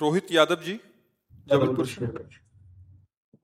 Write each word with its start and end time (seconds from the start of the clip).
रोहित 0.00 0.26
यादव 0.32 0.54
जी 0.54 0.80
जबलपुर 1.50 1.86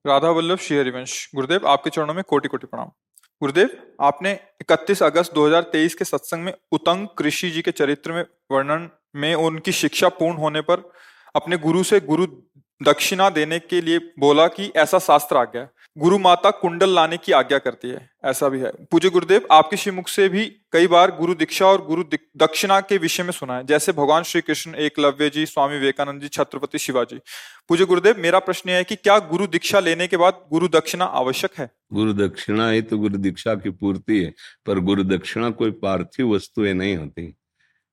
राधा 0.05 0.29
वल्लभ 0.29 0.57
श्री 0.57 0.77
हरिवंश। 0.77 1.29
गुरुदेव 1.35 1.67
आपके 1.67 1.89
चरणों 1.89 2.13
में 2.13 2.23
कोटि 2.23 2.47
कोटि 2.47 2.67
प्रणाम। 2.67 2.87
गुरुदेव 3.41 3.69
आपने 4.01 4.39
31 4.61 5.03
अगस्त 5.03 5.33
2023 5.33 5.95
के 5.95 6.05
सत्संग 6.05 6.43
में 6.43 6.53
उतंग 6.71 7.07
कृषि 7.17 7.49
जी 7.49 7.61
के 7.61 7.71
चरित्र 7.71 8.11
में 8.11 8.25
वर्णन 8.51 8.89
में 9.15 9.35
उनकी 9.35 9.71
शिक्षा 9.71 10.09
पूर्ण 10.09 10.37
होने 10.37 10.61
पर 10.61 10.91
अपने 11.35 11.57
गुरु 11.57 11.83
से 11.83 11.99
गुरु 11.99 12.27
दक्षिणा 12.83 13.29
देने 13.29 13.59
के 13.59 13.81
लिए 13.81 13.99
बोला 14.19 14.47
कि 14.47 14.71
ऐसा 14.75 14.99
शास्त्र 14.99 15.37
आ 15.37 15.43
गया। 15.43 15.67
गुरु 15.97 16.17
माता 16.19 16.51
कुंडल 16.51 16.89
लाने 16.89 17.17
की 17.17 17.31
आज्ञा 17.31 17.57
करती 17.57 17.89
है। 17.89 18.09
ऐसा 18.25 18.49
भी 18.49 18.59
है। 18.59 18.71
पूज्य 18.91 19.09
गुरुदेव, 19.09 19.47
आपके 19.51 19.77
श्रीमुख 19.77 20.07
से 20.07 20.29
भी 20.29 20.45
कई 20.71 20.87
बार 20.87 21.11
गुरु 21.11 21.35
दीक्षा 21.35 21.65
और 21.65 21.85
गुरु 21.85 22.03
दक्षिणा 22.37 22.81
के 22.81 22.97
विषय 22.97 23.23
में 23.23 23.31
सुना 23.31 23.57
है। 23.57 23.65
जैसे 23.65 23.91
भगवान 23.91 24.23
श्री 24.23 24.41
कृष्ण 24.41 24.75
एकलव्य 24.75 25.29
जी, 25.29 25.45
स्वामी 25.45 25.73
विवेकानंद 25.73 26.21
जी, 26.21 26.27
छत्रपति 26.27 26.79
शिवाजी। 26.79 27.19
पूज्य 27.69 27.85
गुरुदेव, 27.85 28.15
मेरा 28.17 28.39
प्रश्न 28.39 28.69
है 28.69 28.83
कि 28.83 28.95
क्या 28.95 29.19
गुरु 29.19 29.47
दीक्षा 29.47 29.79
लेने 29.79 30.07
के 30.07 30.17
बाद 30.17 30.45
गुरु 30.51 30.67
दक्षिणा 30.67 31.05
आवश्यक 31.05 31.51
है? 31.57 31.69
गुरु 31.93 32.13
दक्षिणा 32.13 32.69
ही 32.69 32.81
तो 32.81 32.97
गुरु 32.97 33.17
दीक्षा 33.17 33.55
की 33.55 33.69
पूर्ति 33.69 34.23
है, 34.23 34.33
पर 34.65 34.79
गुरु 34.79 35.03
दक्षिणा 35.03 35.49
कोई 35.49 35.71
पार्थिव 35.71 36.35
वस्तुएँ 36.35 36.73
नहीं 36.73 36.97
होती। 36.97 37.35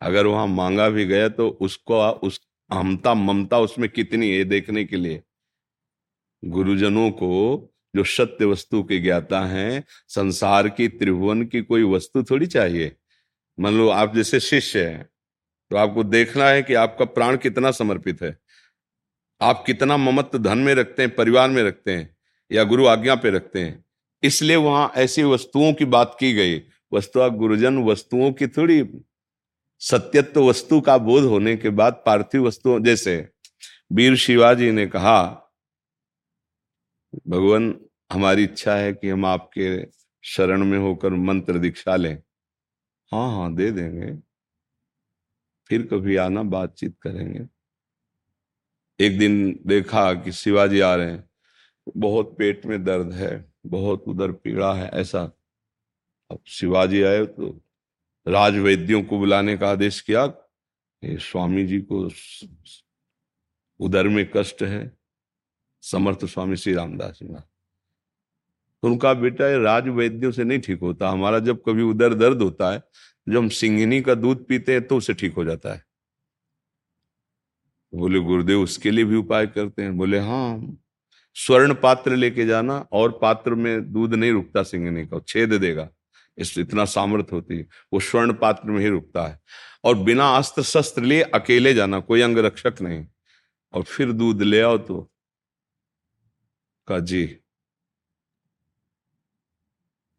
अगर 0.01 0.27
वहाँ 0.27 0.47
मांगा 0.47 0.89
भी 0.89 1.05
गया 1.05 1.29
तो 1.29 1.59
उसको 1.61 2.09
उस 2.09 2.41
हमता 2.73 3.15
ममता 3.15 3.59
उसमें 3.59 3.89
कितनी 3.89 4.31
है 4.31 4.45
देखने 4.45 4.85
के 4.85 4.97
लिए? 4.97 5.23
गुरुजनों 6.45 7.11
को 7.11 7.71
जो 7.97 8.05
सत्य 8.05 8.45
वस्तु 8.45 8.83
के 8.83 8.99
ज्ञाता 8.99 9.41
हैं, 9.41 9.85
संसार 10.09 10.69
की 10.69 10.89
त्रिभुवन 10.89 11.45
की 11.45 11.63
कोई 11.63 11.83
वस्तु 11.83 12.23
थोड़ी 12.23 12.47
चाहिए। 12.47 12.97
मान 13.61 13.75
लो 13.75 13.89
आप 13.89 14.15
जैसे 14.17 14.41
शिष्य 14.41 14.85
हैं 14.85 15.09
तो 15.71 15.77
आपको 15.77 16.05
देखना 16.05 16.49
है 16.49 16.63
कि 16.63 16.75
आपका 16.75 17.05
प्राण 17.05 17.37
कितना 17.37 17.71
समर्पित 17.71 18.23
है। 18.23 18.37
आप 19.41 19.63
कितना 19.67 19.97
ममत्व 19.97 20.39
धन 20.39 20.59
में 20.59 20.75
रखते 20.75 21.03
हैं, 21.03 21.15
परिवार 21.15 21.51
में 21.51 21.63
रखते 21.63 21.93
हैं, 21.93 22.17
या 22.53 22.65
गुरु 22.65 22.87
आज्ञा 22.87 23.15
पे 23.15 23.31
रखते 23.31 23.61
हैं। 23.61 23.85
इसलिए 24.23 24.57
वहाँ 24.57 24.93
ऐसी 24.97 25.23
वस्तुओं 25.23 25.73
की 25.75 25.85
बात 25.85 26.17
की 26.21 26.33
गई। 26.33 26.63
वस्तु 26.93 27.31
गुरुजन, 27.31 27.83
वस्तुओं 27.85 28.33
की 28.33 28.47
थोड़ी 28.47 28.85
सत्यत्व 29.81 30.49
वस्तु 30.49 30.81
का 30.81 30.99
बोध 30.99 31.25
होने 31.25 31.57
के 31.57 31.71
बाद 31.71 32.03
पार्थिव 32.07 32.47
वस्तुओं, 32.47 32.83
जैसे 32.83 33.29
वीर 33.93 34.17
शिवाजी 34.17 34.71
ने 34.71 34.87
कहा, 34.87 35.23
भगवान 37.29 37.84
हमारी 38.13 38.45
इच्छा 38.45 38.77
है 38.77 38.93
कि 38.93 39.09
हम 39.09 39.25
आपके 39.25 39.89
शरण 40.25 40.65
में 40.65 40.79
होकर 40.79 41.11
मंत्र 41.11 41.59
दीक्षा 41.59 41.97
लें। 41.97 42.23
हाँ 43.13 43.31
हाँ 43.31 43.55
दे 43.55 43.71
देंगे। 43.71 44.23
फिर 45.69 45.87
कभी 45.87 46.17
आना, 46.17 46.43
बातचीत 46.43 46.99
करेंगे। 47.03 47.47
एक 49.01 49.19
दिन 49.19 49.61
देखा 49.67 50.15
कि 50.15 50.33
शिवाजी 50.33 50.81
आ 50.81 50.95
रहे 50.95 51.11
हैं। 51.11 51.31
बहुत 51.97 52.37
पेट 52.39 52.67
में 52.67 52.85
दर्द 52.85 53.13
है, 53.13 53.53
बहुत 53.67 54.05
उधर 54.09 54.33
पीड़ा 54.33 54.75
है, 54.75 54.89
ऐसा। 54.89 55.23
अब 56.31 56.45
शिवाजी 56.47 57.03
आए 57.03 57.25
तो 57.25 57.65
राजवैद्यों 58.29 59.05
को 59.05 59.19
बुलाने 59.19 59.57
का 59.57 59.71
आदेश 59.71 60.01
किया। 60.01 60.25
ये 61.05 61.19
स्वामी 61.19 61.67
जी 61.67 61.81
को 61.81 62.09
स- 62.09 62.85
में 63.83 64.31
कष्ट 64.37 64.63
है। 64.63 64.97
समर्थ 65.81 66.25
स्वामी 66.25 66.57
श्री 66.57 66.75
रामदास 66.75 67.19
जी 67.19 67.25
महाराज। 67.25 67.54
तो 68.85 68.89
उनका 68.89 69.15
बेटा 69.15 69.49
ये 69.49 69.59
राज 69.59 69.89
वैद्यों 69.89 70.31
से 70.33 70.45
नहीं 70.45 70.59
ठीक 70.59 70.81
होता। 70.81 71.09
हमारा 71.09 71.39
जब 71.39 71.63
कभी 71.67 71.83
उदर 71.83 72.15
दर्द 72.15 72.43
होता 72.43 72.73
है, 72.73 72.83
जब 73.29 73.37
हम 73.37 73.49
सिंगिनी 73.49 74.01
का 74.01 74.15
दूध 74.15 74.47
पीते 74.47 74.73
हैं 74.73 74.87
तो 74.87 74.97
उसे 74.97 75.15
ठीक 75.15 75.35
हो 75.35 75.45
जाता 75.45 75.75
है। 75.75 75.85
बोले, 77.95 78.19
गुरुदेव, 78.19 78.61
उसके 78.61 78.91
लिए 78.91 79.05
भी 79.05 79.17
उपाय 79.17 79.47
करते 79.47 79.83
हैं। 79.83 79.97
बोले 79.97 80.19
हाँ 80.19 80.77
स्वर्ण 81.35 81.75
पात्र 81.75 82.17
लेके 82.17 82.47
जाना 82.47 82.79
और 82.93 83.19
पात्र 83.23 83.55
में 83.55 83.93
दूध 83.93 84.15
नहीं 84.15 84.33
रुकता 84.33 84.63
सिंगनी 84.63 85.07
का, 85.07 85.21
छेद 85.29 85.53
देगा। 85.53 85.89
इस 86.39 86.59
इतना 86.59 86.85
सामर्थ्य 86.85 87.37
होती 87.37 87.59
है। 87.59 87.69
वो 87.93 88.01
स्वर्ण 88.01 88.33
पात्र 88.33 88.71
में 88.71 88.81
ही 88.81 88.89
रुकता 88.89 89.27
है। 89.27 89.41
और 89.85 89.95
बिना 89.95 90.37
अस्त्र 90.37 90.63
शस्त्र 90.63 91.03
लिए 91.03 91.23
अकेले 91.23 91.75
जाना, 91.75 92.01
कोई 92.01 92.21
अंग 92.21 92.39
रक्षक 92.39 92.75
नहीं। 92.83 93.07
और 93.73 93.83
फिर 93.83 94.13
दूध 94.13 94.43
ले 94.43 94.61
आओ 94.61 94.79
तो? 94.79 95.13
का 96.89 96.99
जी। 96.99 97.37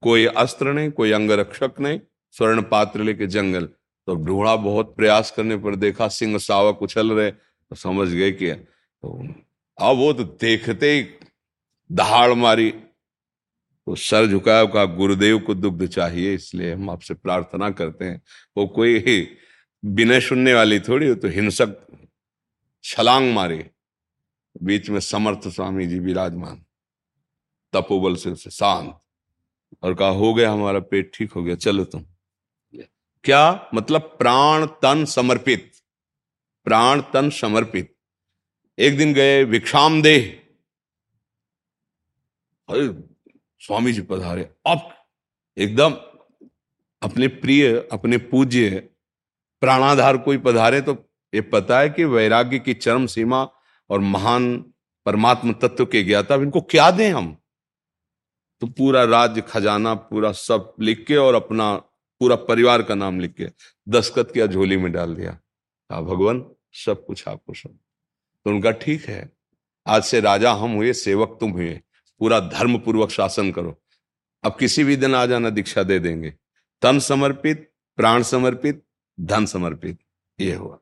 कोई 0.04 0.26
अस्त्र 0.28 0.74
नहीं, 0.74 0.92
कोई 0.92 1.12
अंगरक्षक 1.12 1.80
नहीं, 1.80 2.00
स्वर्ण 2.36 2.62
पात्र 2.64 3.04
लेके 3.04 3.28
जंगल। 3.28 3.66
तो 4.08 4.16
ढूंढा 4.18 4.56
बहुत 4.58 4.96
प्रयास 4.96 5.32
करने 5.32 5.58
पर 5.58 5.76
देखा 5.78 6.08
सिंह 6.10 6.38
सावक 6.40 6.82
उछल 6.82 7.12
रहे 7.12 7.32
तो 7.32 7.76
समझ 7.76 8.08
गए 8.10 8.32
कि 8.34 8.52
तो 8.52 9.18
अब 9.78 9.98
वो 9.98 10.12
तो 10.14 10.24
देखते 10.24 10.92
ही 10.92 11.06
दहाड़ 11.90 12.34
मारी। 12.36 12.70
तो 12.72 13.96
सर 13.98 14.26
झुकाया 14.28 14.66
कहा 14.66 14.84
गुरुदेव 14.96 15.40
को 15.40 15.54
दुग्ध 15.56 15.88
चाहिए, 15.88 16.34
इसलिए 16.34 16.74
हम 16.74 16.90
आपसे 16.90 17.14
प्रार्थना 17.14 17.70
करते 17.72 18.06
हैं। 18.06 18.22
वो 18.58 18.68
कोई 18.68 19.28
विनय 19.84 20.20
सुनने 20.22 20.54
वाली 20.54 20.80
थोड़ी 20.80 21.08
हो 21.08 21.16
तो 21.16 21.28
हिंसक 21.30 21.76
छलांग 22.84 23.34
मारे। 23.34 23.70
बीच 24.56 24.90
में 24.90 25.00
समर्थ 25.02 25.48
स्वामी 25.50 25.86
जी 25.88 26.00
विराजमान। 26.00 26.64
तपोबल 27.74 28.16
से 28.16 28.36
शांत 28.36 28.94
और 29.84 29.94
कहा 29.96 30.10
हो 30.10 30.34
गया 30.34 30.52
हमारा 30.52 30.80
पेट 30.80 31.12
ठीक 31.14 31.32
हो 31.32 31.44
गया 31.44 31.56
चलो 31.56 31.86
तुम। 31.86 32.04
क्या? 33.24 33.70
मतलब 33.74 34.02
प्राण 34.20 34.66
तन 34.66 35.06
समर्पित। 35.06 35.72
प्राण 36.66 37.02
तन 37.14 37.30
समर्पित। 37.30 37.96
एक 38.78 38.98
दिन 38.98 39.14
गए 39.14 39.44
विक्षाम 39.44 40.02
दे 40.02 40.18
अरे 42.70 42.88
स्वामी 43.60 43.94
जी 43.94 44.02
पधारे। 44.02 44.44
अब 44.68 44.90
एकदम 45.58 45.94
अपने 47.02 47.28
प्रिय 47.28 47.88
अपने 47.92 48.18
पूज्य 48.18 48.90
प्राणाधार 49.62 50.18
कोई 50.18 50.38
पधारे 50.38 50.82
तो 50.82 50.94
ये 51.34 51.42
पता 51.42 51.80
है 51.80 51.90
कि 51.90 52.04
वैराग्य 52.04 52.60
की 52.60 52.74
चरम 52.74 53.06
सीमा 53.06 53.42
और 53.90 54.00
महान 54.00 54.58
परमात्म 55.06 55.54
तत्व 55.54 55.86
के 55.86 56.04
ज्ञाता 56.04 56.36
इनको 56.36 56.62
क्या 56.62 56.92
दें 56.92 57.12
हम? 57.14 57.38
तो 58.62 58.68
पूरा 58.68 59.04
राज्य, 59.04 59.42
खजाना, 59.42 59.94
पूरा 59.94 60.32
सब 60.32 60.74
लिख 60.80 61.06
के 61.08 61.16
और 61.16 61.36
अपना 61.36 61.76
पूरा 62.22 62.36
परिवार 62.36 62.84
का 62.84 62.96
नाम 62.96 63.20
लिख 63.20 63.34
के 63.34 63.48
दस्खत 63.90 64.32
किया 64.34 64.48
झोली 64.48 64.78
में 64.78 64.92
डाल 64.92 65.16
दिया। 65.16 65.32
कहा, 65.32 66.02
भगवान, 66.02 66.46
सब 66.74 67.06
कुछ 67.06 67.28
आपको 67.28 67.54
सब 67.54 67.78
तो 68.46 68.52
उनका, 68.52 68.72
ठीक 68.72 69.06
है, 69.06 69.32
आज 69.88 70.04
से 70.04 70.20
राजा 70.20 70.54
हम 70.54 70.72
हुए, 70.72 70.94
सेवक 70.94 71.38
तुम 71.40 71.52
हुए। 71.52 71.82
पूरा 72.20 72.40
धर्म 72.40 72.78
पूर्वक 72.78 73.10
शासन 73.10 73.52
करो। 73.52 73.82
अब 74.44 74.58
किसी 74.60 74.84
भी 74.84 74.96
दिन 74.96 75.16
आ 75.16 75.26
जाना, 75.26 75.50
दीक्षा 75.50 75.84
दे 75.84 76.00
देंगे। 76.00 76.34
तन 76.82 77.00
समर्पित, 77.00 77.74
प्राण 77.96 78.24
समर्पित, 78.24 78.84
धन 79.20 79.46
समर्पित, 79.46 80.00
ये 80.40 80.56
हुआ। 80.56 80.80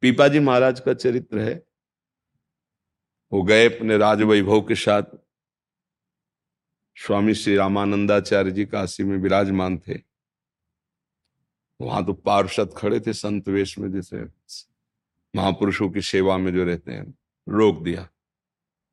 पीपा 0.00 0.28
जी 0.28 0.38
महाराज 0.38 0.80
का 0.80 0.94
चरित्र 0.94 1.38
है। 1.38 1.66
वो 3.32 3.42
गए 3.42 3.76
अपने 3.76 3.98
राजवैभव 3.98 4.60
के 4.60 4.74
साथ 4.74 5.02
स्वामी 6.96 7.34
श्री 7.34 7.56
रामानंदाचार्य 7.56 8.50
जी 8.50 8.64
काशी 8.64 9.04
में 9.04 9.16
विराजमान 9.18 9.78
थे। 9.78 9.94
वहाँ 11.80 12.04
तो 12.06 12.12
पार्षद 12.12 12.74
खड़े 12.76 13.00
थे 13.00 13.12
संत 13.12 13.48
वेश 13.48 13.78
में 13.78 13.90
जैसे 13.92 14.24
महापुरुषों 15.34 15.90
की 15.90 16.02
सेवा 16.02 16.36
में 16.38 16.52
जो 16.54 16.64
रहते 16.64 16.92
हैं, 16.92 17.14
रोक 17.48 17.82
दिया। 17.82 18.08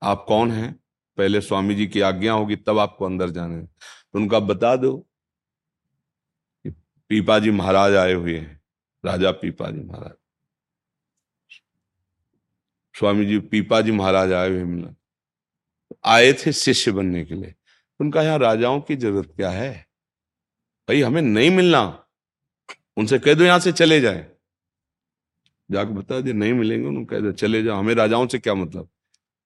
आप 0.01 0.25
कौन 0.27 0.51
हैं? 0.51 0.73
पहले 1.17 1.41
स्वामी 1.41 1.75
जी 1.75 1.87
की 1.87 2.01
आज्ञा 2.01 2.33
होगी, 2.33 2.55
तब 2.55 2.79
आपको 2.79 3.05
अंदर 3.05 3.29
जाने। 3.29 3.61
तो 3.63 4.19
उनका 4.19 4.39
बता 4.39 4.75
दो 4.75 4.97
कि 6.65 6.69
पीपा 7.09 7.39
जी 7.39 7.51
महाराज 7.51 7.95
आए 7.95 8.13
हुए 8.13 8.37
हैं, 8.37 8.61
राजा 9.03 9.31
पीपा 9.31 9.71
जी 9.71 9.81
महाराज। 9.81 10.15
स्वामी 12.95 13.25
जी 13.25 13.39
पीपा 13.39 13.81
जी 13.81 13.91
महाराज 13.91 14.33
आए 14.33 14.49
हुए 14.49 14.63
मिलना 14.63 14.95
आए 16.05 16.33
थे 16.33 16.51
शिष्य 16.53 16.91
बनने 16.91 17.25
के 17.25 17.35
लिए। 17.35 17.55
उनका 18.01 18.21
यहाँ 18.21 18.39
राजाओं 18.39 18.81
की 18.81 18.95
ज़रूरत 18.95 19.33
क्या 19.35 19.49
है? 19.49 19.87
भाई, 20.89 21.01
हमें 21.01 21.21
नहीं 21.21 21.51
मिलना। 21.51 22.05
उनसे 22.97 23.19
कह 23.19 23.33
दो 23.33 23.43
यहाँ 23.43 23.59
से 23.59 23.71
चले 23.71 24.01
जाए। 24.01 24.31
जाकर 25.71 25.89
बता 25.89 26.19
दे, 26.19 26.33
नहीं 26.33 26.53
मिलेंगे 26.53 26.87
उनको 26.87 27.05
कह 27.05 27.19
दो 27.19 27.31
चले 27.31 27.63
जाओ। 27.63 27.77
हमें 27.77 27.95
राजाओं 27.95 28.27
से 28.27 28.39
क्या 28.39 28.53
मतलब? 28.53 28.89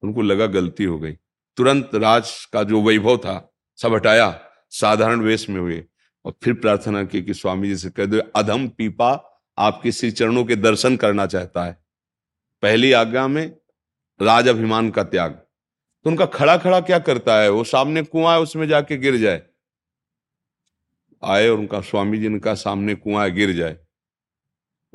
उनको 0.04 0.22
लगा 0.22 0.46
गलती 0.46 0.84
हो 0.84 1.00
गई। 1.00 1.12
तुरंत 1.58 1.92
राज 1.96 2.46
का 2.54 2.64
जो 2.64 2.82
वैभव 2.82 3.18
था, 3.18 3.54
सब 3.78 3.94
हटाया, 3.94 4.50
साधारण 4.70 5.20
वेश 5.20 5.50
में 5.50 5.62
हुए। 5.62 5.86
और 6.26 6.34
फिर 6.44 6.54
प्रार्थना 6.54 7.04
की 7.04 7.22
कि 7.22 7.34
स्वामी 7.34 7.68
जी 7.68 7.78
से 7.78 7.90
कह 7.90 8.06
दो, 8.06 8.20
अधम 8.36 8.68
पीपा 8.68 9.42
आपके 9.58 9.92
श्री 9.92 10.12
चरणों 10.12 10.46
के 10.46 10.56
दर्शन 10.56 10.98
करना 10.98 11.26
चाहता 11.26 11.66
है। 11.66 11.86
पहली 12.62 12.92
आज्ञा 12.92 13.28
में 13.28 13.58
राज 14.22 14.48
अभिमान 14.48 14.90
का 14.90 15.04
त्याग। 15.04 15.45
तो 16.06 16.12
उनका 16.12 16.26
खड़ा 16.26 16.58
खड़ा 16.58 16.82
क्या 16.82 17.00
करता 17.00 17.42
है? 17.42 17.50
वो 17.50 17.64
सामने 17.64 18.02
कुआँ 18.02 18.36
है, 18.36 18.42
उसमें 18.42 18.68
जाके 18.68 18.98
गिर 18.98 19.18
जाए। 19.18 19.42
आए 21.24 21.50
और 21.50 21.60
उनका 21.60 21.82
स्वामी 21.82 22.18
जी 22.18 22.40
का 22.40 22.54
सामने 22.54 22.96
कुआँ 22.96 23.32
गिर 23.32 23.54
जाए। 23.54 23.78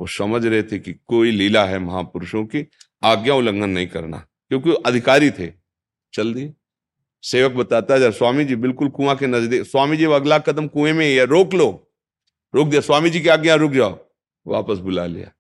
वो 0.01 0.07
समझ 0.07 0.47
रहे 0.47 0.63
थे 0.63 0.79
कि 0.79 0.93
कोई 0.93 1.31
लीला 1.31 1.65
है 1.65 1.79
महापुरुषों 1.79 2.45
की, 2.45 2.67
आज्ञा 3.05 3.35
उल्लंघन 3.35 3.71
नहीं 3.71 3.87
करना, 3.87 4.19
क्योंकि 4.49 4.75
अधिकारी 4.87 5.31
थे। 5.31 5.53
चल 6.13 6.35
दिए। 6.35 6.55
सेवक 7.23 7.53
बताता 7.53 7.95
है 7.95 8.13
स्वामी 8.13 8.45
जी, 8.45 8.57
बिल्कुल 8.57 8.89
कुआँ 8.89 9.17
के 9.17 9.27
नज़दीक, 9.27 9.63
स्वामी 9.63 9.97
जी 9.97 10.05
अगला 10.05 10.39
कदम 10.39 10.67
कुएँ 10.67 10.93
में 10.93 11.07
ही 11.07 11.17
है, 11.17 11.25
रोक 11.25 11.55
लो। 11.55 11.93
रोक 12.55 12.69
दिया। 12.69 12.81
स्वामी 12.81 13.11
जी 13.11 13.21
की 13.21 13.29
आज्ञा, 13.29 13.55
रुक 13.55 13.73
जाओ। 13.73 14.07
वापस 14.47 14.79
बुला 14.79 15.07
लिया। 15.07 15.33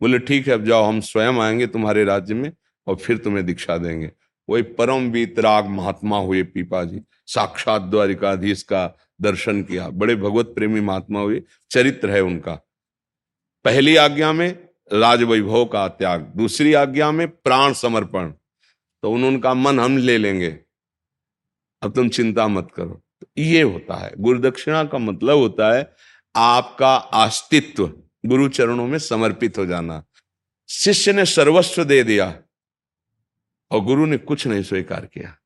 बोले, 0.00 0.18
ठीक 0.18 0.48
है, 0.48 0.54
अब 0.54 0.64
जाओ, 0.64 0.84
हम 0.84 1.00
स्वयं 1.00 1.32
आएँगे 1.32 1.66
तुम्हारे 1.66 2.04
राज्य 2.04 2.34
में 2.34 2.52
और 2.86 2.96
फिर 2.96 3.18
तुम्हें 3.18 3.46
दीक्षा 3.46 3.78
देंगे। 3.78 4.12
वही 4.50 4.62
परम 4.62 5.10
वीतराग 5.10 5.66
महात्मा 5.66 6.18
हुए 6.18 6.42
पीपा 6.42 6.84
जी 6.84 7.00
साक्षात 7.26 7.82
द्वारिकाधीश 7.82 8.62
का 8.62 8.98
दर्शन 9.20 9.62
किया। 9.62 9.88
बड़े 9.88 10.16
भगवत 10.16 10.46
प्रेमी 10.46 10.80
महात्मा 10.80 11.20
हुए। 11.20 11.42
चरित्र 11.70 12.10
है 12.10 12.20
उनका। 12.20 12.52
पहली 13.64 13.96
आज्ञा 13.96 14.32
में 14.32 14.68
राज 14.92 15.22
वैभव 15.22 15.64
का 15.64 15.88
त्याग। 15.88 16.20
दूसरी 16.20 16.72
आज्ञा 16.72 17.10
में 17.10 17.28
प्राण 17.28 17.72
समर्पण। 17.72 18.30
तो 19.02 19.12
उन्होंने 19.12 19.38
कहा 19.38 19.54
मन 19.54 19.80
हम 19.80 19.98
ले 19.98 20.18
लेंगे। 20.18 20.58
अब 21.82 21.92
तुम 21.94 22.08
चिंता 22.08 22.48
मत 22.48 22.68
करो। 22.76 23.02
तो 23.20 23.26
ये 23.38 23.62
होता 23.62 23.94
है। 23.94 24.12
गुरुदक्षिणा 24.18 24.84
का 24.84 24.98
मतलब 24.98 25.36
होता 25.36 25.76
है 25.76 25.96
आपका 26.36 26.96
अस्तित्व 26.96 27.86
गुरु 28.26 28.48
चरणों 28.48 28.86
में 28.86 28.98
समर्पित 28.98 29.58
हो 29.58 29.66
जाना। 29.66 30.04
शिष्य 30.68 31.12
ने 31.12 31.24
सर्वस्व 31.24 31.84
दे 31.84 32.02
दिया। 32.02 32.42
और 33.70 33.80
गुरु 33.80 34.06
ने 34.06 34.16
कुछ 34.18 34.46
नहीं 34.46 34.62
स्वीकार 34.62 35.06
किया। 35.06 35.36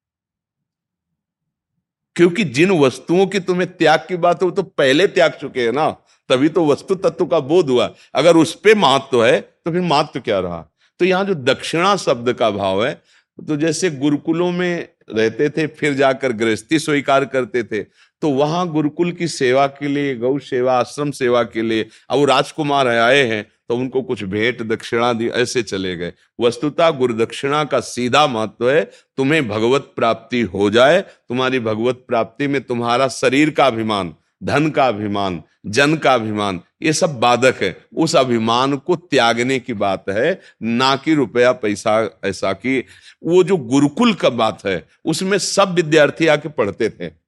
क्योंकि 2.16 2.44
जिन 2.46 2.70
वस्तुओं 2.80 3.26
की 3.26 3.40
तुम्हें 3.40 3.66
त्याग 3.68 4.04
की 4.08 4.16
बात 4.18 4.42
हो 4.42 4.50
तो 4.50 4.62
पहले 4.62 5.06
त्याग 5.08 5.32
चुके 5.32 5.62
हैं 5.62 5.72
ना, 5.72 5.90
तभी 6.30 6.48
तो 6.48 6.66
वस्तु 6.66 6.94
तत्व 6.96 7.26
का 7.26 7.40
बोध 7.40 7.70
हुआ। 7.70 7.92
अगर 8.14 8.36
उस 8.36 8.54
पर 8.56 8.74
महत्व 8.76 9.24
है 9.24 9.40
तो 9.40 9.70
फिर 9.70 9.80
महत्व 9.82 10.20
क्या 10.20 10.38
रहा? 10.40 10.60
तो 11.00 11.04
यहाँ 11.04 11.24
जो 11.24 11.34
दक्षिणा 11.34 11.96
शब्द 11.96 12.32
का 12.32 12.50
भाव 12.52 12.84
है 12.86 12.92
तो 13.38 13.56
जैसे 13.56 13.90
गुरुकुलों 13.90 14.50
में 14.52 14.88
रहते 15.08 15.48
थे, 15.50 15.66
फिर 15.68 15.94
जाकर 15.94 16.32
गृहस्थी 16.32 16.78
स्वीकार 16.78 17.24
करते 17.26 17.62
थे 17.62 17.82
तो 17.82 18.28
वहाँ 18.30 18.66
गुरुकुल 18.68 19.10
की 19.12 19.28
सेवा 19.28 19.66
के 19.68 19.88
लिए, 19.88 20.14
गौ 20.16 20.38
सेवा, 20.40 20.74
आश्रम 20.74 21.10
सेवा 21.10 21.42
के 21.44 21.62
लिए, 21.62 21.88
अब 22.10 22.24
राजकुमार 22.24 22.88
आए 22.88 23.22
हैं 23.24 23.44
तो 23.68 23.76
उनको 23.76 24.02
कुछ 24.02 24.24
भेंट 24.24 24.62
दक्षिणा 24.62 25.12
दी, 25.12 25.28
ऐसे 25.28 25.62
चले 25.62 25.96
गए। 25.96 26.12
वस्तुता 26.40 26.90
गुरु 26.90 27.14
दक्षिणा 27.14 27.64
का 27.64 27.80
सीधा 27.80 28.26
महत्व 28.26 28.70
है, 28.70 28.90
तुम्हें 29.16 29.48
भगवत 29.48 29.92
प्राप्ति 29.96 30.40
हो 30.40 30.70
जाए, 30.70 31.00
तुम्हारी 31.00 31.60
भगवत 31.60 32.04
प्राप्ति 32.08 32.46
में 32.46 32.60
तुम्हारा 32.60 33.08
शरीर 33.08 33.50
का 33.50 33.66
अभिमान, 33.66 34.14
धन 34.44 34.70
का 34.70 34.86
अभिमान, 34.88 35.42
जन 35.66 35.96
का 35.96 36.14
अभिमान, 36.14 36.60
ये 36.82 36.92
सब 36.92 37.20
बाधक 37.20 37.62
है। 37.62 37.76
उस 37.96 38.16
अभिमान 38.16 38.76
को 38.76 38.96
त्यागने 38.96 39.58
की 39.58 39.72
बात 39.72 40.04
है, 40.08 40.40
ना 40.62 40.96
कि 40.96 41.14
रुपया 41.14 41.52
पैसा 41.52 42.20
ऐसा 42.24 42.52
की, 42.52 42.84
वो 43.24 43.44
जो 43.44 43.56
गुरुकुल 43.56 44.14
का 44.14 44.30
बात 44.30 44.66
है, 44.66 44.88
उसमें 45.04 45.38
सब 45.38 45.74
विद्यार्थी 45.74 46.26
आके 46.26 46.48
पढ़ते 46.48 46.90
थे। 46.90 47.23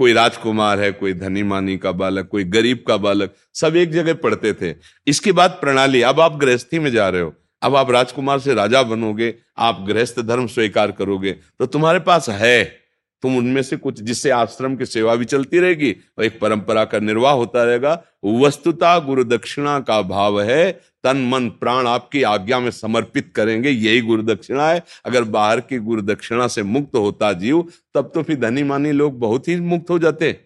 कोई 0.00 0.12
राजकुमार 0.12 0.80
है, 0.80 0.92
कोई 0.92 1.12
धनी 1.12 1.42
मानी 1.42 1.76
का 1.78 1.92
बालक, 1.92 2.28
कोई 2.28 2.44
गरीब 2.44 2.84
का 2.88 2.96
बालक, 2.96 3.34
सब 3.54 3.76
एक 3.76 3.90
जगह 3.92 4.14
पढ़ते 4.14 4.52
थे। 4.52 4.74
इसके 5.06 5.32
बाद 5.32 5.50
प्रणाली, 5.50 6.02
अब 6.02 6.20
आप 6.20 6.36
गृहस्थी 6.36 6.78
में 6.78 6.90
जा 6.90 7.08
रहे 7.08 7.22
हो। 7.22 7.34
अब 7.62 7.76
आप 7.76 7.90
राजकुमार 7.90 8.38
से 8.38 8.54
राजा 8.54 8.82
बनोगे, 8.82 9.34
आप 9.58 9.84
गृहस्थ 9.88 10.20
धर्म 10.20 10.46
स्वीकार 10.46 10.92
करोगे 10.92 11.32
तो 11.32 11.66
तुम्हारे 11.66 12.00
पास 12.00 12.28
है। 12.28 12.79
तुम 13.22 13.36
उनमें 13.36 13.62
से 13.62 13.76
कुछ 13.76 14.02
जिससे 14.02 14.30
आश्रम 14.30 14.76
की 14.76 14.86
सेवा 14.86 15.14
भी 15.14 15.24
चलती 15.24 15.58
रहेगी 15.58 15.96
और 16.18 16.24
एक 16.24 16.40
परंपरा 16.40 16.84
का 16.84 16.98
निर्वाह 16.98 17.32
होता 17.32 17.64
रहेगा। 17.64 18.02
वस्तुता 18.24 18.98
गुरु 18.98 19.24
दक्षिणा 19.24 19.80
का 19.80 20.02
भाव 20.02 20.40
है। 20.42 20.80
तन, 21.04 21.16
मन, 21.16 21.48
प्राण 21.48 21.86
आपकी 21.86 22.22
आज्ञा 22.22 22.60
में 22.60 22.70
समर्पित 22.70 23.32
करेंगे, 23.36 23.70
यही 23.70 24.00
गुरु 24.00 24.22
दक्षिणा 24.22 24.68
है। 24.68 24.82
अगर 25.04 25.24
बाहर 25.24 25.60
की 25.60 25.78
गुरु 25.78 26.02
दक्षिणा 26.02 26.48
से 26.48 26.62
मुक्त 26.62 26.96
होता 26.96 27.32
जीव, 27.32 27.64
तब 27.94 28.10
तो 28.14 28.22
फिर 28.22 28.36
धनी 28.36 28.62
मानी 28.62 28.92
लोग 28.92 29.18
बहुत 29.18 29.48
ही 29.48 29.60
मुक्त 29.60 29.90
हो 29.90 29.98
जाते 29.98 30.40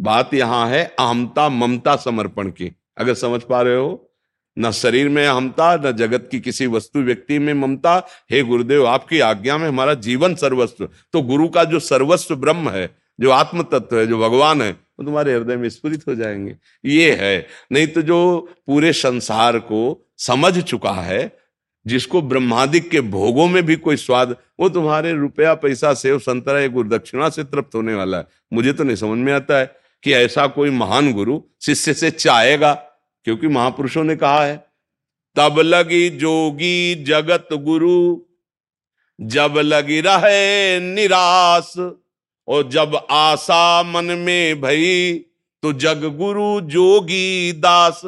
बात 0.00 0.34
यहाँ 0.34 0.68
है 0.68 0.84
अहमता 0.98 1.48
ममता 1.48 1.96
समर्पण 1.96 2.48
की। 2.48 2.72
अगर 2.98 3.14
समझ 3.14 3.42
पा 3.42 3.62
रहे 3.62 3.76
हो? 3.76 4.07
न 4.58 4.70
शरीर 4.70 5.08
में 5.08 5.26
हमता 5.26 5.76
न 5.76 5.92
जगत 5.92 6.28
की 6.30 6.40
किसी 6.40 6.66
वस्तु 6.66 6.98
व्यक्ति 6.98 7.38
में 7.38 7.54
ममता। 7.54 8.08
हे 8.30 8.42
गुरुदेव, 8.42 8.86
आपकी 8.86 9.20
आज्ञा 9.20 9.58
में 9.58 9.68
हमारा 9.68 9.94
जीवन 9.94 10.34
सर्वस्व। 10.34 10.88
तो 11.12 11.22
गुरु 11.22 11.48
का 11.48 11.64
जो 11.64 11.78
सर्वस्व 11.78 12.36
ब्रह्म 12.36 12.70
है, 12.70 12.90
जो 13.20 13.30
आत्म 13.30 13.62
तत्व 13.62 13.98
है, 13.98 14.06
जो 14.06 14.18
भगवान 14.18 14.62
है, 14.62 14.72
वो 14.72 15.04
तुम्हारे 15.04 15.34
हृदय 15.34 15.56
में 15.56 15.68
स्फुरित 15.68 16.02
हो 16.08 16.14
जाएँगे। 16.14 16.56
ये 16.84 17.12
है। 17.20 17.46
नहीं 17.72 17.86
तो 17.86 18.02
जो 18.02 18.48
पूरे 18.66 18.92
संसार 18.92 19.58
को 19.58 20.10
समझ 20.18 20.62
चुका 20.62 20.92
है, 20.92 21.38
जिसको 21.86 22.22
ब्रह्मादिक 22.22 22.90
के 22.90 23.00
भोगों 23.00 23.48
में 23.48 23.66
भी 23.66 23.76
कोई 23.76 23.96
स्वाद, 23.96 24.36
वो 24.60 24.68
तुम्हारे 24.68 25.12
रुपया 25.12 25.54
पैसा 25.54 25.94
सेव 25.94 26.18
संतरा 26.18 26.60
या 26.60 26.68
गुरु 26.68 26.88
दक्षिणा 26.88 27.28
से 27.28 27.44
तृप्त 27.44 27.74
होने 27.74 27.94
वाला 27.94 28.18
है। 28.18 28.26
मुझे 28.52 28.72
तो 28.72 28.84
नहीं 28.84 28.96
समझ 28.96 29.18
में 29.18 29.32
आता 29.32 29.58
है 29.58 29.76
कि 30.02 30.12
ऐसा 30.12 30.46
कोई 30.46 30.70
महान 30.70 31.12
गुरु 31.12 31.40
शिष्य 31.62 31.94
से 31.94 32.10
चाहेगा। 32.10 32.84
क्योंकि 33.24 33.48
महापुरुषों 33.48 34.04
ने 34.04 34.16
कहा 34.16 34.44
है, 34.44 34.66
तब 35.36 35.58
लगी 35.58 36.10
जोगी 36.10 36.94
जगत 36.94 37.48
गुरु, 37.52 38.20
जब 39.20 39.54
लगी 39.58 40.00
रहे 40.00 40.80
निराश, 40.80 41.74
और 42.48 42.68
जब 42.68 43.06
आशा 43.10 43.82
मन 43.82 44.04
में 44.04 44.60
भई 44.60 45.18
तो 45.62 45.72
जग 45.72 46.04
गुरु 46.04 46.60
जोगी 46.60 47.52
दास। 47.52 48.02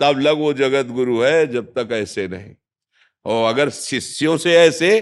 तब 0.00 0.18
लग 0.18 0.38
वो 0.38 0.52
जगत 0.52 0.86
गुरु 0.86 1.20
है, 1.20 1.46
जब 1.46 1.66
तक 1.78 1.88
ऐसे 1.92 2.28
नहीं। 2.28 2.54
और 3.24 3.48
अगर 3.48 3.70
शिष्यों 3.70 4.36
से 4.36 4.54
ऐसे 4.54 5.00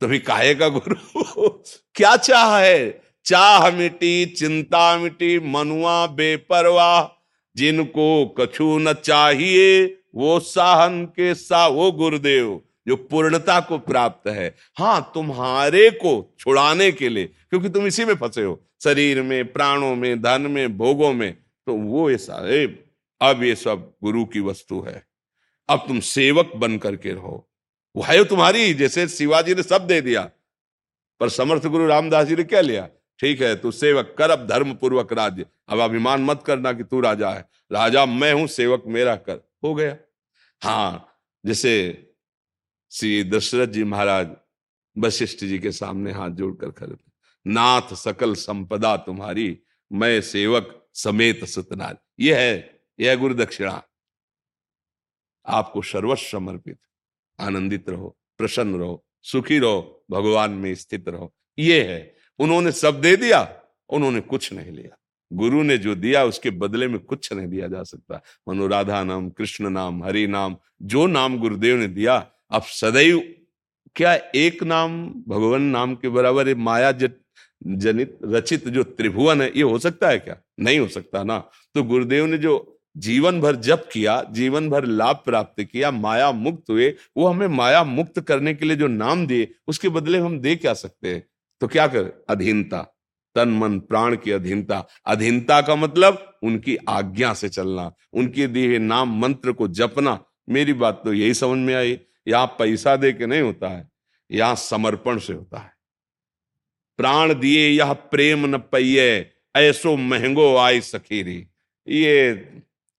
तो 0.00 0.06
भी 0.06 0.18
काहे 0.18 0.54
का 0.54 0.68
गुरु? 0.68 1.48
क्या 1.94 2.16
चाह 2.16 2.58
है? 2.58 3.02
चाह 3.24 3.70
मिटी, 3.70 4.26
चिंता 4.26 4.98
मिटी, 4.98 5.38
मनुआ, 5.38 6.06
बेपरवाह। 6.06 7.21
जिनको 7.56 8.26
कछु 8.38 8.78
न 8.78 8.92
चाहिए, 8.94 9.84
वो 10.14 10.38
साहन 10.40 11.04
के 11.06 11.34
सा, 11.34 11.66
वो 11.66 11.90
गुरुदेव, 11.92 12.60
जो 12.86 12.96
पूर्णता 12.96 13.58
को 13.60 13.78
प्राप्त 13.78 14.28
है। 14.28 14.54
हाँ 14.78 15.10
तुम्हारे 15.14 15.88
को 15.90 16.34
छुड़ाने 16.38 16.90
के 16.92 17.08
लिए, 17.08 17.26
क्योंकि 17.50 17.68
तुम 17.68 17.86
इसी 17.86 18.04
में 18.04 18.14
फंसे 18.14 18.42
हो, 18.42 18.60
शरीर 18.84 19.22
में, 19.22 19.52
प्राणों 19.52 19.94
में, 19.96 20.22
धन 20.22 20.50
में, 20.50 20.76
भोगों 20.78 21.12
में 21.12 21.32
तो 21.66 21.74
वो 21.74 22.10
ऐसा 22.10 22.46
है 22.46 22.66
अब 23.20 23.42
ये 23.42 23.54
सब 23.54 23.92
गुरु 24.02 24.24
की 24.24 24.40
वस्तु 24.40 24.80
है। 24.80 25.02
अब 25.68 25.84
तुम 25.88 26.00
सेवक 26.00 26.52
बन 26.56 26.76
करके 26.78 27.12
रहो। 27.12 27.48
वो 27.96 28.02
है 28.02 28.24
तुम्हारी, 28.24 28.72
जैसे 28.74 29.06
शिवाजी 29.08 29.54
ने 29.54 29.62
सब 29.62 29.86
दे 29.86 30.00
दिया, 30.00 30.22
पर 31.20 31.28
समर्थ 31.28 31.66
गुरु 31.66 31.86
रामदास 31.86 32.26
जी 32.26 32.36
ने 32.36 32.44
क्या 32.44 32.60
लिया? 32.60 32.88
ठीक 33.22 33.42
है, 33.42 33.56
तू 33.56 33.70
सेवक 33.70 34.14
कर 34.18 34.30
अब 34.30 34.46
धर्म 34.46 34.74
पूर्वक 34.74 35.12
राज्य। 35.12 35.46
अब 35.68 35.78
अभिमान 35.78 36.22
मत 36.22 36.42
करना 36.46 36.72
कि 36.72 36.84
तू 36.84 37.00
राजा 37.00 37.30
है। 37.30 37.48
राजा 37.72 38.06
मैं 38.06 38.32
हूँ, 38.32 38.46
सेवक 38.46 38.84
मेरा 38.86 39.16
कर। 39.16 39.50
हो 39.64 39.74
गया? 39.74 39.96
हाँ 40.62 41.18
जैसे 41.46 41.72
श्री 42.90 43.24
दशरथ 43.24 43.66
जी 43.66 43.84
महाराज 43.84 44.30
वशिष्ठ 44.98 45.44
जी 45.44 45.58
के 45.58 45.72
सामने 45.72 46.12
हाथ 46.12 46.30
जोड़कर 46.30 46.70
खड़े 46.70 46.94
थे। 46.94 47.12
नाथ 47.46 47.94
सकल 47.94 48.34
संपदा 48.34 48.96
तुम्हारी, 48.96 49.58
मैं 49.92 50.20
सेवक 50.20 50.88
समेत 50.94 51.44
सतनार। 51.44 51.98
ये 52.20 52.34
है, 52.34 52.82
यह 53.00 53.16
गुरु 53.16 53.34
दक्षिणा। 53.34 53.82
आपको 55.46 55.82
सर्वस्व 55.82 56.38
समर्पित। 56.38 56.78
आनंदित 57.40 57.88
रहो, 57.88 58.18
प्रसन्न 58.38 58.78
रहो, 58.78 59.04
सुखी 59.22 59.58
रहो, 59.58 60.04
भगवान 60.10 60.50
में 60.50 60.74
स्थित 60.74 61.08
रहो। 61.08 61.34
ये 61.58 61.82
है 61.84 62.21
उन्होंने 62.42 62.72
सब 62.72 63.00
दे 63.00 63.16
दिया, 63.16 63.40
उन्होंने 63.88 64.20
कुछ 64.20 64.52
नहीं 64.52 64.72
लिया। 64.72 64.96
गुरु 65.32 65.62
ने 65.62 65.76
जो 65.78 65.94
दिया, 65.94 66.24
उसके 66.24 66.50
बदले 66.50 66.88
में 66.88 66.98
कुछ 66.98 67.32
नहीं 67.32 67.46
दिया 67.46 67.68
जा 67.68 67.82
सकता। 67.82 68.20
मनोराधा 68.48 69.02
नाम, 69.04 69.30
कृष्ण 69.30 69.70
नाम, 69.70 70.04
हरि 70.04 70.26
नाम, 70.26 70.56
जो 70.82 71.06
नाम 71.06 71.38
गुरुदेव 71.38 71.76
ने 71.76 71.86
दिया, 71.86 72.16
अब 72.50 72.62
सदैव 72.62 73.34
क्या 73.96 74.14
एक 74.34 74.62
नाम, 74.62 75.06
भगवान 75.28 75.62
नाम 75.62 75.94
के 75.94 76.08
बराबर 76.08 76.54
माया 76.54 76.92
जनित, 76.92 78.18
रचित 78.24 78.68
जो 78.68 78.82
त्रिभुवन 78.82 79.42
है, 79.42 79.52
ये 79.56 79.62
हो 79.62 79.78
सकता 79.78 80.08
है 80.08 80.18
क्या? 80.18 80.36
नहीं 80.60 80.78
हो 80.78 80.88
सकता 80.88 81.22
ना। 81.22 81.38
तो 81.74 81.82
गुरुदेव 81.82 82.26
ने 82.26 82.38
जो 82.38 82.68
जीवन 82.96 83.40
भर 83.40 83.56
जप 83.56 83.88
किया, 83.92 84.22
जीवन 84.30 84.68
भर 84.70 84.84
लाभ 84.84 85.22
प्राप्त 85.24 85.62
किया, 85.62 85.90
माया 85.90 86.32
मुक्त 86.32 86.70
हुए, 86.70 86.94
वो 87.16 87.26
हमें 87.26 87.46
माया 87.48 87.84
मुक्त 87.84 88.20
करने 88.20 88.54
के 88.54 88.66
लिए 88.66 88.76
जो 88.76 88.86
नाम 88.86 89.26
दिए, 89.26 89.48
उसके 89.66 89.88
बदले 89.88 90.18
हम 90.18 90.38
दे 90.40 90.56
क्या 90.56 90.74
सकते 90.74 91.14
हैं? 91.14 91.24
तो 91.62 91.68
क्या 91.68 91.86
कर? 91.86 92.24
अधीनता। 92.28 92.82
तन, 93.34 93.48
मन, 93.48 93.78
प्राण 93.80 94.16
की 94.16 94.30
अधीनता। 94.30 94.86
अधीनता 95.06 95.60
का 95.62 95.74
मतलब 95.76 96.38
उनकी 96.42 96.76
आज्ञा 96.76 97.34
से 97.34 97.48
चलना, 97.48 97.92
उनके 98.12 98.46
दिए 98.46 98.78
नाम 98.78 99.20
मंत्र 99.20 99.52
को 99.52 99.68
जपना। 99.68 100.18
मेरी 100.48 100.72
बात 100.72 101.00
तो 101.04 101.12
यही 101.12 101.34
समझ 101.34 101.58
में 101.58 101.74
आई। 101.74 101.98
यहाँ 102.28 102.46
पैसा 102.46 102.96
दे 102.96 103.12
के 103.12 103.26
नहीं 103.26 103.40
होता 103.40 103.68
है, 103.68 103.88
यहाँ 104.30 104.54
समर्पण 104.56 105.18
से 105.18 105.32
होता 105.32 105.58
है। 105.58 105.72
प्राण 106.96 107.34
दिए 107.34 107.68
यह 107.68 107.92
प्रेम 107.92 108.46
न 108.46 108.58
पैये 108.58 109.30
ऐसो 109.56 109.96
महंगो 109.96 110.56
आय 110.56 110.80
सखीरी। 110.80 111.46
ये 111.88 112.34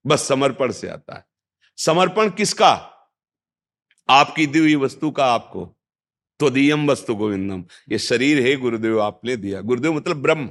बस 0.05 0.27
समर्पण 0.27 0.71
से 0.71 0.87
आता 0.87 1.15
है। 1.15 1.25
समर्पण 1.77 2.29
किसका? 2.29 2.73
आपकी 4.09 4.47
दी 4.47 4.59
हुई 4.59 4.75
वस्तु 4.75 5.11
का 5.11 5.25
आपको। 5.25 5.77
तो 6.39 6.49
दियम 6.49 6.85
वस्तु 6.87 7.15
गोविंदम 7.15 7.63
ये 7.91 7.97
शरीर 7.99 8.41
है 8.41 8.55
गुरुदेव, 8.55 8.99
आपने 9.01 9.35
दिया। 9.37 9.61
गुरुदेव 9.61 9.93
मतलब 9.93 10.21
ब्रह्म। 10.21 10.49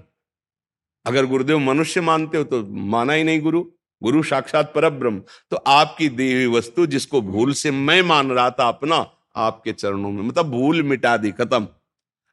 अगर 1.07 1.27
गुरुदेव 1.27 1.59
मनुष्य 1.59 2.01
मानते 2.01 2.39
हो 2.39 2.45
तो 2.45 2.63
माना 2.67 3.13
ही 3.13 3.25
नहीं 3.25 3.41
गुरु। 3.41 3.65
गुरु 4.03 4.23
साक्षात 4.23 4.73
पर 4.75 4.89
ब्रह्म 4.91 5.23
तो 5.51 5.57
आपकी 5.57 6.09
दी 6.09 6.33
हुई 6.35 6.47
वस्तु 6.49 6.87
जिसको 6.87 7.21
भूल 7.23 7.53
से 7.53 7.71
मैं 7.71 8.01
मान 8.03 8.31
रहा 8.31 8.51
था 8.51 8.69
अपना, 8.69 9.07
आपके 9.37 9.73
चरणों 9.73 10.11
में। 10.11 10.23
मतलब 10.23 10.51
भूल 10.51 10.83
मिटा 10.83 11.17
दी, 11.17 11.31
खत्म। 11.31 11.67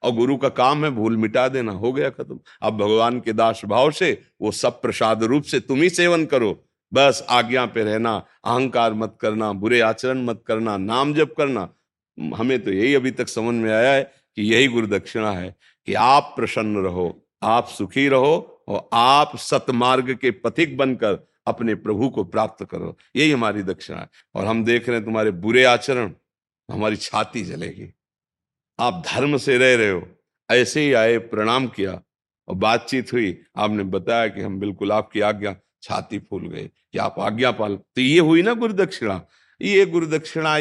और 0.04 0.12
गुरु 0.12 0.36
का 0.38 0.50
काम 0.50 0.84
है 0.86 0.92
भूल 0.92 1.18
मिटा 1.18 1.48
देना। 1.48 1.72
हो 1.72 1.92
गया 1.94 2.10
खत्म। 2.10 2.40
अब 2.62 2.78
भगवान 2.78 3.20
के 3.20 3.34
दास 3.34 3.62
भाव 3.66 3.92
से, 3.92 4.22
वो 4.42 4.52
सब 4.52 4.82
प्रसाद 4.82 5.24
रूप 5.24 5.44
से 5.44 5.60
तुम 5.60 5.82
ही 5.82 5.90
सेवन 5.90 6.26
करो। 6.26 6.58
बस 6.94 7.26
आज्ञा 7.30 7.66
पे 7.66 7.84
रहना, 7.84 8.16
अहंकार 8.46 8.94
मत 8.94 9.18
करना, 9.22 9.52
बुरे 9.54 9.80
आचरण 9.82 10.24
मत 10.26 10.44
करना, 10.48 10.78
नाम 10.78 11.14
जप 11.14 11.34
करना। 11.38 11.68
हमें 12.20 12.64
तो 12.64 12.72
यही 12.72 12.96
अभी 12.96 13.12
तक 13.12 13.28
समझ 13.28 13.56
में 13.56 13.72
आया 13.72 13.94
है 13.94 14.04
कि 14.36 14.42
यही 14.44 14.68
गुरु 14.68 14.88
दक्षिणा 14.88 15.32
है 15.32 15.56
कि 15.86 15.94
आप 15.94 16.34
प्रसन्न 16.36 16.78
रहो, 16.78 17.28
आप 17.44 17.68
सुखी 17.68 18.08
रहो 18.08 18.64
और 18.68 18.90
आप 18.94 19.38
सतमार्ग 19.38 20.16
के 20.16 20.32
पथिक 20.32 20.78
बनकर 20.78 21.28
अपने 21.48 21.76
प्रभु 21.76 22.10
को 22.10 22.24
प्राप्त 22.24 22.66
करो। 22.66 22.98
यही 23.16 23.32
हमारी 23.32 23.64
दक्षिणा 23.64 24.00
है। 24.00 24.10
और 24.36 24.46
हम 24.46 24.66
देख 24.66 24.88
रहे 24.88 24.98
हैं 24.98 25.06
तुम्हारे 25.06 25.32
बुरे 25.32 25.64
आचरण, 25.64 26.14
हमारी 26.72 26.96
छाती 26.96 27.44
जलेगी। 27.44 27.94
आप 28.80 29.04
धर्म 29.08 29.38
से 29.38 29.58
रह 29.58 29.76
रहे 29.76 29.90
हो, 29.90 30.08
ऐसे 30.52 30.82
ही 30.82 30.94
आए, 30.94 31.18
प्रणाम 31.18 31.68
किया 31.68 32.02
और 32.48 32.56
बातचीत 32.56 33.14
हुई। 33.14 33.42
आपने 33.58 33.84
बताया 33.84 34.28
कि 34.28 34.42
हम 34.42 34.60
बिल्कुल 34.60 34.92
आपकी 34.92 35.20
आज्ञा, 35.20 35.56
छाती 35.82 36.20
फूल 36.20 36.48
गए 36.48 36.70
कि 36.92 36.98
आप 36.98 37.16
आज्ञा 37.20 37.52
पाल। 37.52 37.76
तो 37.76 38.02
ये 38.02 38.20
हुई 38.20 38.42
ना 38.42 38.54
गुरु 38.54 38.74
दक्षिणा 38.74 39.26
ये 39.62 39.86
गुरु 39.86 40.08
दक्षिणा 40.08 40.58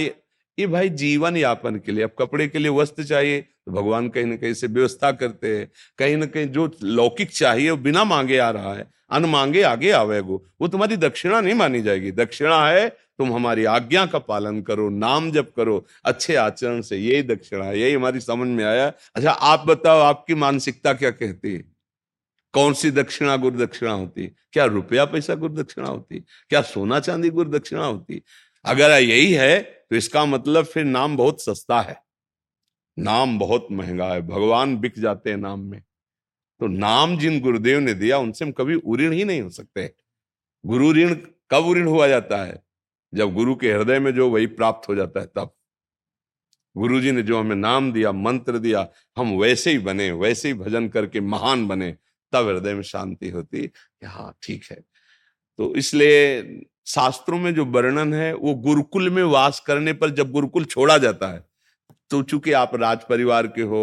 ये, 0.59 0.67
भाई 0.67 0.89
जीवन 0.89 1.37
यापन 1.37 1.77
के 1.77 1.93
लिए 1.93 2.05
अब 2.05 2.11
कपड़े 2.19 2.47
के 2.49 2.59
लिए 2.59 2.71
वस्त्र 2.71 3.05
चाहिए 3.05 3.41
तो 3.41 3.73
भगवान 3.73 4.09
कहीं 4.09 4.25
ना 4.25 4.37
कहीं 4.37 4.55
से 4.55 4.67
व्यवस्था 4.67 5.11
करते 5.13 5.57
हैं। 5.57 5.71
कहीं 5.99 6.17
ना 6.17 6.27
कहीं 6.27 6.47
जो 6.47 6.71
लौकिक 6.83 7.31
चाहिए 7.31 7.71
वो 7.71 7.77
बिना 7.77 8.05
मांगे 8.05 8.39
आ 8.39 8.51
रहा 8.51 8.75
है। 8.75 8.87
अन 9.11 9.25
मांगे 9.25 9.63
आगे 9.63 9.91
आवेगो। 9.91 10.43
वो 10.61 10.69
तुम्हारी 10.69 10.97
दक्षिणा 10.97 11.41
नहीं 11.41 11.55
मानी 11.55 11.83
जाएगी। 11.83 12.11
दक्षिणा 12.13 12.67
है 12.69 12.89
तुम 12.89 13.33
हमारी 13.33 13.65
आज्ञा 13.65 14.05
का 14.07 14.19
पालन 14.19 14.61
करो 14.63 14.89
नाम 14.89 15.31
जप 15.33 15.53
करो। 15.57 15.85
अच्छे 16.05 16.35
आचरण 16.37 16.81
से 16.81 16.97
यही 16.97 17.23
दक्षिणा 17.23 17.65
है 17.65 17.79
यही 17.81 17.95
हमारी 17.95 18.21
समझ 18.21 18.49
में 18.49 18.65
आया। 18.65 18.93
अच्छा 19.15 19.31
आप 19.31 19.67
बताओ 19.67 20.01
आपकी 20.01 20.35
मानसिकता 20.35 20.93
क्या 20.93 21.11
कहती 21.11 21.55
है? 21.55 21.65
कौन 22.55 22.73
सी 22.73 22.91
दक्षिणा 22.91 23.37
गुरु 23.37 23.59
दक्षिणा 23.59 23.93
होती 23.93 24.27
क्या 24.53 24.65
रुपया 24.65 25.05
पैसा 25.05 25.35
गुरु 25.35 25.55
दक्षिणा 25.55 25.89
होती 25.89 26.21
क्या 26.49 26.63
सोना 26.63 27.01
चांदी 27.01 27.31
गुरु 27.31 27.51
दक्षिणा 27.51 27.85
होती 27.85 28.23
अगर 28.65 28.91
यही 28.91 29.33
है 29.33 29.61
तो 29.91 29.97
इसका 29.97 30.25
मतलब 30.25 30.65
फिर 30.65 30.85
नाम 30.85 31.17
बहुत 31.17 31.43
सस्ता 31.43 31.81
है। 31.81 32.03
नाम 32.99 33.39
बहुत 33.39 33.69
महँगा 33.73 34.13
है, 34.13 34.23
भगवान 34.23 34.77
बिक 34.77 34.99
जाते 34.99 35.31
हैं 35.31 35.37
नाम 35.37 35.61
में। 35.61 35.83
तो 36.61 36.67
नाम 36.67 37.19
जिन 37.19 37.41
गुरुदेव 37.41 37.81
ने 37.81 37.95
दिया, 37.95 38.19
उनसे 38.19 38.45
हम 38.45 38.53
कभी 38.53 38.75
उऋण 38.75 39.13
ही 39.13 39.25
नहीं 39.25 39.41
हो 39.43 39.51
सकते। 39.51 39.95
गुरु 40.67 40.93
ऋण 40.93 41.15
कब 41.51 41.73
ऋण 41.77 41.87
हुआ 41.87 42.09
जाता 42.09 42.45
है? 42.45 42.63
जब 43.15 43.35
गुरु 43.35 43.55
के 43.57 43.73
हृदय 43.73 43.99
में 43.99 44.15
जो 44.15 44.31
वही 44.31 44.47
प्राप्त 44.47 44.89
हो 44.89 44.95
जाता 44.95 45.21
है, 45.21 45.27
तब। 45.27 45.55
गुरु 46.77 47.01
जी 47.01 47.13
ने 47.13 47.23
जो 47.23 47.41
हमें 47.41 47.57
नाम 47.57 47.93
दिया, 47.93 48.13
मंत्र 48.13 48.59
दिया, 48.59 48.89
हम 49.17 49.37
वैसे 49.37 49.71
ही 49.71 49.79
बने, 49.79 50.11
वैसे 50.13 50.49
ही 50.49 50.55
भजन 50.55 50.89
करके 50.89 51.21
महान 51.21 51.69
बने, 51.69 51.97
तब 52.33 52.49
हृदय 52.49 52.75
में 52.75 52.83
शांति 52.83 53.29
होती 53.29 53.71
हाँ 54.05 54.39
ठीक 54.43 54.65
है। 54.71 54.77
तो 55.59 55.75
इसलिए 55.75 56.43
शास्त्रों 56.89 57.39
में 57.39 57.55
जो 57.55 57.65
वर्णन 57.65 58.15
है 58.15 58.33
वो 58.35 58.55
गुरुकुल 58.63 59.11
में 59.11 59.23
वास 59.23 59.61
करने 59.61 59.93
पर 59.93 60.11
जब 60.11 60.31
गुरुकुल 60.31 60.65
छोड़ा 60.65 60.99
जाता 60.99 61.29
है 61.29 61.47
तो 62.11 62.23
चूँकि 62.23 62.53
आप 62.53 62.75
राज 62.75 62.99
परिवार 63.09 63.47
के 63.47 63.63
हो 63.63 63.81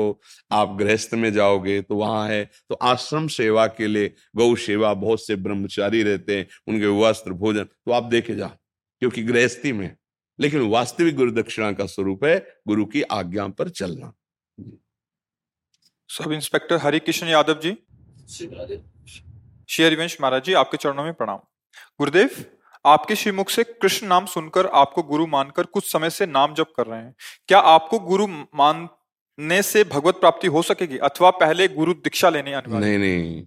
आप 0.52 0.76
गृहस्थ 0.80 1.14
में 1.14 1.32
जाओगे 1.34 1.82
तो 1.82 1.96
वहाँ 1.96 2.28
है 2.30 2.44
तो 2.70 2.76
आश्रम 2.76 3.28
सेवा 3.28 3.66
के 3.68 3.88
लिए 3.88 4.14
गौ 4.36 4.56
सेवा 4.56 4.94
बहुत 4.94 5.26
से 5.26 5.36
ब्रह्मचारी 5.36 6.02
रहते 6.04 6.38
हैं 6.38 6.48
उनके 6.68 6.88
वस्त्र 7.02 7.34
भोजन 7.34 7.64
तो 7.64 7.92
आप 7.92 8.04
देखे 8.04 8.36
जा 8.36 8.48
क्योंकि 8.48 9.24
गृहस्थी 9.24 9.72
में 9.74 9.96
लेकिन 10.40 10.62
वास्तविक 10.70 11.16
गुरु 11.16 11.32
दक्षिणा 11.32 11.72
का 11.72 11.86
स्वरूप 11.86 12.26
है 12.26 12.38
गुरु 12.68 12.86
की 12.86 13.02
आज्ञा 13.02 13.48
पर 13.48 13.70
चलना। 13.70 14.12
Sub 16.10 16.32
inspector 16.32 16.78
Hari 16.78 17.00
Krishna 17.00 17.28
Yadav 17.28 17.60
ji. 17.64 17.72
Shri 18.30 19.84
Harivansh 19.84 20.18
Maharaj 20.22 20.44
ji 20.44 20.54
आपके 20.54 20.78
चरणों 20.78 21.04
में 21.04 21.14
प्रणाम। 21.14 21.40
गुरुदेव 22.00 22.30
आपके 22.86 23.16
श्रीमुख 23.16 23.50
से 23.50 23.64
कृष्ण 23.64 24.08
नाम 24.08 24.26
सुनकर 24.26 24.66
आपको 24.66 25.04
गुरु 25.04 25.28
मानकर 25.28 25.64
कुछ 25.64 25.92
समय 25.92 26.10
से 26.10 26.26
नाम 26.26 26.54
जप 26.54 26.74
कर 26.78 26.86
रहे 26.86 27.00
हैं। 27.00 27.16
क्या 27.48 27.60
आपको 27.60 28.00
गुरु 28.00 28.28
मानने 28.28 29.62
से 29.62 29.84
भगवत 29.84 30.16
प्राप्ति 30.16 30.48
हो 30.48 30.62
सकेगी 30.62 30.98
अथवा 30.98 31.30
पहले 31.30 31.68
गुरु 31.68 31.94
दीक्षा 31.94 32.30
लेने 32.30 32.62
नहीं 32.68 32.98
नहीं। 32.98 33.44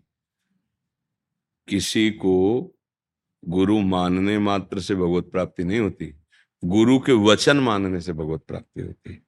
किसी 1.68 2.10
को 2.10 2.34
गुरु 3.44 3.78
मानने 3.78 4.38
मात्र 4.38 4.80
से 4.80 4.94
भगवत 4.94 5.24
प्राप्ति 5.24 5.64
नहीं 5.64 5.78
होती। 5.78 6.14
गुरु 6.64 6.98
के 6.98 7.12
वचन 7.12 7.56
मानने 7.56 8.00
से 8.00 8.12
भगवत 8.12 8.42
प्राप्ति 8.48 8.80
होती। 8.80 9.12
है 9.12 9.22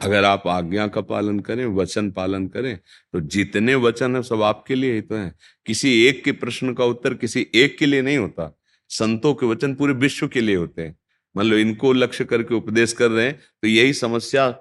अगर 0.00 0.24
आप 0.24 0.46
आज्ञा 0.46 0.86
का 0.86 1.00
पालन 1.00 1.40
करें, 1.40 1.66
वचन 1.66 2.10
पालन 2.10 2.46
करें 2.48 2.78
तो 3.12 3.20
जितने 3.20 3.74
वचन 3.74 4.16
है 4.16 4.22
सब 4.22 4.42
आपके 4.42 4.74
लिए 4.74 4.94
ही 4.94 5.00
तो 5.00 5.14
है। 5.14 5.34
किसी 5.66 6.06
एक 6.06 6.24
के 6.24 6.32
प्रश्न 6.32 6.74
का 6.74 6.84
उत्तर 6.84 7.14
किसी 7.14 7.46
एक 7.54 7.78
के 7.78 7.86
लिए 7.86 8.02
नहीं 8.02 8.18
होता। 8.18 8.58
संतों 8.98 9.34
के 9.34 9.46
वचन 9.46 9.74
पूरे 9.74 9.92
विश्व 9.94 10.28
के 10.28 10.40
लिए 10.40 10.56
होते 10.56 10.82
हैं। 10.82 10.96
मान 11.36 11.46
लो 11.46 11.56
इनको 11.56 11.92
लक्ष्य 11.92 12.24
करके 12.24 12.54
उपदेश 12.54 12.92
कर 12.92 13.10
रहे 13.10 13.26
हैं 13.26 13.40
तो 13.62 13.68
यही 13.68 13.92
समस्या 13.94 14.54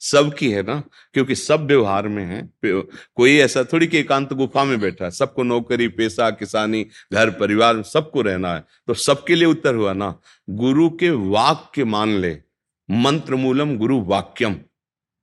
सबकी 0.00 0.50
है 0.50 0.62
ना? 0.62 0.82
क्योंकि 1.14 1.34
सब 1.34 1.66
व्यवहार 1.66 2.08
में 2.08 2.24
है। 2.24 2.48
कोई 2.64 3.36
ऐसा 3.36 3.62
थोड़ी 3.64 3.86
कि 3.86 3.98
एकांत 3.98 4.32
गुफा 4.32 4.64
में 4.64 4.78
बैठा 4.80 5.04
है। 5.04 5.10
सबको 5.10 5.42
नौकरी, 5.42 5.88
पेशा, 5.88 6.30
किसानी, 6.30 6.84
घर, 7.12 7.30
परिवार 7.30 7.82
सबको 7.84 8.22
रहना 8.22 8.54
है। 8.54 8.64
तो 8.86 8.94
सबके 8.94 9.34
लिए 9.34 9.46
उत्तर 9.46 9.74
हुआ 9.74 9.92
ना? 9.92 10.14
गुरु 10.50 10.88
के 10.90 11.10
वाक्य 11.10 11.84
मान 11.84 12.08
ले। 12.08 12.36
मंत्र 12.88 13.34
मूलम 13.34 13.76
गुरु 13.78 14.00
वाक्यम। 14.02 14.56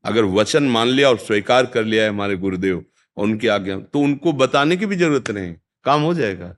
अगर 0.06 0.24
वचन 0.32 0.64
मान 0.64 0.88
लिया 0.88 1.10
और 1.10 1.18
स्वीकार 1.18 1.66
कर 1.66 1.84
लिया 1.84 2.04
है 2.04 2.10
हमारे 2.10 2.36
गुरुदेव, 2.38 2.84
उनकी 3.18 3.48
आज्ञा 3.48 3.80
तो 3.80 4.00
उनको 4.00 4.34
बताने 4.34 4.78
की 4.78 4.86
भी 4.86 4.96
ज़रूरत 4.96 5.32
नहीं। 5.32 5.54
काम 5.86 6.02
हो 6.02 6.14
जाएगा। 6.14 6.56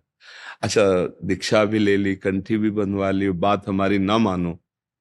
अच्छा 0.62 0.84
दीक्षा 1.24 1.64
भी 1.66 1.80
ले 1.80 1.96
ली, 1.98 2.16
कंठी 2.16 2.58
भी 2.58 2.70
बनवा 2.70 3.12
ली, 3.12 3.30
बात 3.30 3.68
हमारी 3.68 3.98
ना 4.00 4.18
मानो 4.18 4.60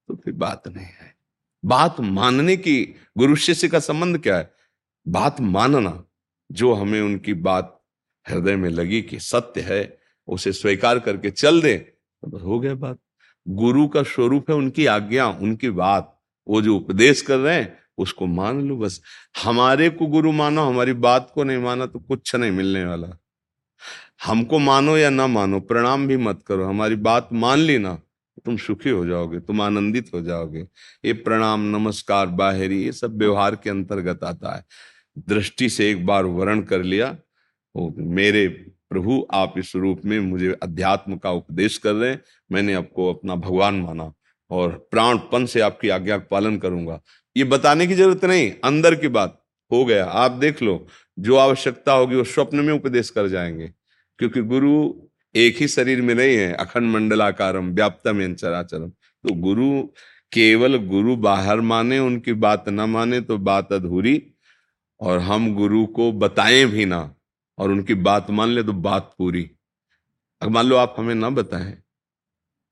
तो 0.08 0.14
फिर 0.14 0.34
बात 0.34 0.68
नहीं 0.68 0.86
है। 0.86 1.14
बात 1.64 2.00
मानने 2.00 2.56
की 2.56 2.94
गुरु 3.18 3.36
शिष्य 3.36 3.68
का 3.68 3.78
संबंध 3.78 4.18
क्या 4.18 4.36
है? 4.36 4.50
बात 5.06 5.40
मानना, 5.40 6.02
जो 6.52 6.72
हमें 6.72 7.00
उनकी 7.00 7.34
बात 7.34 7.80
हृदय 8.26 8.56
में 8.56 8.68
लगी 8.70 9.00
कि 9.02 9.18
सत्य 9.18 9.60
है, 9.60 9.98
उसे 10.28 10.52
स्वीकार 10.52 10.98
करके 10.98 11.30
चल 11.30 11.60
दे 11.62 11.76
तो 11.76 12.28
बस 12.28 12.42
हो 12.42 12.58
गया 12.60 12.74
बात। 12.74 12.98
गुरु 13.46 13.86
का 13.88 14.02
स्वरूप 14.02 14.50
है 14.50 14.56
उनकी 14.56 14.86
आज्ञा, 14.86 15.26
उनकी 15.28 15.70
बात। 15.70 16.10
वो 16.48 16.60
जो 16.62 16.76
उपदेश 16.76 17.22
कर 17.22 17.38
रहे 17.38 17.54
हैं, 17.54 17.76
उसको 17.98 18.26
मान 18.26 18.60
लो 18.60 18.76
बस। 18.76 19.00
हमारे 19.44 19.88
को 19.90 20.06
गुरु 20.06 20.32
मानो, 20.32 20.62
हमारी 20.62 20.92
बात 20.92 21.30
को 21.34 21.44
नहीं 21.44 21.58
माना 21.58 21.86
तो 21.86 21.98
कुछ 21.98 22.34
नहीं 22.36 22.50
मिलने 22.50 22.84
वाला। 22.84 23.08
हमको 24.20 24.58
मानो 24.58 24.96
या 24.96 25.08
ना 25.10 25.26
मानो 25.26 25.58
प्रणाम 25.60 26.06
भी 26.08 26.16
मत 26.16 26.42
करो 26.46 26.64
हमारी 26.64 26.96
बात 26.96 27.28
मान 27.32 27.58
ली 27.58 27.78
ना 27.78 27.94
तुम 28.44 28.56
सुखी 28.56 28.90
हो 28.90 29.04
जाओगे 29.06 29.40
तुम 29.40 29.60
आनंदित 29.62 30.10
हो 30.14 30.20
जाओगे। 30.20 30.60
ये 31.04 31.12
प्रणाम 31.12 31.60
नमस्कार 31.76 32.26
बाहरी 32.38 32.82
ये 32.84 32.92
सब 32.92 33.18
व्यवहार 33.18 33.56
के 33.56 33.70
अंतर्गत 33.70 34.24
आता 34.24 34.54
है। 34.56 34.64
दृष्टि 35.28 35.68
से 35.68 35.90
एक 35.90 36.04
बार 36.06 36.24
वर्ण 36.24 36.62
कर 36.62 36.82
लिया 36.82 37.16
ओ, 37.74 37.90
मेरे 37.98 38.46
प्रभु 38.90 39.26
आप 39.32 39.54
इस 39.58 39.74
रूप 39.76 40.00
में 40.04 40.18
मुझे 40.20 40.52
अध्यात्म 40.62 41.16
का 41.16 41.30
उपदेश 41.32 41.78
कर 41.78 41.92
रहे 41.92 42.10
हैं 42.10 42.20
मैंने 42.50 42.74
आपको 42.74 43.12
अपना 43.12 43.34
भगवान 43.36 43.80
माना 43.80 44.12
और 44.50 44.70
प्राणपन 44.90 45.46
से 45.46 45.60
आपकी 45.60 45.88
आज्ञा 45.88 46.18
का 46.18 46.26
पालन 46.30 46.58
करूँगा। 46.58 47.00
ये 47.36 47.44
बताने 47.44 47.86
की 47.86 47.94
ज़रूरत 47.94 48.24
नहीं 48.24 48.50
अंदर 48.64 48.94
की 48.94 49.08
बात 49.10 49.40
हो 49.70 49.84
गया 49.84 50.04
आप 50.06 50.32
देख 50.32 50.62
लो 50.62 50.86
जो 51.18 51.36
आवश्यकता 51.36 51.92
होगी 51.92 52.16
वो 52.16 52.24
स्वप्न 52.24 52.64
में 52.64 52.72
उपदेश 52.74 53.10
कर 53.10 53.28
जाएँगे। 53.28 53.72
क्योंकि 54.18 54.42
गुरु 54.42 54.92
एक 55.34 55.56
ही 55.56 55.68
शरीर 55.68 56.02
में 56.02 56.14
नहीं 56.14 56.36
है, 56.36 56.52
अखंड 56.52 56.90
मंडलाकारम, 56.90 57.70
व्याप्तम 57.70 58.20
एन 58.22 58.34
चराचरम। 58.34 58.88
तो 58.88 59.34
गुरु 59.34 59.82
केवल 60.32 60.76
गुरु 60.78 61.16
बाहर 61.16 61.60
माने, 61.60 61.98
उनकी 61.98 62.32
बात 62.32 62.68
न 62.68 62.80
माने 62.80 63.20
तो 63.20 63.38
बात 63.38 63.72
अधूरी, 63.72 64.22
और 65.00 65.18
हम 65.18 65.54
गुरु 65.54 65.84
को 65.86 66.12
बताएँ 66.12 66.64
भी 66.66 66.84
ना, 66.84 67.14
और 67.58 67.70
उनकी 67.70 67.94
बात 67.94 68.30
मान 68.30 68.48
ले 68.48 68.62
तो 68.62 68.72
बात 68.72 69.14
पूरी। 69.18 69.50
अगर 70.42 70.52
मान 70.52 70.66
लो 70.66 70.76
आप 70.76 70.94
हमें 70.98 71.14
ना 71.14 71.30
बताएँ 71.30 71.72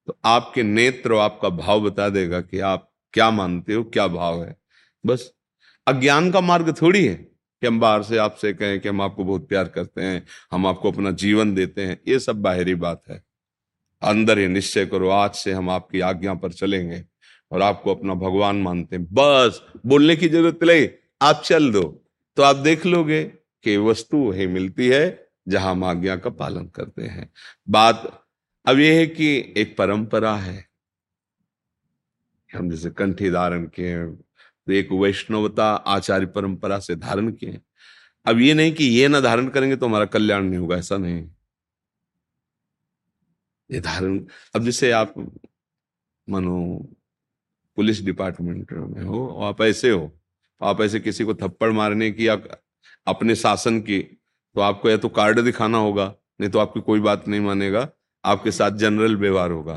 तो 0.08 0.18
आपके 0.24 0.62
नेत्र 0.62 1.14
आपका 1.14 1.48
भाव 1.48 1.80
बता 1.80 2.08
देगा 2.08 2.40
कि 2.40 2.58
आप 2.60 2.90
क्या 3.14 3.30
मानते 3.30 3.74
हो, 3.74 3.82
क्या 3.84 4.06
भाव 4.06 4.42
है। 4.44 4.56
बस, 5.04 5.32
अज्ञान 5.86 6.30
का 6.30 6.40
मार्ग 6.40 6.74
थोड़ी 6.82 7.04
है। 7.06 7.31
कि 7.62 7.68
हम 7.68 7.80
बाहर 7.80 8.02
से 8.02 8.16
आपसे 8.16 8.52
कहें 8.52 8.80
कि 8.80 8.88
हम 8.88 9.00
आपको 9.00 9.24
बहुत 9.24 9.48
प्यार 9.48 9.68
करते 9.68 10.02
हैं, 10.02 10.26
हम 10.52 10.66
आपको 10.66 10.92
अपना 10.92 11.10
जीवन 11.10 11.54
देते 11.54 11.82
हैं, 11.82 12.00
ये 12.08 12.18
सब 12.18 12.42
बाहरी 12.42 12.74
बात 12.74 13.02
है। 13.10 13.24
अंदर 14.02 14.38
ही 14.38 14.46
निश्चय 14.46 14.86
करो, 14.86 15.08
आज 15.08 15.34
से 15.34 15.52
हम 15.52 15.70
आपकी 15.70 16.00
आज्ञा 16.00 16.34
पर 16.34 16.52
चलेंगे 16.52 17.04
और 17.52 17.62
आपको 17.62 17.94
अपना 17.94 18.14
भगवान 18.14 18.56
मानते 18.56 18.96
हैं। 18.96 19.06
बस, 19.12 19.62
बोलने 19.86 20.16
की 20.16 20.28
ज़रूरत 20.28 20.58
नहीं, 20.62 20.88
आप 21.22 21.42
चल 21.44 21.72
दो। 21.72 22.04
तो 22.36 22.42
आप 22.42 22.56
देख 22.56 22.86
लोगे 22.86 23.24
कि 23.62 23.76
वस्तु 23.76 24.16
वही 24.16 24.46
मिलती 24.46 24.88
है 24.88 25.28
जहाँ 25.48 25.70
हम 25.70 25.84
आज्ञा 25.84 26.16
का 26.16 26.30
पालन 26.30 26.66
करते 26.66 27.02
हैं। 27.02 27.32
बात 27.68 28.26
अब 28.66 28.78
यह 28.78 28.98
है 28.98 29.06
कि 29.06 29.54
एक 29.56 29.76
परंपरा 29.76 30.36
है। 30.36 30.66
हम 32.54 32.70
जैसे 32.70 32.90
कंठी 32.90 33.30
धारण 33.30 33.64
किए 33.66 33.96
तो 34.66 34.72
एक 34.72 34.88
वैष्णवता 34.92 35.66
आचार्य 35.66 36.26
परंपरा 36.26 36.78
से 36.78 36.96
धारण 36.96 37.30
किए। 37.32 37.60
अब 38.26 38.40
ये 38.40 38.54
नहीं 38.54 38.72
कि 38.72 38.84
ये 38.86 39.08
ना 39.08 39.20
धारण 39.20 39.48
करेंगे 39.48 39.76
तो 39.76 39.86
हमारा 39.86 40.04
कल्याण 40.06 40.44
नहीं 40.44 40.58
होगा, 40.58 40.76
ऐसा 40.76 40.96
नहीं। 40.96 41.24
ये 43.70 43.80
धारण, 43.80 44.18
अब 44.54 44.64
जैसे 44.64 44.90
आप 44.92 45.14
मानो 46.28 46.58
पुलिस 47.78 48.04
डिपार्टमेंट 48.04 48.72
में 48.72 49.02
हो, 49.04 49.26
आप 49.42 49.62
ऐसे 49.62 49.90
हो, 49.90 50.12
आप 50.60 50.80
ऐसे 50.80 51.00
किसी 51.00 51.24
को 51.24 51.34
थप्पड़ 51.34 51.70
मारने 51.72 52.10
की 52.10 52.28
या 52.28 52.36
अपने 53.06 53.34
शासन 53.34 53.80
की 53.80 53.98
तो 54.00 54.60
आपको 54.60 54.90
या 54.90 54.96
तो 54.96 55.08
कार्ड 55.08 55.40
दिखाना 55.40 55.78
होगा, 55.78 56.14
नहीं 56.40 56.50
तो 56.50 56.58
आपकी 56.58 56.80
कोई 56.80 57.00
बात 57.00 57.28
नहीं 57.28 57.40
मानेगा, 57.40 57.88
आपके 58.24 58.50
साथ 58.50 58.70
जनरल 58.78 59.16
व्यवहार 59.16 59.50
होगा। 59.50 59.74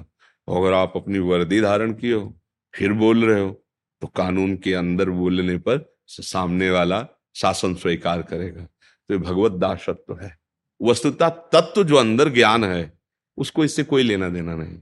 अगर 0.48 0.74
आप 0.74 0.94
अपनी 0.96 1.20
वर्दी 1.20 1.62
धारण 1.62 1.94
किए 1.94 2.14
हो, 2.14 2.40
फिर 2.74 2.94
बोल 2.94 3.26
रहे 3.26 3.42
हो 3.42 3.65
तो 4.06 4.12
कानून 4.16 4.56
के 4.58 4.74
अंदर 4.74 5.10
बोलने 5.10 5.58
पर 5.58 5.96
सामने 6.08 6.70
वाला 6.72 7.06
शासन 7.36 7.76
स्वीकार 7.76 8.22
करेगा। 8.22 8.64
तो 9.10 9.18
भगवत 9.20 9.52
दासत्व 9.52 10.18
है। 10.22 10.38
वस्तुता 10.82 11.30
तत्व 11.30 11.84
जो 11.84 11.96
अंदर 11.96 12.30
ज्ञान 12.30 12.64
है, 12.64 12.92
उसको 13.38 13.64
इससे 13.64 13.84
कोई 13.84 14.04
लेना 14.04 14.30
देना 14.30 14.56
नहीं। 14.56 14.78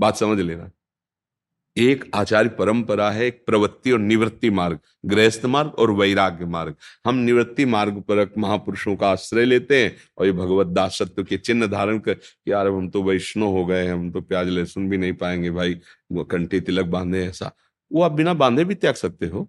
बात 0.00 0.16
समझ 0.16 0.38
लेना। 0.40 0.70
एक 1.76 2.04
आचार्य 2.14 2.48
परंपरा 2.48 3.10
है, 3.10 3.26
एक 3.26 3.42
प्रवृत्ति 3.46 3.92
और 3.92 3.98
निवृत्ति 3.98 4.50
मार्ग, 4.50 4.78
गृहस्थ 5.06 5.44
मार्ग 5.46 5.74
और 5.78 5.90
वैराग्य 5.90 6.44
मार्ग। 6.44 6.74
हम 7.06 7.14
निवृत्ति 7.14 7.64
मार्ग 7.64 8.00
पर 8.00 8.28
महापुरुषों 8.38 8.96
का 8.96 9.10
आश्रय 9.10 9.44
लेते 9.44 9.82
हैं 9.84 9.96
और 10.18 10.26
ये 10.26 10.32
भगवत 10.32 10.66
दासत्व 10.66 11.24
के 11.24 11.36
चिन्ह 11.38 11.66
धारण 11.66 11.98
कर 11.98 12.16
यार 12.48 12.66
हम 12.66 12.88
तो 12.88 13.02
वैष्णव 13.02 13.46
हो 13.46 13.64
गए 13.66 13.86
हम 13.86 14.10
तो 14.10 14.20
प्याज 14.20 14.48
लहसुन 14.48 14.88
भी 14.90 14.96
नहीं 14.96 15.12
पाएँगे 15.12 15.50
भाई 15.50 15.80
कंठी 16.12 16.60
तिलक 16.60 16.86
बांधे 16.86 17.26
ऐसा। 17.26 17.52
वो 17.92 18.02
आप 18.02 18.12
बिना 18.12 18.34
बांधे 18.34 18.64
भी 18.64 18.74
त्याग 18.74 18.94
सकते 18.94 19.26
हो। 19.26 19.48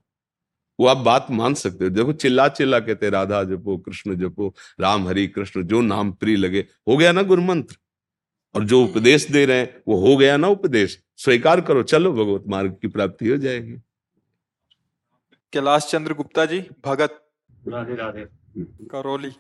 वो 0.80 0.88
आप 0.88 0.98
बात 0.98 1.28
मान 1.32 1.54
सकते 1.54 1.84
हो। 1.84 1.90
देखो 1.90 2.14
चिल्ला 2.14 2.48
चिल्ला 2.50 2.80
कहते 2.80 3.10
राधा 3.10 3.44
जपो 3.44 3.78
कृष्ण 3.78 4.16
जपो 4.16 4.54
राम 4.80 5.08
हरि 5.08 5.28
कृष्ण 5.28 5.64
जो 5.64 5.82
नाम 5.82 6.12
प्रिय 6.14 6.36
लगे। 6.36 6.66
हो 6.88 6.98
गया 6.98 7.12
ना 7.12 7.22
गुरु 7.22 7.42
मंत्र 7.42 7.78
और 8.56 8.64
जो 8.64 8.84
उपदेश 8.84 9.30
दे 9.32 9.46
रहे 9.46 9.60
हैं 9.60 9.82
वो 9.88 10.00
हो 10.00 10.16
गया 10.18 10.38
ना 10.38 10.48
उपदेश? 10.48 11.00
स्वीकार 11.18 11.62
करो 11.62 11.84
चलो 11.84 12.12
भगवत 12.14 12.44
मार्ग 12.48 12.78
की 12.82 12.88
प्राप्ति 12.88 13.30
हो 13.30 13.38
जाएगी। 13.38 13.78
कैलाश 15.54 15.86
चंद्र 15.86 16.14
गुप्ता 16.14 16.46
जी 16.46 16.60
भगत। 16.86 17.20
राधे 17.68 17.96
राधे। 17.96 18.26
करौली। 18.88 19.32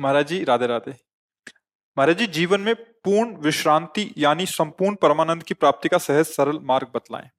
महाराज 0.00 0.28
जी 0.28 0.44
राधे 0.44 0.66
राधे। 0.66 0.94
महाराज 1.96 2.18
जी 2.18 2.26
जीवन 2.28 2.60
में 2.60 2.74
पूर्ण 2.74 3.36
विश्रांति 3.36 4.12
यानी 4.18 4.46
संपूर्ण 4.46 4.94
परमानंद 4.94 5.42
की 5.42 5.54
प्राप्ति 5.54 5.88
का 5.88 5.98
सहज 5.98 6.24
सरल 6.26 6.58
मार्ग 6.62 6.86
बतलाएँ। 6.94 7.30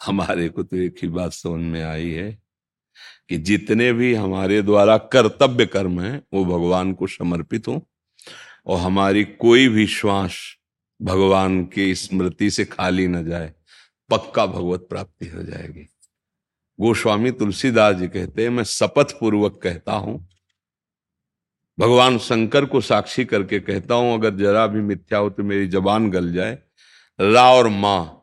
हमारे 0.00 0.48
को 0.48 0.62
तो 0.62 0.76
एक 0.76 0.96
ही 1.02 1.08
बात 1.08 1.32
समझ 1.32 1.62
में 1.64 1.82
आई 1.82 2.10
है 2.10 2.30
कि 3.28 3.36
जितने 3.38 3.92
भी 3.92 4.14
हमारे 4.14 4.60
द्वारा 4.62 4.96
कर्तव्य 5.12 5.66
कर्म 5.66 6.00
है, 6.00 6.22
वो 6.34 6.44
भगवान 6.44 6.92
को 6.92 7.06
समर्पित 7.06 7.68
हो 7.68 7.80
और 8.66 8.78
हमारी 8.78 9.24
कोई 9.24 9.68
भी 9.68 9.86
श्वास 9.88 10.38
भगवान 11.00 11.64
की 11.64 11.94
स्मृति 11.94 12.50
से 12.50 12.64
खाली 12.64 13.06
न 13.08 13.24
जाए, 13.24 13.52
पक्का 14.10 14.46
भगवत 14.46 14.86
प्राप्ति 14.90 15.28
हो 15.28 15.42
जाएगी। 15.42 15.86
गोस्वामी 16.78 17.30
तुलसीदास 17.32 17.96
जी 17.96 18.08
कहते 18.08 18.42
हैं, 18.42 18.50
मैं 18.50 18.64
शपथ 18.64 19.18
पूर्वक 19.20 19.60
कहता 19.62 19.92
हूँ, 19.92 20.18
भगवान 21.78 22.18
शंकर 22.18 22.64
को 22.64 22.80
साक्षी 22.80 23.24
करके 23.24 23.60
कहता 23.60 23.94
हूँ, 23.94 24.14
अगर 24.14 24.36
जरा 24.36 24.66
भी 24.66 24.80
मिथ्या 24.82 25.18
हो 25.18 25.30
तो 25.30 25.42
मेरी 25.42 25.66
जबान 25.68 26.10
गल 26.10 26.32
जाए 26.32 26.58
रा 27.18 27.50
और 27.52 27.68
माँ 27.68 28.15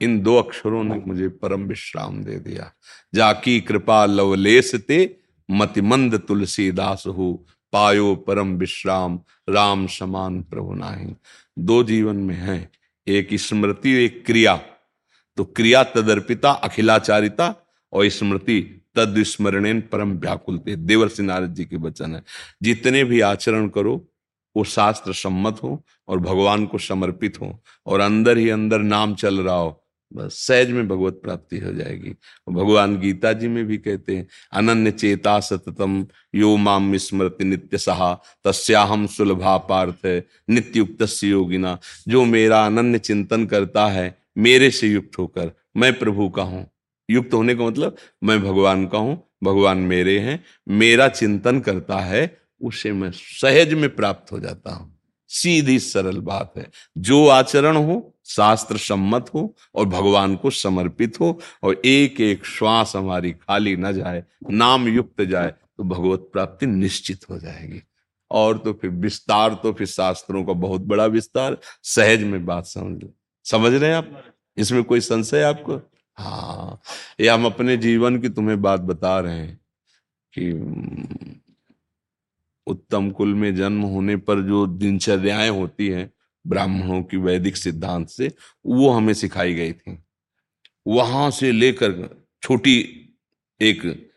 इन 0.00 0.20
दो 0.20 0.36
अक्षरों 0.36 0.84
ने 0.84 1.02
मुझे 1.06 1.28
परम 1.28 1.60
विश्राम 1.60 2.24
दे 2.24 2.38
दिया। 2.38 2.72
जाकी 3.14 3.60
कृपा 3.60 4.06
लवलेस 4.06 4.74
ते, 4.74 5.16
मतिमंद 5.50 6.18
तुलसीदास 6.18 7.04
हो, 7.06 7.46
पायो 7.72 8.14
परम 8.14 8.54
विश्राम, 8.54 9.20
राम 9.48 9.86
समान 9.86 10.42
प्रभु 10.42 10.74
नाही। 10.74 11.14
दो 11.58 11.84
जीवन 11.84 12.16
में 12.16 12.34
है, 12.34 12.70
एक 13.06 13.28
स्मृति, 13.34 13.90
एक 13.90 14.26
क्रिया। 14.26 14.56
तो 15.36 15.44
क्रिया 15.44 15.84
तदर्पिता, 15.84 16.50
अखिलाचारिता, 16.50 17.54
और 17.92 18.08
स्मृति 18.08 18.82
तद 18.96 19.22
स्मरण 19.22 19.80
परम 19.80 20.12
व्याकुल 20.12 20.60
देवर 20.68 21.08
सिंह 21.08 21.28
नारद 21.28 21.54
जी 21.54 21.64
के 21.64 21.76
वचन 21.76 22.14
है। 22.14 22.22
जितने 22.62 23.04
भी 23.04 23.20
आचरण 23.20 23.68
करो, 23.68 24.08
वो 24.56 24.64
शास्त्र 24.64 25.12
सम्मत 25.12 25.60
हो, 25.62 25.84
और 26.08 26.18
भगवान 26.18 26.66
को 26.66 26.78
समर्पित 26.78 27.40
हो, 27.40 27.62
और 27.86 28.00
अंदर 28.00 28.38
ही 28.38 28.50
अंदर 28.50 28.78
नाम 28.78 29.14
चल 29.14 29.40
रहा 29.40 29.54
हो 29.54 29.84
बस 30.12 30.34
सहज 30.46 30.70
में 30.70 30.88
भगवत 30.88 31.20
प्राप्ति 31.22 31.58
हो 31.58 31.72
जाएगी। 31.72 32.10
भगवान 32.48 32.98
गीता 32.98 33.32
जी 33.32 33.48
में 33.48 33.66
भी 33.66 33.78
कहते 33.78 34.16
हैं, 34.16 34.26
अनन्य 34.52 34.90
चेता 34.90 35.40
सततम, 35.40 36.06
यो 36.34 36.56
माम 36.56 36.96
स्मृति 36.96 37.44
नित्य 37.44 37.78
सहा 37.78 38.12
तस्याहम 38.44 39.06
सुलभा 39.06 39.56
पार्थ 39.56 40.24
नित्य 40.50 40.78
युक्त 40.78 41.24
योगिना। 41.24 41.78
जो 42.08 42.24
मेरा 42.24 42.66
अनन्य 42.66 42.98
चिंतन 42.98 43.46
करता 43.46 43.86
है, 43.86 44.18
मेरे 44.38 44.70
से 44.70 44.88
युक्त 44.88 45.18
होकर, 45.18 45.52
मैं 45.76 45.98
प्रभु 45.98 46.28
का 46.28 46.42
हूँ। 46.42 46.66
युक्त 47.10 47.34
होने 47.34 47.54
का 47.54 47.64
मतलब 47.64 47.96
मैं 48.24 48.40
भगवान 48.42 48.86
का 48.86 48.98
हूँ, 48.98 49.22
भगवान 49.44 49.78
मेरे 49.78 50.18
हैं, 50.18 50.44
मेरा 50.68 51.08
चिंतन 51.08 51.60
करता 51.60 51.98
है, 51.98 52.38
उसे 52.60 52.92
मैं 52.92 53.10
सहज 53.14 53.74
में 53.74 53.96
प्राप्त 53.96 54.32
हो 54.32 54.40
जाता 54.40 54.74
हूँ। 54.74 54.97
सीधी 55.30 55.78
सरल 55.78 56.20
बात 56.20 56.52
है। 56.56 56.66
जो 56.98 57.26
आचरण 57.28 57.76
हो 57.76 58.14
शास्त्र 58.26 58.76
सम्मत 58.78 59.30
हो 59.34 59.54
और 59.74 59.86
भगवान 59.86 60.36
को 60.36 60.50
समर्पित 60.50 61.20
हो 61.20 61.38
और 61.62 61.80
एक 61.84 62.20
एक 62.20 62.44
श्वास 62.46 62.92
हमारी 62.96 63.32
खाली 63.32 63.76
न 63.76 63.92
जाए, 63.92 64.24
नाम 64.50 64.88
युक्त 64.88 65.22
जाए 65.22 65.50
तो 65.50 65.84
भगवत 65.84 66.28
प्राप्ति 66.32 66.66
निश्चित 66.66 67.28
हो 67.30 67.38
जाएगी। 67.38 67.82
और 68.30 68.58
तो 68.58 68.72
फिर 68.72 68.90
विस्तार 68.92 69.54
तो 69.54 69.72
फिर 69.72 69.86
शास्त्रों 69.86 70.44
का 70.44 70.52
बहुत 70.52 70.80
बड़ा 70.80 71.06
विस्तार, 71.06 71.58
सहज 71.82 72.22
में 72.22 72.44
बात 72.46 72.66
समझ 72.66 73.02
लो। 73.02 73.12
समझ 73.46 73.72
रहे 73.72 73.90
हैं 73.90 73.96
आप? 73.96 74.22
इसमें 74.56 74.82
कोई 74.84 75.00
संशय 75.00 75.42
आपको? 75.42 75.80
हाँ 76.16 76.80
ये 77.20 77.28
हम 77.28 77.46
अपने 77.46 77.76
जीवन 77.76 78.18
की 78.18 78.28
तुम्हें 78.28 78.60
बात 78.62 78.80
बता 78.80 79.18
रहे 79.20 79.34
हैं 79.34 79.56
कि 80.34 80.50
उत्तम 82.68 83.10
कुल 83.10 83.34
में 83.34 83.54
जन्म 83.56 83.82
होने 83.82 84.16
पर 84.16 84.40
जो 84.40 84.66
दिनचर्याएँ 84.66 85.50
होती 85.50 85.88
हैं, 85.88 86.10
ब्राह्मणों 86.46 87.02
की 87.02 87.16
वैदिक 87.16 87.56
सिद्धांत 87.56 88.08
से, 88.08 88.32
वो 88.66 88.90
हमें 88.90 89.14
सिखाई 89.14 89.54
गई 89.54 89.72
थी। 89.72 89.98
वहाँ 90.86 91.30
से 91.30 91.52
लेकर 91.52 91.92
छोटी 92.42 92.78
एक 93.60 94.10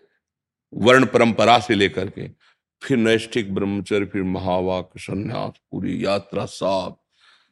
वर्ण 0.74 1.06
परंपरा 1.06 1.60
से 1.60 1.76
लेकर 1.76 2.10
के, 2.10 2.28
फिर 2.84 2.98
नैष्ठिक 2.98 3.56
ब्रह्मचर्य, 3.56 4.06
फिर 4.06 4.24
महावाक, 4.24 4.92
संन्यास, 4.98 5.54
पूरी 5.72 6.06
यात्रा 6.06 6.46
सब 6.46 6.98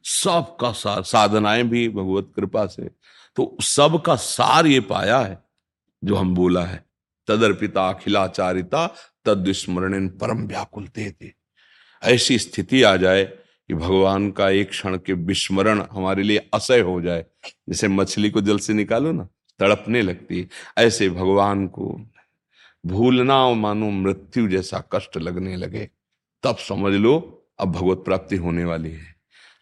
सब 0.03 0.57
का 0.62 0.71
सार 0.71 1.03
साधनाएँ 1.03 1.63
भी 1.63 1.89
भगवत 1.89 2.31
कृपा 2.35 2.65
से। 2.65 2.89
तो 3.35 3.57
सब 3.62 4.01
का 4.05 4.15
सार 4.15 4.67
ये 4.67 4.79
पाया 4.79 5.19
है, 5.19 5.43
जो 6.03 6.15
हम 6.15 6.35
बोला 6.35 6.65
है, 6.65 6.85
तदर्पिता 7.27 7.89
अखिलाचारिता 7.89 8.95
तद 9.25 9.51
स्मरण 9.51 10.08
परम 10.08 10.47
व्याकुल 10.47 10.88
थे 10.88 11.13
ऐसी 12.03 12.39
स्थिति 12.39 12.84
आ 12.84 12.95
जाए 12.95 13.25
कि 13.67 13.73
भगवान 13.73 14.32
का 14.32 14.49
एक 14.49 14.69
क्षण 14.69 14.97
के 14.97 15.13
विस्मरण 15.13 15.84
हमारे 15.91 16.23
लिए 16.23 16.49
असह 16.53 16.82
हो 16.82 17.01
जाए, 17.01 17.25
जैसे 17.69 17.88
मछली 17.88 18.29
को 18.29 18.41
जल 18.41 18.60
से 18.60 18.73
निकालो 18.73 19.12
ना, 19.12 19.27
तड़पने 19.60 20.01
लगती। 20.01 20.47
ऐसे 20.77 21.10
भगवान 21.10 21.67
को 21.67 22.01
भूलना 22.86 23.45
और 23.45 23.55
मानो 23.55 23.89
मृत्यु 23.89 24.47
जैसा 24.47 24.84
कष्ट 24.91 25.17
लगने 25.17 25.55
लगे। 25.55 25.89
तब 26.43 26.58
समझ 26.58 26.93
लो, 26.93 27.45
अब 27.60 27.71
भगवत 27.71 27.97
प्राप्ति 27.97 28.36
होने 28.36 28.65
वाली 28.65 28.91
है। 28.91 29.15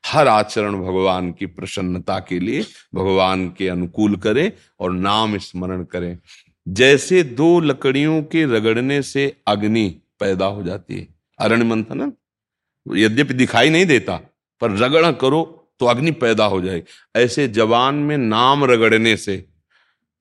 हर 0.06 0.28
आचरण 0.28 0.74
भगवान 0.74 1.32
की 1.32 1.46
प्रसन्नता 1.46 2.20
के 2.20 2.39
लिए 2.39 2.65
भगवान 2.96 3.50
के 3.50 3.70
अनुकूल 3.70 4.15
करें 4.15 4.52
और 4.80 4.91
नाम 4.91 5.38
स्मरण 5.38 5.84
करें। 5.84 6.20
जैसे 6.68 7.22
दो 7.24 7.60
लकड़ियों 7.60 8.22
के 8.24 8.44
रगड़ने 8.46 9.02
से 9.02 9.36
अग्नि 9.48 9.88
पैदा 10.20 10.46
हो 10.46 10.64
जाती 10.64 10.96
है। 10.96 11.08
अरण्य 11.40 11.66
मंथन 11.66 12.12
यद्यपि 12.86 13.34
दिखाई 13.34 13.70
नहीं 13.70 13.86
देता, 13.86 14.16
पर 14.62 14.72
रगड़ 14.72 15.12
करो 15.12 15.44
तो 15.80 15.86
अग्नि 15.86 16.12
पैदा 16.12 16.46
हो 16.46 16.62
जाए। 16.62 16.84
ऐसे 17.16 17.48
जवान 17.48 17.96
में 17.96 18.18
नाम 18.18 18.64
रगड़ने 18.66 19.16
से 19.18 19.46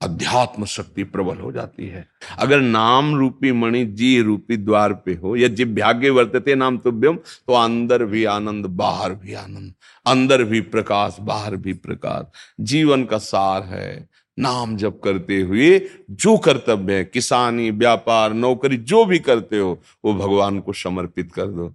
अध्यात्म 0.01 0.65
शक्ति 0.65 1.05
प्रबल 1.05 1.37
हो 1.37 1.53
जाती 1.53 1.87
है। 1.87 2.07
अगर 2.39 2.61
नाम 2.61 3.15
रूपी 3.15 3.53
मणि 3.53 3.85
जी 3.87 4.21
रूपी 4.23 4.57
द्वार 4.57 4.93
पे 4.95 5.15
हो 5.15 5.37
या 5.37 5.49
जिभ्याग्य 5.49 6.11
वर्तते 6.11 6.55
नाम 6.55 6.79
तुभ्यम 6.79 7.17
तो 7.17 7.53
अंदर 7.53 8.05
भी 8.05 8.25
आनंद, 8.25 8.67
बाहर 8.67 9.15
भी 9.15 9.35
आनंद, 9.35 9.73
अंदर 10.07 10.45
भी 10.45 10.61
प्रकाश, 10.61 11.17
बाहर 11.21 11.57
भी 11.57 11.73
प्रकाश। 11.73 12.27
जीवन 12.61 13.05
का 13.05 13.19
सार 13.19 13.63
है। 13.63 14.09
नाम 14.39 14.77
जप 14.77 15.01
करते 15.05 15.41
हुए 15.41 15.81
जो 16.11 16.37
कर्तव्य 16.39 16.95
है, 16.95 17.05
किसानी, 17.05 17.71
व्यापार, 17.71 18.33
नौकरी, 18.33 18.77
जो 18.77 19.05
भी 19.05 19.19
करते 19.19 19.59
हो, 19.59 19.81
वो 20.05 20.15
भगवान 20.15 20.61
को 20.61 20.73
समर्पित 20.73 21.33
कर 21.33 21.47
दो। 21.47 21.75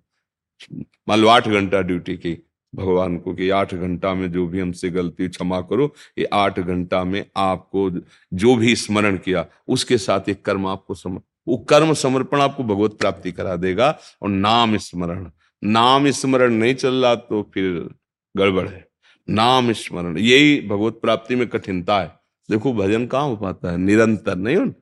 मान 1.10 1.20
लो 1.20 1.28
आठ 1.28 1.48
घंटा 1.48 1.82
ड्यूटी 1.82 2.16
की, 2.18 2.38
भगवान 2.74 3.18
को 3.18 3.34
कि 3.34 3.50
आठ 3.50 3.74
घंटा 3.74 4.14
में 4.14 4.32
जो 4.32 4.46
भी 4.48 4.60
हमसे 4.60 4.90
गलती 4.90 5.28
क्षमा 5.28 5.60
करो, 5.62 5.94
ये 6.18 6.26
आठ 6.34 6.60
घंटा 6.60 7.04
में 7.04 7.26
आपको 7.38 7.90
जो 8.34 8.56
भी 8.56 8.76
स्मरण 8.76 9.18
किया, 9.18 9.46
उसके 9.68 9.98
साथ 9.98 10.30
एक 10.30 10.46
कर्म 10.46 10.68
आपको 10.68 10.94
सम, 10.94 11.20
वो 11.48 11.58
कर्म 11.70 11.94
समर्पण 11.94 12.42
आपको 12.42 12.64
भगवत 12.64 12.98
प्राप्ति 13.00 13.32
करा 13.32 13.56
देगा, 13.56 13.98
और 14.22 14.30
नाम 14.30 14.78
स्मरण 14.78 15.30
नाम 15.64 16.10
स्मरण 16.10 16.54
नहीं 16.54 16.74
चल 16.76 16.94
रहा 16.96 17.16
तो 17.16 17.42
फिर 17.54 17.90
गड़बड़ 18.36 18.68
है। 18.68 18.88
नाम 19.28 19.72
स्मरण, 19.74 20.18
यही 20.18 20.60
भगवत 20.68 21.00
प्राप्ति 21.02 21.36
में 21.36 21.48
कठिनता 21.48 22.00
है। 22.00 22.21
देखो 22.52 22.74
भजन 22.74 23.06
कहाँ 23.08 23.24
हो 23.24 23.36
पाता 23.36 23.72
है? 23.72 23.78
निरंतर 23.78 24.36
नहीं 24.36 24.56
हो 24.56 24.74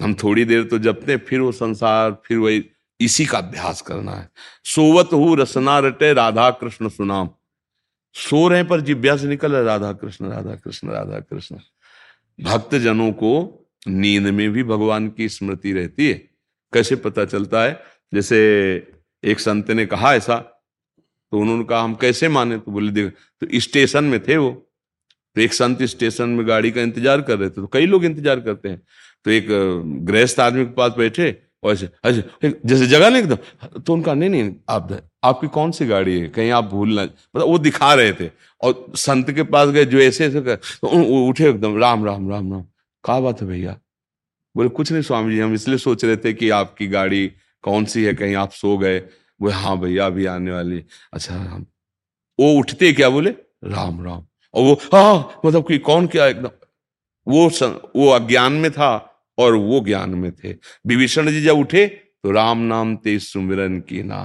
हम 0.00 0.14
थोड़ी 0.14 0.44
देर 0.44 0.64
तो 0.64 0.78
जपते 0.78 1.16
फिर 1.16 1.40
वो 1.40 1.52
संसार, 1.52 2.10
फिर 2.24 2.38
वही 2.38 2.64
इसी 3.00 3.26
का 3.26 3.38
अभ्यास 3.38 3.80
करना 3.82 4.12
है। 4.12 4.28
सोवत 4.64 5.12
हु, 5.12 5.34
रसना 5.34 5.78
रटे, 5.78 6.12
राधा 6.12 6.50
कृष्ण 6.50 6.88
सुनाम। 6.88 7.30
सो 8.14 8.48
रहे 8.48 8.64
पर 8.64 8.80
जिव्या 8.80 9.16
से 9.16 9.28
निकल 9.28 9.52
रहा 9.52 9.62
राधा 9.62 9.92
कृष्ण 9.92 10.28
राधा 10.28 10.54
कृष्ण 10.54 10.88
राधा 10.88 11.18
कृष्ण। 11.20 11.56
भक्त 12.40 12.74
जनों 12.74 13.10
को 13.12 13.32
नींद 13.88 14.22
में 14.22 14.50
भी 14.50 14.62
भगवान 14.62 15.08
की 15.08 15.28
स्मृति 15.28 15.72
रहती 15.72 16.08
है। 16.08 16.14
कैसे 16.72 16.96
पता 16.96 17.24
चलता 17.24 17.62
है? 17.62 17.80
जैसे 18.14 18.38
एक 19.24 19.40
संत 19.40 19.70
ने 19.70 19.86
कहा 19.86 20.14
ऐसा 20.14 20.36
तो 21.32 21.38
उन्होंने 21.38 21.64
कहा, 21.64 21.82
हम 21.82 21.94
कैसे 21.94 22.28
माने? 22.28 22.58
तो 22.58 22.72
बोले, 22.72 22.90
देख 22.92 23.12
तो 23.40 23.60
स्टेशन 23.60 24.04
में 24.04 24.20
थे 24.24 24.36
वो। 24.36 24.67
तो 25.38 25.42
एक 25.42 25.52
संत 25.54 25.82
स्टेशन 25.84 26.28
में 26.28 26.46
गाड़ी 26.46 26.70
का 26.70 26.82
इंतज़ार 26.82 27.20
कर 27.22 27.38
रहे 27.38 27.48
थे 27.48 27.54
तो 27.54 27.66
कई 27.72 27.86
लोग 27.86 28.04
इंतज़ार 28.04 28.40
करते 28.40 28.68
हैं। 28.68 28.80
तो 29.26 29.30
एक 29.30 29.46
गृहस्थ 30.06 30.40
आदमी 30.40 30.64
के 30.64 30.72
पास 30.74 30.92
बैठे 30.96 31.30
और 31.64 31.72
ऐसे 31.72 31.88
ऐसे 32.06 32.50
जैसे 32.64 32.86
जगह 32.86 33.10
नहीं 33.10 33.22
एकदम 33.22 33.78
तो 33.78 33.92
उनका, 33.92 34.14
नहीं 34.14 34.30
नहीं, 34.30 34.52
आप 34.68 35.00
आपकी 35.24 35.46
कौन 35.48 35.70
सी 35.72 35.86
गाड़ी 35.86 36.18
है? 36.18 36.28
कहीं 36.28 36.50
आप 36.50 36.64
भूल 36.66 36.94
ना 36.94 37.02
मतलब 37.02 37.46
वो 37.46 37.58
दिखा 37.60 37.92
रहे 37.94 38.12
थे। 38.12 38.30
और 38.60 38.92
संत 38.96 39.30
के 39.30 39.42
पास 39.44 39.68
गए 39.70 39.84
जो 39.84 39.98
ऐसे 40.00 40.26
ऐसे 40.26 40.40
तो 40.40 41.26
उठे 41.28 41.48
एकदम, 41.48 41.78
राम 41.78 42.04
राम 42.04 42.30
राम 42.30 42.52
राम 42.52 42.62
कहा 43.04 43.20
बात 43.20 43.40
है 43.42 43.48
भैया? 43.48 43.78
बोले, 44.54 44.68
कुछ 44.70 44.92
नहीं 44.92 45.02
स्वामी 45.02 45.34
जी, 45.34 45.40
हम 45.40 45.54
इसलिए 45.54 45.78
सोच 45.78 46.04
रहे 46.04 46.16
थे 46.18 46.32
कि 46.34 46.50
आपकी 46.52 46.86
गाड़ी 46.88 47.26
कौन 47.64 47.84
सी 47.84 48.04
है, 48.04 48.14
कहीं 48.14 48.34
आप 48.36 48.52
सो 48.52 48.76
गए। 48.78 48.98
बोले 49.40 49.54
हाँ 49.54 49.78
भैया, 49.80 50.06
अभी 50.06 50.26
आने 50.28 50.50
वाली 50.50 50.82
अच्छा 51.12 51.34
हम, 51.34 51.66
वो 52.38 52.52
उठते 52.54 52.92
क्या 52.92 53.08
बोले? 53.10 53.30
राम 53.66 54.04
राम 54.04 54.24
और 54.54 54.62
वो 54.62 54.74
हाँ 54.92 55.40
मतलब 55.44 55.66
कि 55.68 55.78
कौन 55.80 56.06
क्या 56.06 56.26
एकदम 56.26 56.50
वो 57.26 57.48
सन, 57.50 57.80
वो 57.96 58.08
अज्ञान 58.10 58.52
में 58.54 58.70
था 58.72 58.90
और 59.38 59.54
वो 59.54 59.80
ज्ञान 59.80 60.10
में 60.10 60.30
थे। 60.34 60.52
विभीषण 60.86 61.30
जी 61.30 61.40
जब 61.42 61.58
उठे 61.58 61.86
तो 61.86 62.30
राम 62.30 62.58
नाम 62.66 62.94
ते 62.96 63.18
सुमिरन 63.18 63.78
की 63.80 64.02
ना 64.02 64.20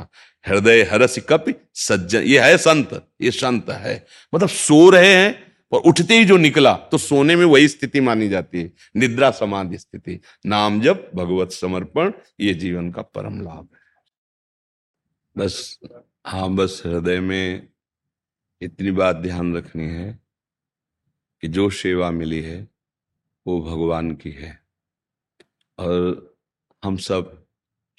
हृदय 0.45 0.81
हरस 0.83 1.17
कप 1.29 1.45
सज्जन 1.77 2.21
ये 2.23 2.39
है 2.39 2.57
संत 2.57 2.93
ये 3.21 3.31
संत 3.31 3.69
है। 3.71 3.95
मतलब 4.33 4.49
सो 4.49 4.89
रहे 4.89 5.13
हैं 5.13 5.51
और 5.71 5.81
उठते 5.81 6.17
ही 6.17 6.25
जो 6.25 6.37
निकला 6.37 6.73
तो 6.91 6.97
सोने 6.97 7.35
में 7.35 7.45
वही 7.45 7.67
स्थिति 7.67 7.99
मानी 8.01 8.29
जाती 8.29 8.61
है 8.61 8.71
निद्रा 8.97 9.29
समाधि 9.31 9.77
स्थिति। 9.77 10.19
नाम 10.45 10.81
जब 10.81 11.09
भगवत 11.15 11.51
समर्पण 11.51 12.11
ये 12.41 12.53
जीवन 12.53 12.91
का 12.91 13.01
परम 13.01 13.41
लाभ 13.41 13.67
है। 13.73 13.81
बस 15.35 15.79
हाँ 16.27 16.49
बस 16.55 16.81
हृदय 16.85 17.19
में 17.19 17.67
इतनी 18.63 18.91
बात 18.91 19.15
ध्यान 19.15 19.57
रखनी 19.57 19.83
है 19.83 20.19
कि 21.41 21.47
जो 21.47 21.69
सेवा 21.69 22.11
मिली 22.11 22.41
है, 22.41 22.67
वो 23.47 23.61
भगवान 23.61 24.15
की 24.15 24.31
है। 24.31 24.63
और 25.79 26.35
हम 26.83 26.97
सब 26.97 27.45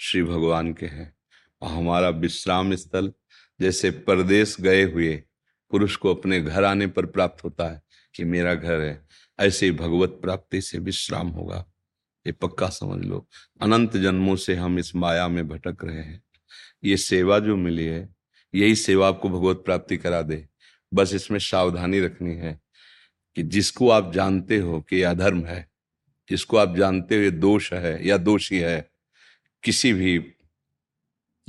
श्री 0.01 0.23
भगवान 0.23 0.73
के 0.73 0.87
हैं। 0.87 1.17
और 1.63 1.71
हमारा 1.71 2.09
विश्राम 2.09 2.75
स्थल 2.75 3.13
जैसे 3.61 3.91
परदेश 3.91 4.61
गए 4.61 4.85
हुए 4.85 5.25
पुरुष 5.71 5.97
को 5.97 6.15
अपने 6.15 6.41
घर 6.41 6.65
आने 6.65 6.87
पर 6.87 7.07
प्राप्त 7.07 7.45
होता 7.45 7.69
है 7.69 7.83
कि 8.15 8.25
मेरा 8.25 8.55
घर 8.55 8.81
है। 8.81 9.09
ऐसे 9.41 9.67
ही 9.67 9.73
भगवत 9.73 10.11
प्राप्ति 10.11 10.61
से 10.61 10.79
विश्राम 10.79 11.29
होगा। 11.29 11.67
ये 12.27 12.33
पक्का 12.33 12.69
समझ 12.69 13.05
लो। 13.05 13.29
अनंत 13.61 13.97
जन्मों 13.97 14.37
से 14.37 14.55
हम 14.55 14.79
इस 14.79 14.97
माया 14.97 15.29
में 15.29 15.49
भटक 15.49 15.85
रहे 15.85 16.03
हैं। 16.03 16.25
ये 16.85 16.97
सेवा 16.97 17.39
जो 17.39 17.57
मिली 17.57 17.85
है, 17.85 18.17
यही 18.55 18.75
सेवा 18.75 19.09
आपको 19.09 19.29
भगवत 19.29 19.57
प्राप्ति 19.57 19.97
करा 19.97 20.23
दे। 20.23 20.49
बस 20.95 21.15
इसमें 21.15 21.39
सावधानी 21.39 22.01
रखनी 22.01 22.35
है 22.35 22.61
कि 23.37 23.43
जिसको 23.43 23.89
आप 23.91 24.13
जानते 24.13 24.59
हो 24.59 24.81
कि 24.81 24.97
यह 24.97 25.11
अधर्म 25.11 25.45
है, 25.45 25.71
जिसको 26.31 26.57
आप 26.57 26.77
जानते 26.77 27.17
हो 27.17 27.23
ये 27.23 27.31
दोष 27.31 27.73
है, 27.73 28.07
या 28.07 28.17
दोषी 28.17 28.59
है, 28.59 28.91
किसी 29.63 29.93
भी 29.93 30.19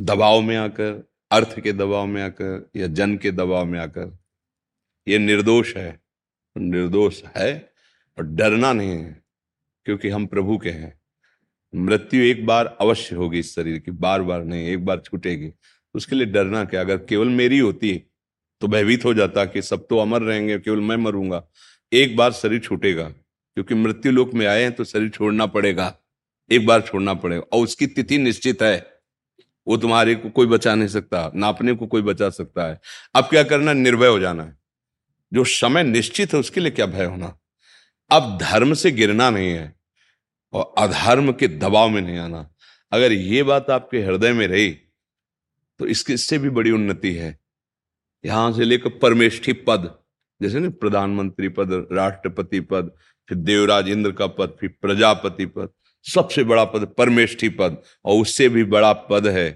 दबाव 0.02 0.42
में 0.42 0.56
आकर, 0.58 1.10
अर्थ 1.32 1.60
के 1.60 1.74
दबाव 1.74 2.06
में 2.06 2.24
आकर, 2.24 2.70
या 2.76 2.88
जन 2.88 3.18
के 3.18 3.32
दबाव 3.32 3.66
में 3.66 3.80
आकर 3.80 4.18
ये 5.08 5.18
निर्दोष 5.18 5.76
है। 5.78 6.02
निर्दोष 6.58 7.24
है 7.38 7.74
और 8.18 8.24
डरना 8.24 8.74
नहीं 8.74 8.90
है, 8.90 9.24
क्योंकि 9.86 10.10
हम 10.10 10.26
प्रभु 10.26 10.58
के 10.58 10.70
हैं। 10.70 11.02
मृत्यु 11.76 12.22
एक 12.22 12.46
बार 12.46 12.78
अवश्य 12.82 13.16
होगी 13.16 13.40
इस 13.40 13.56
शरीर 13.56 13.80
की 13.80 13.92
बार 13.92 14.22
बार 14.22 14.44
नहीं, 14.44 14.68
एक 14.68 14.86
बार 14.86 15.00
छूटेगी। 15.00 15.52
उसके 15.96 16.16
लिए 16.16 16.26
डरना 16.26 16.66
क्या, 16.66 16.82
अगर 16.82 16.98
केवल 16.98 17.30
मेरी 17.30 17.60
होती 17.60 18.04
तो 18.62 18.68
भयभीत 18.68 19.06
हो 19.06 19.14
जाता 19.14 19.46
कि 19.46 19.62
सब 19.62 19.86
तो 19.88 19.98
अमर 19.98 20.22
रहेंगे, 20.22 20.58
केवल 20.60 20.80
मैं 20.80 20.96
मरूँगा। 20.98 21.44
एक 21.92 22.16
बार 22.18 22.32
शरीर 22.32 22.60
छूटेगा, 22.60 23.04
क्योंकि 23.04 23.76
मृत्यु 23.76 24.12
लोक 24.12 24.34
में 24.34 24.46
आए 24.48 24.62
हैं 24.62 24.72
तो 24.72 24.84
शरीर 24.84 25.10
छोड़ना 25.10 25.46
पड़ेगा। 25.46 25.94
एक 26.52 26.66
बार 26.66 26.82
छोड़ना 26.82 27.14
पड़ेगा। 27.14 27.44
और 27.44 27.64
उसकी 27.64 27.88
तिथि 27.88 28.18
निश्चित 28.18 28.62
है। 28.62 28.76
वो 29.68 29.78
तुम्हारे 29.78 30.16
को 30.16 30.30
कोई 30.30 30.48
बचा 30.48 30.74
नहीं 30.76 30.88
सकता 30.88 31.32
नापने 31.36 31.74
को 31.74 31.88
कोई 31.88 32.02
बचा 32.02 32.30
सकता 32.30 32.68
है। 32.68 32.80
अब 33.16 33.24
क्या 33.24 33.44
करना 33.44 33.74
निर्भय 33.74 34.08
हो 34.08 34.20
जाना 34.20 34.44
है। 34.44 34.58
जो 35.32 35.44
समय 35.44 35.84
निश्चित 35.84 36.34
है, 36.34 36.40
उसके 36.40 36.62
लिए 36.62 36.72
क्या 36.72 36.86
भय 36.86 37.06
होना? 37.06 37.38
अब 38.12 38.38
धर्म 38.42 38.74
से 38.74 38.92
गिरना 38.92 39.30
नहीं 39.30 39.50
है, 39.50 39.74
और 40.54 40.74
अधर्म 40.78 41.32
के 41.32 41.48
दबाव 41.48 41.90
में 41.90 42.02
नहीं 42.02 42.18
आना। 42.18 42.50
अगर 42.92 43.12
ये 43.12 43.44
बात 43.44 43.70
आपके 43.70 44.02
हृदय 44.02 44.34
में 44.34 44.48
रही 44.48 44.70
तो 45.80 45.88
इसके, 45.88 46.14
इससे 46.14 46.38
भी 46.38 46.50
बड़ी 46.50 46.72
उन्नति 46.72 47.14
है। 47.14 47.38
यहाँ 48.26 48.52
से 48.54 48.66
लेकर 48.66 48.90
परमेष्ठी 49.00 49.54
पद, 49.68 49.90
जैसे 50.42 50.60
ना 50.60 50.70
प्रधानमंत्री 50.72 51.50
पद, 51.50 51.88
राष्ट्रपति 51.92 52.60
पद, 52.62 52.92
फिर 53.30 53.38
देवराज 53.38 53.90
इंद्र 53.90 54.12
का 54.12 54.28
पद, 54.28 54.56
फिर 54.60 54.70
प्रजापति 54.82 55.46
पद, 55.48 55.70
सबसे 56.06 56.44
बड़ा 56.44 56.64
पद 56.66 56.88
परमेष्ठी 56.98 57.50
पद, 57.50 57.78
और 58.06 58.22
उससे 58.22 58.50
भी 58.50 58.64
बड़ा 58.66 58.92
पद 59.10 59.28
है 59.28 59.50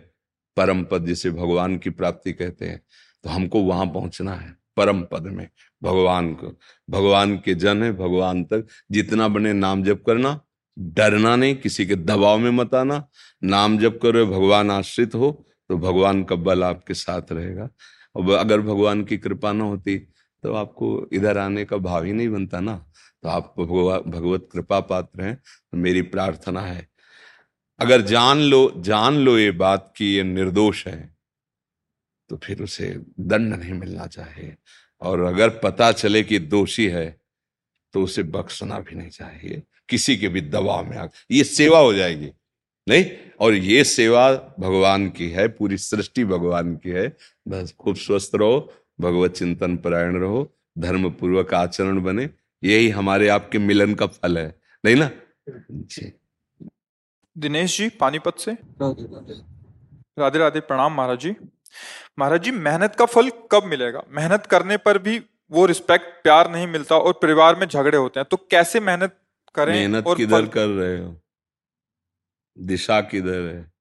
परम 0.57 0.83
पद, 0.83 1.05
जिसे 1.05 1.31
भगवान 1.31 1.77
की 1.77 1.89
प्राप्ति 1.89 2.33
कहते 2.33 2.65
हैं। 2.65 2.81
तो 3.23 3.29
हमको 3.29 3.61
वहाँ 3.61 3.85
पहुँचना 3.85 4.33
है, 4.33 4.55
परम 4.77 5.01
पद 5.03 5.23
में, 5.25 5.47
भगवान 5.81 6.33
को। 6.33 6.55
भगवान 6.89 7.35
के 7.37 7.53
जन 7.55 7.83
है, 7.83 7.91
भगवान 7.93 8.43
तक 8.43 8.67
जितना 8.91 9.27
बने 9.27 9.53
नाम 9.53 9.83
जप 9.83 10.03
करना, 10.07 10.39
डरना 10.77 11.35
नहीं, 11.35 11.55
किसी 11.55 11.85
के 11.85 11.95
दबाव 11.95 12.37
में 12.37 12.51
मत 12.51 12.75
आना। 12.75 13.03
नाम 13.43 13.77
जप 13.77 13.99
करो, 14.03 14.25
भगवान 14.27 14.71
आश्रित 14.71 15.15
हो 15.15 15.45
तो 15.69 15.77
भगवान 15.77 16.23
का 16.23 16.35
बल 16.37 16.63
आपके 16.63 16.93
साथ 16.93 17.31
रहेगा। 17.31 17.67
और 18.19 18.31
अगर 18.31 18.61
भगवान 18.61 19.03
की 19.03 19.17
कृपा 19.17 19.51
ना 19.51 19.63
होती 19.63 19.97
तो 20.43 20.53
आपको 20.55 21.07
इधर 21.13 21.37
आने 21.37 21.65
का 21.65 21.77
भाव 21.79 22.03
ही 22.03 22.13
नहीं 22.13 22.29
बनता 22.29 22.59
ना। 22.59 22.75
तो 23.23 23.29
आप 23.29 23.53
भगवत 23.57 24.47
कृपा 24.53 24.79
पात्र 24.81 25.21
हैं 25.21 25.35
तो 25.35 25.77
मेरी 25.77 26.01
प्रार्थना 26.03 26.61
है। 26.61 26.87
अगर 27.79 28.01
जान 28.01 28.39
लो 28.41 28.71
जान 28.77 29.15
लो 29.15 29.37
ये 29.37 29.51
बात 29.51 29.93
कि 29.97 30.05
ये 30.05 30.23
निर्दोष 30.23 30.85
है 30.87 31.15
तो 32.29 32.37
फिर 32.37 32.61
उसे 32.63 32.89
दंड 33.19 33.53
नहीं 33.55 33.73
मिलना 33.73 34.07
चाहिए 34.07 34.55
और 35.01 35.21
अगर 35.23 35.49
पता 35.59 35.91
चले 35.91 36.23
कि 36.23 36.39
दोषी 36.39 36.87
है 36.87 37.07
तो 37.93 38.03
उसे 38.03 38.23
बख्शना 38.25 38.79
भी 38.79 38.95
नहीं 38.95 39.09
चाहिए। 39.09 39.61
किसी 39.89 40.15
के 40.17 40.27
भी 40.27 40.41
दबाव 40.41 40.89
में 40.89 40.97
आ, 40.97 41.07
ये 41.31 41.43
सेवा 41.43 41.79
हो 41.79 41.93
जाएगी। 41.93 42.31
नहीं? 42.87 43.05
और 43.39 43.53
ये 43.53 43.83
सेवा 43.83 44.31
भगवान 44.59 45.09
की 45.09 45.29
है 45.29 45.47
पूरी 45.47 45.77
सृष्टि 45.77 46.25
भगवान 46.25 46.75
की 46.75 46.89
है। 46.89 47.07
बस 47.47 47.73
खूब 47.79 47.95
स्वस्थ 47.95 48.31
रहो 48.35 48.73
भगवत 49.01 49.31
चिंतन 49.31 49.77
परायण 49.77 50.19
रहो 50.19 50.47
धर्म 50.77 51.09
पूर्वक 51.11 51.53
आचरण 51.53 52.01
बने 52.03 52.29
यही 52.63 52.89
हमारे 52.89 53.27
आपके 53.27 53.59
मिलन 53.59 53.93
का 53.93 54.07
फल 54.07 54.37
है। 54.37 54.55
नहीं 54.83 54.95
ना? 54.95 55.09
जी। 55.71 56.11
दिनेश 57.35 57.77
जी 57.77 57.89
पानीपत 57.89 58.39
से? 58.39 58.51
राधे 60.19 60.39
राधे। 60.39 60.59
प्रणाम 60.59 60.93
महाराज 60.93 61.19
जी। 61.19 61.35
महाराज 62.19 62.43
जी 62.43 62.51
मेहनत 62.51 62.95
का 62.95 63.05
फल 63.05 63.29
कब 63.51 63.63
मिलेगा? 63.63 64.03
मेहनत 64.11 64.45
करने 64.45 64.77
पर 64.77 64.97
भी 64.97 65.19
वो 65.51 65.65
रिस्पेक्ट 65.65 66.23
प्यार 66.23 66.51
नहीं 66.51 66.67
मिलता 66.67 66.97
और 66.97 67.13
परिवार 67.13 67.55
में 67.55 67.67
झगड़े 67.67 67.97
होते 67.97 68.19
हैं। 68.19 68.27
तो 68.31 68.37
कैसे 68.51 68.79
मेहनत 68.79 69.15
करें 69.55 69.73
मेहनत 69.73 70.05
किधर 70.17 70.45
कर 70.47 70.67
रहे 70.67 70.97
हो? 70.99 71.15
दिशा 72.59 73.01
किधर 73.01 73.55
है? 73.55 73.71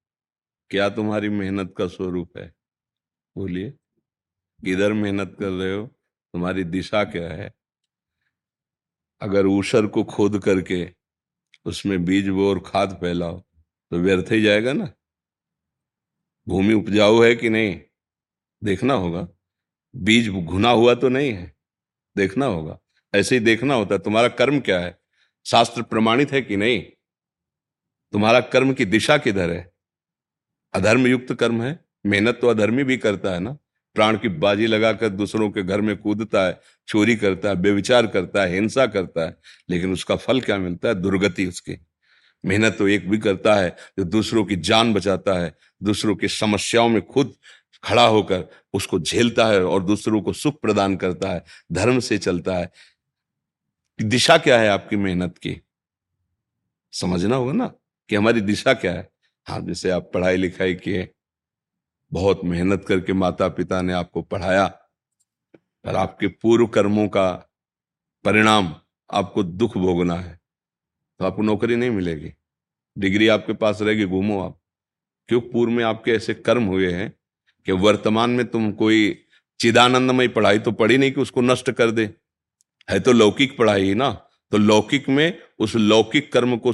क्या 0.69 0.89
तुम्हारी 0.89 1.29
मेहनत 1.29 1.73
का 1.77 1.87
स्वरूप 1.87 2.37
है? 2.37 2.53
बोलिए। 3.37 3.71
किधर 4.65 4.93
मेहनत 4.93 5.35
कर 5.39 5.49
रहे 5.49 5.73
हो? 5.75 5.87
तुम्हारी 6.33 6.63
दिशा 6.63 7.03
क्या 7.03 7.33
है? 7.33 7.53
अगर 9.21 9.45
ऊसर 9.45 9.87
को 9.87 10.03
खोद 10.03 10.43
करके 10.43 10.95
उसमें 11.65 12.05
बीज 12.05 12.29
बो 12.29 12.49
और 12.49 12.63
खाद 12.65 12.97
फैलाओ 13.01 13.39
तो 13.91 13.97
व्यर्थ 13.97 14.31
ही 14.31 14.41
जाएगा 14.41 14.73
ना? 14.73 14.93
भूमि 16.47 16.73
उपजाऊ 16.73 17.23
है 17.23 17.35
कि 17.35 17.49
नहीं? 17.49 17.81
देखना 18.63 18.93
होगा। 18.93 19.27
बीज 19.95 20.29
घुना 20.29 20.69
हुआ 20.69 20.95
तो 20.95 21.09
नहीं 21.09 21.33
है। 21.33 21.55
देखना 22.17 22.45
होगा। 22.45 22.79
ऐसे 23.15 23.35
ही 23.35 23.45
देखना 23.45 23.73
होता 23.73 23.95
है। 23.95 23.99
तुम्हारा 23.99 24.27
कर्म 24.27 24.59
क्या 24.59 24.79
है? 24.79 24.99
शास्त्र 25.45 25.81
प्रमाणित 25.81 26.31
है 26.31 26.41
कि 26.41 26.57
नहीं? 26.57 26.85
तुम्हारा 28.13 28.39
कर्म 28.39 28.73
की 28.73 28.85
दिशा 28.85 29.17
किधर 29.17 29.51
है? 29.51 29.71
अधर्म 30.73 31.07
युक्त 31.07 31.33
कर्म 31.33 31.63
है। 31.63 31.85
मेहनत 32.05 32.37
तो 32.41 32.47
अधर्मी 32.47 32.83
भी 32.83 32.97
करता 32.97 33.31
है 33.31 33.39
ना? 33.39 33.57
प्राण 33.95 34.17
की 34.17 34.27
बाजी 34.27 34.67
लगाकर 34.67 35.09
दूसरों 35.09 35.51
के 35.51 35.63
घर 35.63 35.81
में 35.81 35.97
कूदता 35.97 36.47
है, 36.47 36.59
चोरी 36.87 37.15
करता 37.15 37.49
है 37.49 37.55
बेविचार 37.55 38.07
करता 38.07 38.41
है, 38.41 38.53
हिंसा 38.53 38.85
करता 38.85 39.25
है, 39.25 39.37
लेकिन 39.69 39.93
उसका 39.93 40.15
फल 40.15 40.41
क्या 40.41 40.57
मिलता 40.57 40.87
है? 40.87 40.95
दुर्गति 40.95 41.45
उसकी। 41.45 41.85
मेहनत 42.45 42.75
तो 42.77 42.87
एक 42.87 43.09
भी 43.09 43.17
करता 43.17 43.55
है 43.55 43.75
जो 43.99 44.03
दूसरों 44.03 44.45
की 44.45 44.55
जान 44.55 44.93
बचाता 44.93 45.33
है, 45.33 45.55
दूसरों 45.83 46.15
की 46.15 46.27
समस्याओं 46.27 46.89
में 46.89 47.01
खुद 47.01 47.35
खड़ा 47.83 48.05
होकर 48.05 48.45
उसको 48.73 48.99
झेलता 48.99 49.47
है 49.47 49.63
और 49.63 49.83
दूसरों 49.83 50.21
को 50.21 50.33
सुख 50.33 50.61
प्रदान 50.61 50.95
करता 50.95 51.29
है, 51.29 51.43
धर्म 51.71 51.99
से 51.99 52.17
चलता 52.17 52.55
है। 52.55 52.71
दिशा 54.01 54.37
क्या 54.37 54.59
है 54.59 54.67
आपकी 54.67 54.95
मेहनत 54.95 55.37
की? 55.37 55.61
समझना 56.91 57.35
होगा 57.35 57.53
ना? 57.53 57.71
कि 58.09 58.15
हमारी 58.15 58.41
दिशा 58.41 58.73
क्या 58.73 58.93
है? 58.93 59.07
हाँ 59.47 59.59
जैसे 59.61 59.89
आप 59.89 60.09
पढ़ाई 60.13 60.37
लिखाई 60.37 60.75
किए, 60.75 61.07
बहुत 62.11 62.41
मेहनत 62.45 62.85
करके 62.87 63.13
माता 63.13 63.47
पिता 63.49 63.81
ने 63.81 63.93
आपको 63.93 64.21
पढ़ाया, 64.23 64.67
पर 65.85 65.95
आपके 65.95 66.27
पूर्व 66.27 66.67
कर्मों 66.67 67.07
का 67.07 67.31
परिणाम 68.25 68.75
आपको 69.09 69.43
दुख 69.43 69.77
भोगना 69.77 70.15
है 70.15 70.39
तो 71.19 71.25
आपको 71.25 71.41
नौकरी 71.41 71.75
नहीं 71.75 71.89
मिलेगी। 71.89 72.31
डिग्री 72.97 73.27
आपके 73.27 73.53
पास 73.53 73.81
रहेगी, 73.81 74.05
घूमो 74.05 74.41
आप। 74.41 74.59
क्यों? 75.29 75.41
पूर्व 75.41 75.71
में 75.71 75.83
आपके 75.83 76.11
ऐसे 76.11 76.33
कर्म 76.35 76.63
हुए 76.63 76.91
हैं 76.91 77.11
कि 77.67 77.71
वर्तमान 77.71 78.29
में 78.29 78.45
तुम 78.45 78.71
कोई 78.71 79.25
चिदानंदमय 79.59 80.27
पढ़ाई 80.27 80.59
तो 80.59 80.71
पढ़ी 80.71 80.97
नहीं 80.97 81.11
कि 81.11 81.21
उसको 81.21 81.41
नष्ट 81.41 81.71
कर 81.71 81.91
दे। 81.91 82.05
है 82.87 82.99
तो 82.99 83.11
लौकिक 83.11 83.57
पढ़ाई 83.57 83.93
ना 83.93 84.09
तो 84.51 84.57
लौकिक 84.57 85.09
में 85.09 85.37
उस 85.59 85.75
लौकिक 85.75 86.31
कर्म 86.33 86.57
को 86.57 86.73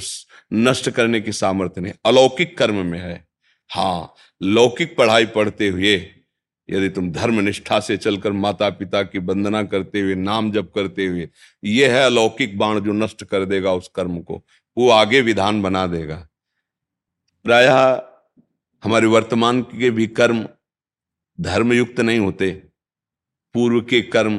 नष्ट 0.52 0.90
करने 0.90 1.20
की 1.20 1.32
सामर्थ्य 1.32 1.80
नहीं। 1.80 1.92
अलौकिक 2.04 2.56
कर्म 2.58 2.84
में 2.86 2.98
है। 2.98 3.24
हाँ 3.70 4.14
लौकिक 4.40 4.96
पढ़ाई 4.96 5.26
पढ़ते 5.26 5.68
हुए, 5.68 5.94
यदि 6.68 6.88
तुम 6.88 7.10
धर्म 7.12 7.40
निष्ठा 7.40 7.78
से 7.80 7.96
चलकर 7.96 8.32
माता 8.34 8.68
पिता 8.70 9.02
की 9.02 9.18
वंदना 9.20 9.62
करते 9.64 10.00
हुए, 10.00 10.14
नाम 10.14 10.50
जप 10.52 10.70
करते 10.74 11.06
हुए, 11.06 11.28
यह 11.62 11.94
है 11.94 12.04
अलौकिक 12.04 12.56
बाण 12.58 12.80
जो 12.80 12.92
नष्ट 12.94 13.24
कर 13.24 13.44
देगा 13.44 13.72
उस 13.72 13.90
कर्म 13.94 14.18
को। 14.20 14.42
वो 14.76 14.88
आगे 14.90 15.20
विधान 15.22 15.62
बना 15.62 15.86
देगा। 15.86 16.16
प्राय 17.44 17.66
हमारे 18.82 19.06
वर्तमान 19.06 19.62
के 19.62 19.90
भी 19.90 20.06
कर्म 20.08 20.46
धर्मयुक्त 21.38 22.00
नहीं 22.00 22.18
होते। 22.18 22.50
पूर्व 23.54 23.80
के 23.82 24.00
कर्म, 24.02 24.36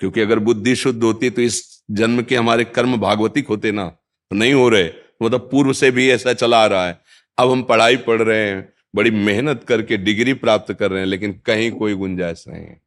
क्योंकि 0.00 0.20
अगर 0.20 0.38
बुद्धि 0.40 0.74
शुद्ध 0.76 1.02
होती 1.02 1.30
तो 1.30 1.42
इस 1.42 1.62
जन्म 1.90 2.22
के 2.22 2.36
हमारे 2.36 2.64
कर्म 2.66 2.96
भागवतिक 2.98 3.48
होते 3.48 3.72
ना। 3.72 3.84
नहीं 4.32 4.52
हो 4.52 4.68
रहे। 4.68 4.90
मतलब 5.22 5.48
पूर्व 5.50 5.72
से 5.72 5.90
भी 5.90 6.10
ऐसा 6.10 6.32
चला 6.32 6.62
आ 6.62 6.66
रहा 6.66 6.86
है। 6.86 7.00
अब 7.38 7.50
हम 7.50 7.62
पढ़ाई 7.62 7.96
पढ़ 7.96 8.22
रहे 8.22 8.48
हैं, 8.48 8.72
बड़ी 8.94 9.10
मेहनत 9.10 9.64
करके 9.64 9.96
डिग्री 9.96 10.34
प्राप्त 10.34 10.72
कर 10.72 10.90
रहे 10.90 11.00
हैं, 11.00 11.06
लेकिन 11.06 11.40
कहीं 11.46 11.70
कोई 11.72 11.94
गुंजाइश 11.94 12.44
नहीं 12.48 12.64
है। 12.64 12.80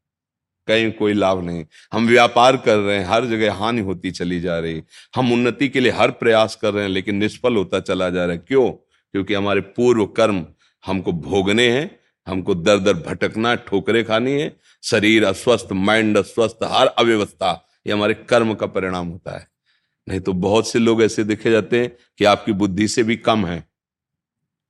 कहीं 0.67 0.91
कोई 0.91 1.13
लाभ 1.13 1.43
नहीं 1.43 1.65
हम 1.93 2.07
व्यापार 2.07 2.57
कर 2.57 2.77
रहे 2.77 2.97
हैं, 2.97 3.05
हर 3.05 3.25
जगह 3.25 3.53
हानि 3.53 3.81
होती 3.81 4.11
चली 4.11 4.39
जा 4.39 4.59
रही 4.59 4.83
हम 5.15 5.33
उन्नति 5.33 5.67
के 5.69 5.79
लिए 5.79 5.91
हर 5.91 6.11
प्रयास 6.11 6.55
कर 6.55 6.73
रहे 6.73 6.83
हैं, 6.83 6.89
लेकिन 6.89 7.15
निष्फल 7.15 7.55
होता 7.55 7.79
चला 7.79 8.09
जा 8.09 8.25
रहा 8.25 8.31
है। 8.31 8.43
क्यों? 8.47 8.71
क्योंकि 8.71 9.33
हमारे 9.33 9.61
पूर्व 9.61 10.05
कर्म 10.05 10.45
हमको 10.85 11.11
भोगने 11.11 11.69
हैं, 11.69 11.99
हमको 12.27 12.55
दर 12.55 12.77
दर 12.77 12.93
भटकना 12.93 13.55
ठोकरे 13.55 14.03
खानी 14.03 14.31
है। 14.31 14.55
शरीर 14.83 15.25
अस्वस्थ, 15.25 15.67
माइंड 15.71 16.17
अस्वस्थ, 16.17 16.59
हर 16.63 16.87
अव्यवस्था, 16.87 17.67
ये 17.87 17.93
हमारे 17.93 18.13
कर्म 18.13 18.53
का 18.53 18.65
परिणाम 18.65 19.07
होता 19.07 19.37
है। 19.39 19.52
नहीं 20.09 20.19
तो 20.19 20.33
बहुत 20.33 20.67
से 20.67 20.79
लोग 20.79 21.03
ऐसे 21.03 21.23
देखे 21.23 21.51
जाते 21.51 21.81
हैं 21.81 21.97
कि 22.17 22.25
आपकी 22.25 22.51
बुद्धि 22.51 22.87
से 22.87 23.03
भी 23.03 23.15
कम 23.15 23.45
है। 23.45 23.67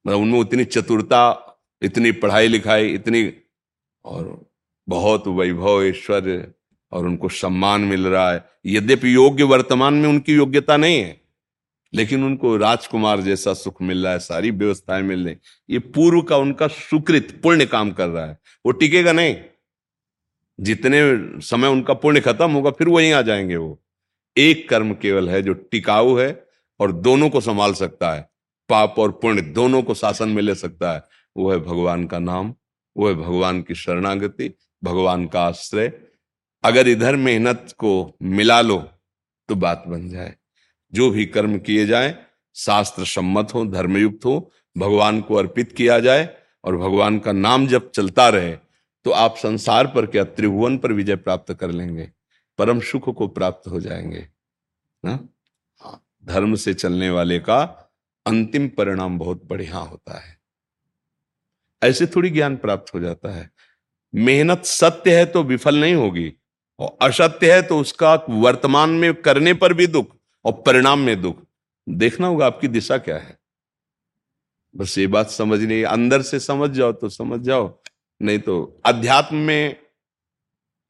मतलब 0.07 0.19
उनमें 0.19 0.39
उतनी 0.39 0.65
चतुरता, 0.65 1.49
इतनी 1.81 2.11
पढ़ाई 2.11 2.47
लिखाई, 2.47 2.89
इतनी 2.89 3.33
और 4.05 4.51
बहुत 4.89 5.27
वैभव, 5.27 5.83
ऐश्वर्य 5.83 6.51
और 6.91 7.05
उनको 7.05 7.29
सम्मान 7.29 7.81
मिल 7.81 8.07
रहा 8.07 8.31
है। 8.31 8.49
यद्यपि 8.65 9.15
योग्य 9.15 9.43
वर्तमान 9.43 9.93
में 9.93 10.09
उनकी 10.09 10.33
योग्यता 10.33 10.77
नहीं 10.77 11.01
है, 11.01 11.21
लेकिन 11.93 12.23
उनको 12.23 12.57
राजकुमार 12.57 13.21
जैसा 13.21 13.53
सुख 13.53 13.81
मिल 13.81 14.03
रहा 14.03 14.13
है, 14.13 14.19
सारी 14.19 14.51
व्यवस्थाएँ 14.51 15.03
मिल 15.03 15.25
रही 15.25 15.35
ये 15.69 15.79
पूर्व 15.79 16.21
का 16.21 16.37
उनका 16.37 16.67
सुकृत, 16.67 17.39
पुण्य 17.43 17.65
काम 17.65 17.91
कर 17.91 18.07
रहा 18.07 18.25
है। 18.25 18.37
वो 18.65 18.71
टिकेगा 18.71 19.11
नहीं। 19.11 19.35
जितने 20.59 21.01
समय 21.41 21.67
उनका 21.67 21.93
पुण्य 21.93 22.21
खत्म 22.21 22.51
होगा, 22.51 22.71
फिर 22.71 22.87
वहीं 22.87 23.13
आ 23.13 23.21
जाएँगे 23.21 23.55
वो। 23.55 23.82
एक 24.37 24.67
कर्म 24.69 24.93
केवल 24.93 25.29
है 25.29 25.41
जो 25.41 25.53
टिकाऊ 25.53 26.15
है 26.17 26.45
और 26.79 26.91
दोनों 26.91 27.29
को 27.29 27.41
संभाल 27.41 27.73
सकता 27.73 28.13
है। 28.13 28.29
पाप 28.69 28.95
और 28.97 29.11
पुण्य 29.11 29.41
दोनों 29.41 29.81
को 29.83 29.93
शासन 29.93 30.29
में 30.29 30.41
ले 30.41 30.55
सकता 30.55 30.91
है। 30.93 31.03
वो 31.35 31.51
है 31.51 31.57
भगवान 31.59 32.05
का 32.07 32.19
नाम, 32.19 32.53
वो 32.95 33.07
है 33.07 33.15
भगवान 33.15 33.61
की 33.61 33.75
शरणागति, 33.75 34.51
भगवान 34.83 35.25
का 35.27 35.41
आश्रय। 35.41 35.91
अगर 36.63 36.87
इधर 36.87 37.15
मेहनत 37.15 37.73
को 37.77 38.17
मिला 38.21 38.59
लो 38.61 38.77
तो 39.49 39.55
बात 39.55 39.83
बन 39.87 40.09
जाए। 40.09 40.33
जो 40.93 41.09
भी 41.09 41.25
कर्म 41.25 41.57
किए 41.59 41.85
जाए 41.85 42.15
शास्त्र 42.55 43.05
सम्मत 43.05 43.53
हो, 43.53 43.65
धर्मयुक्त 43.65 44.25
हो, 44.25 44.51
भगवान 44.75 45.21
को 45.21 45.35
अर्पित 45.35 45.71
किया 45.71 45.99
जाए 45.99 46.29
और 46.63 46.77
भगवान 46.77 47.19
का 47.19 47.31
नाम 47.31 47.67
जब 47.67 47.89
चलता 47.91 48.27
रहे 48.29 48.55
तो 49.05 49.11
आप 49.11 49.35
संसार 49.37 49.87
पर 49.87 50.05
क्या 50.05 50.23
त्रिभुवन 50.23 50.77
पर 50.77 50.91
विजय 50.91 51.15
प्राप्त 51.15 51.53
कर 51.53 51.71
लेंगे। 51.71 52.09
परम 52.57 52.79
सुख 52.79 53.09
को 53.15 53.27
प्राप्त 53.27 53.67
हो 53.67 53.79
जाएँगे। 53.79 54.27
ना? 55.05 55.19
हाँ, 55.81 56.05
धर्म 56.25 56.55
से 56.55 56.73
चलने 56.73 57.09
वाले 57.09 57.39
का 57.39 57.61
अंतिम 58.25 58.67
परिणाम 58.69 59.19
बहुत 59.19 59.41
बढ़िया 59.45 59.77
होता 59.77 60.19
है। 60.19 60.37
ऐसे 61.83 62.05
थोड़ी 62.05 62.29
ज्ञान 62.29 62.55
प्राप्त 62.57 62.93
हो 62.93 62.99
जाता 62.99 63.33
है। 63.33 63.49
मेहनत 64.15 64.65
सत्य 64.65 65.17
है 65.17 65.25
तो 65.25 65.43
विफल 65.43 65.75
नहीं 65.75 65.95
होगी 65.95 66.33
और 66.79 66.97
असत्य 67.01 67.53
है 67.53 67.61
तो 67.61 67.79
उसका 67.79 68.13
वर्तमान 68.29 68.89
में 68.89 69.13
करने 69.13 69.53
पर 69.53 69.73
भी 69.73 69.87
दुख 69.87 70.15
और 70.45 70.51
परिणाम 70.65 70.99
में 70.99 71.21
दुख। 71.21 71.41
देखना 71.89 72.27
होगा 72.27 72.45
आपकी 72.45 72.67
दिशा 72.67 72.97
क्या 72.97 73.17
है। 73.17 73.37
बस 74.75 74.97
ये 74.97 75.07
बात 75.07 75.29
समझ 75.29 75.59
नहीं 75.61 75.83
अंदर 75.83 76.21
से 76.21 76.39
समझ 76.39 76.69
जाओ 76.69 76.91
तो 76.91 77.09
समझ 77.09 77.39
जाओ 77.41 77.81
नहीं 78.21 78.39
तो 78.39 78.81
अध्यात्म 78.85 79.35
में 79.35 79.75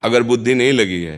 अगर 0.03 0.23
बुद्धि 0.23 0.53
नहीं 0.53 0.71
लगी 0.73 1.03
है 1.03 1.17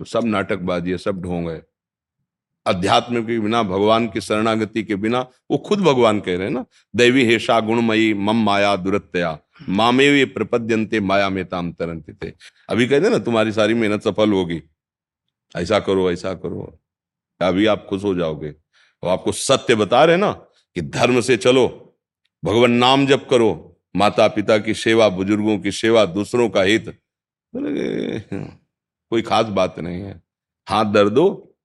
तो 0.00 0.04
सब 0.04 0.24
नाटकबाजी 0.24 0.90
है 0.90 0.98
सब 0.98 1.20
ढोंग 1.22 1.50
है। 1.50 1.66
अध्यात्म 2.66 3.22
के 3.22 3.38
बिना, 3.38 3.62
भगवान 3.62 4.06
की 4.08 4.20
शरणागति 4.20 4.82
के 4.82 4.96
बिना, 4.96 5.20
वो 5.50 5.58
खुद 5.58 5.80
भगवान 5.80 6.20
कह 6.20 6.36
रहे 6.36 6.46
हैं 6.46 6.50
ना, 6.50 6.64
दैवी 6.96 7.24
हेषा 7.24 7.60
गुणमयी, 7.60 8.14
मम 8.14 8.36
माया 8.36 8.76
दुरत्या 8.76 9.38
मामे 9.68 10.06
ये 10.06 10.24
प्रपद्यंते 10.24 11.00
माया 11.00 11.28
में 11.28 11.44
ताम 11.44 11.72
तरंते 11.72 12.12
थे 12.12 12.32
अभी 12.68 12.86
कहते 12.86 13.10
ना, 13.10 13.18
तुम्हारी 13.18 13.52
सारी 13.52 13.74
मेहनत 13.74 14.02
सफल 14.02 14.32
होगी। 14.32 14.62
ऐसा 15.56 15.80
करो 15.80 16.10
ऐसा 16.12 16.34
करो। 16.34 16.80
अभी 17.40 17.66
आप 17.66 17.86
खुश 17.90 18.04
हो 18.04 18.14
जाओगे। 18.14 18.54
और 19.02 19.08
आपको 19.08 19.32
सत्य 19.32 19.74
बता 19.74 20.04
रहे 20.04 20.16
ना, 20.16 20.32
कि 20.74 20.80
धर्म 20.80 21.20
से 21.20 21.36
चलो, 21.36 21.96
भगवान 22.44 22.70
नाम 22.70 23.06
जप 23.06 23.26
करो 23.30 23.80
माता 23.96 24.28
पिता 24.28 24.58
की 24.58 24.74
सेवा, 24.74 25.08
बुज़ुर्गों 25.08 25.58
की 25.58 25.72
सेवा, 25.72 26.04
दूसरों 26.04 26.48
का 26.50 26.62
हित। 26.62 26.88
कोई 29.10 29.22
खास 29.22 29.46
बात 29.46 29.78
नहीं 29.78 30.00
है। 30.02 30.22
हाथ 30.68 30.84
दर 30.84 31.08
दो, 31.08 31.56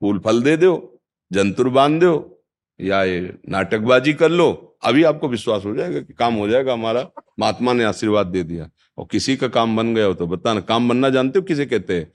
फूल 0.00 0.18
फल 0.18 0.42
दे 0.42 0.56
दो, 0.56 1.02
जंतुर 1.32 1.68
बाँध 1.68 2.00
दो, 2.00 2.44
या 2.80 3.04
ये 3.04 3.38
नाटकबाजी 3.48 4.12
कर 4.12 4.30
लो। 4.30 4.78
अभी 4.84 5.04
आपको 5.04 5.28
विश्वास 5.28 5.64
हो 5.64 5.74
जाएगा 5.76 6.00
कि 6.00 6.12
काम 6.12 6.34
हो 6.34 6.48
जाएगा 6.48 6.72
हमारा। 6.72 7.08
महात्मा 7.38 7.72
ने 7.72 7.84
आशीर्वाद 7.84 8.26
दे 8.26 8.42
दिया। 8.42 8.70
और 8.98 9.06
किसी 9.10 9.36
का 9.36 9.48
काम 9.48 9.76
बन 9.76 9.94
गया 9.94 10.06
हो 10.06 10.14
तो 10.14 10.26
बताना 10.26 10.60
काम 10.60 10.88
बनना 10.88 11.08
जानते 11.10 11.38
हो 11.38 11.42
किसे 11.42 11.66
कहते 11.66 12.00
हैं? 12.00 12.12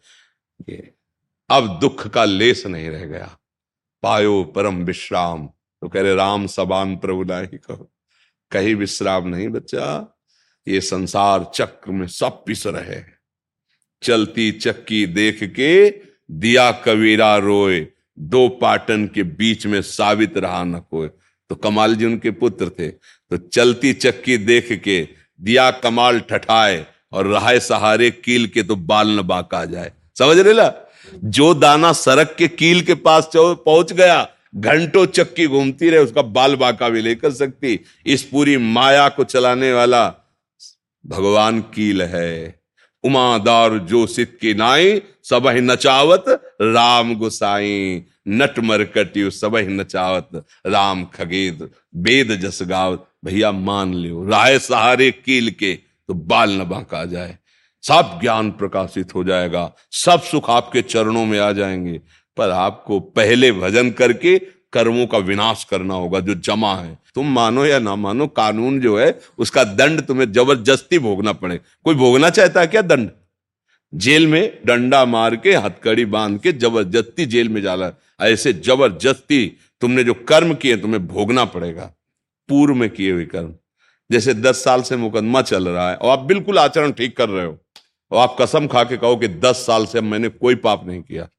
अब 1.49 1.79
दुख 1.79 2.07
का 2.07 2.25
लेस 2.25 2.65
नहीं 2.65 2.89
रह 2.89 3.05
गया। 3.05 3.37
पायो 4.03 4.43
परम 4.43 4.75
विश्राम। 4.75 5.47
तो 5.81 5.89
कह 5.89 6.01
रहे, 6.01 6.15
राम 6.15 6.47
सबान 6.47 6.97
प्रभु 6.97 7.23
ही 7.23 7.57
कहो 7.57 7.91
कहीं 8.51 8.75
विश्राम 8.75 9.27
नहीं 9.27 9.47
बच्चा 9.47 10.17
ये 10.67 10.81
संसार 10.81 11.43
चक्र 11.55 11.91
में 11.91 12.07
सब 12.07 12.43
पिस 12.45 12.67
रहे 12.67 13.18
चलती 14.03 14.51
चक्की 14.51 15.05
देख 15.05 15.43
के 15.43 15.89
दिया 16.31 16.71
कबीरा 16.71 17.37
रोए। 17.37 17.87
दो 18.19 18.49
पाटन 18.49 19.07
के 19.07 19.23
बीच 19.23 19.65
में 19.65 19.81
साबित 19.81 20.37
रहा 20.37 20.63
न 20.63 20.79
कोई। 20.91 21.07
तो 21.49 21.55
कमाल 21.55 21.95
जी 21.95 22.05
उनके 22.05 22.31
पुत्र 22.31 22.69
थे। 22.69 22.89
तो 22.89 23.37
चलती 23.37 23.93
चक्की 23.93 24.37
देख 24.37 24.71
के 24.71 25.07
दिया 25.41 25.71
कमाल 25.71 26.19
ठठाए 26.19 26.85
और 27.11 27.27
रहाय 27.27 27.59
सहारे 27.59 28.11
कील 28.11 28.47
के 28.47 28.63
तो 28.63 28.75
बाल 28.75 29.19
न 29.19 29.21
बाका 29.21 29.65
जाए। 29.65 29.91
समझ 30.19 30.37
रहे 30.37 30.53
ला? 30.53 30.73
जो 31.23 31.53
दाना 31.53 31.93
सड़क 31.93 32.35
के 32.37 32.47
कील 32.47 32.81
के 32.81 32.93
पास 32.93 33.29
पहुँच 33.35 33.93
गया, 33.93 34.29
घंटों 34.55 35.05
चक्की 35.05 35.47
घूमती 35.47 35.89
रहे, 35.89 35.99
उसका 35.99 36.21
बाल 36.21 36.55
बाका 36.55 36.89
भी 36.89 37.01
लेकर 37.01 37.31
सकती। 37.31 37.79
इस 38.05 38.23
पूरी 38.23 38.57
माया 38.57 39.09
को 39.09 39.23
चलाने 39.23 39.73
वाला 39.73 40.15
भगवान 41.05 41.61
कील 41.61 42.01
है। 42.01 42.58
उमादार 43.03 43.77
जो 43.77 44.07
सित 44.07 44.37
की 44.41 44.53
नाई 44.53 45.01
सबह 45.23 45.53
नचावत 45.53 46.25
राम 46.61 47.15
गुसाई। 47.15 48.03
नट 48.27 48.59
मरकटी 48.59 49.31
सबह 49.31 49.69
नचावत 49.69 50.29
राम 50.67 51.05
खगेद। 51.05 51.69
वेद 51.95 52.35
जस 52.35 52.59
गावत, 52.63 53.05
भैया 53.25 53.51
मान 53.51 53.93
लियो। 53.93 54.25
राय 54.25 54.59
सहारे 54.59 55.11
कील 55.11 55.51
के 55.51 55.73
तो 56.07 56.13
बाल 56.13 56.61
न 56.61 56.63
बांका 56.63 57.05
जाए। 57.05 57.37
सब 57.81 58.19
ज्ञान 58.21 58.51
प्रकाशित 58.51 59.15
हो 59.15 59.23
जाएगा। 59.23 59.75
सब 59.91 60.21
सुख 60.21 60.49
आपके 60.49 60.81
चरणों 60.81 61.25
में 61.25 61.39
आ 61.39 61.51
जाएँगे। 61.51 62.01
पर 62.37 62.49
आपको 62.49 62.99
पहले 62.99 63.51
भजन 63.51 63.91
करके 63.91 64.41
कर्मों 64.73 65.07
का 65.07 65.17
विनाश 65.17 65.63
करना 65.63 65.93
होगा, 65.93 66.19
जो 66.19 66.35
जमा 66.35 66.75
है। 66.75 66.99
तुम 67.15 67.27
मानो 67.27 67.65
या 67.65 67.79
ना 67.79 67.95
मानो, 67.95 68.27
कानून 68.27 68.79
जो 68.79 68.99
है, 68.99 69.19
उसका 69.37 69.63
दंड 69.63 70.01
तुम्हें 70.01 70.31
ज़बरदस्ती 70.31 70.99
भोगना 70.99 71.33
पड़े। 71.33 71.57
कोई 71.57 71.95
भोगना 71.95 72.29
चाहता 72.29 72.61
है 72.61 72.67
क्या 72.67 72.81
दंड? 72.81 73.09
जेल 73.95 74.27
में 74.27 74.59
डंडा 74.65 75.05
मार 75.05 75.35
के, 75.35 75.55
हथकड़ी 75.55 76.05
बाँध 76.05 76.39
के, 76.39 76.51
ज़बरदस्ती 76.51 77.25
जेल 77.25 77.49
में 77.49 77.61
जाला। 77.61 77.91
ऐसे 78.21 78.53
ज़बरदस्ती 78.53 79.57
तुमने 79.81 80.03
जो 80.03 80.13
कर्म 80.13 80.53
किए 80.53 80.77
तुम्हें 80.77 81.07
भोगना 81.07 81.45
पड़ेगा। 81.45 81.93
पूर्व 82.49 82.75
में 82.75 82.89
किए 82.89 83.11
हुए 83.11 83.25
कर्म। 83.25 83.53
जैसे 84.11 84.33
दस 84.33 84.63
साल 84.63 84.81
से 84.81 84.97
मुकदमा 84.97 85.41
चल 85.41 85.69
रहा 85.69 85.89
है, 85.89 85.95
और 85.95 86.19
आप 86.19 86.19
बिल्कुल 86.19 86.59
आचरण 86.59 86.91
ठीक 86.91 87.17
कर 87.17 87.29
रहे 87.29 87.45
हो, 87.45 87.57
और 88.11 88.17
आप 88.17 88.35
कसम 88.41 88.67
खा 88.67 88.83
के 88.83 88.97
कहो 88.97 89.15
कि 89.15 89.27
दस 89.27 89.55
साल 89.55 89.85
से 89.85 90.01
मैंने 90.01 90.29
कोई 90.29 90.55
पाप 90.55 90.87
नहीं 90.87 91.01
किया। 91.01 91.29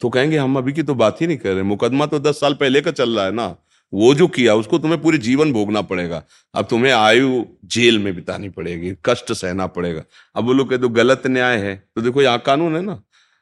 तो 0.00 0.08
कहेंगे, 0.08 0.36
हम 0.36 0.56
अभी 0.58 0.72
की 0.72 0.82
तो 0.82 0.94
बात 0.94 1.20
ही 1.20 1.26
नहीं 1.26 1.36
कर 1.38 1.52
रहे, 1.54 1.62
मुकदमा 1.62 2.06
तो 2.06 2.18
दस 2.18 2.40
साल 2.40 2.54
पहले 2.54 2.80
का 2.80 2.90
चल 2.90 3.16
रहा 3.16 3.24
है 3.24 3.32
ना। 3.32 3.54
वो 3.92 4.14
जो 4.14 4.26
किया, 4.28 4.54
उसको 4.54 4.78
तुम्हें 4.78 5.00
पूरे 5.02 5.18
जीवन 5.18 5.52
भोगना 5.52 5.80
पड़ेगा। 5.82 6.22
अब 6.54 6.66
तुम्हें 6.66 6.92
आयु 6.92 7.44
जेल 7.64 7.98
में 7.98 8.14
बितानी 8.14 8.48
पड़ेगी, 8.48 8.94
कष्ट 9.04 9.32
सहना 9.32 9.66
पड़ेगा। 9.66 10.02
अब 10.36 10.44
वो 10.44 10.52
लोग 10.52 10.70
कहते 10.70 10.82
तो 10.82 10.88
गलत 10.88 11.26
न्याय 11.26 11.56
है। 11.58 11.76
तो 11.94 12.02
देखो, 12.02 12.22
यहाँ 12.22 12.38
कानून 12.38 12.76
है 12.76 12.82
ना। 12.82 13.00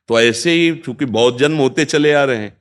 तो 0.09 0.21
ऐसे 0.21 0.53
ही 0.53 0.75
चूँकि 0.77 1.05
बहुत 1.07 1.39
जन्म 1.39 1.57
होते 1.57 1.85
चले 1.85 2.13
आ 2.13 2.25
रहे 2.25 2.37
हैं 2.37 2.57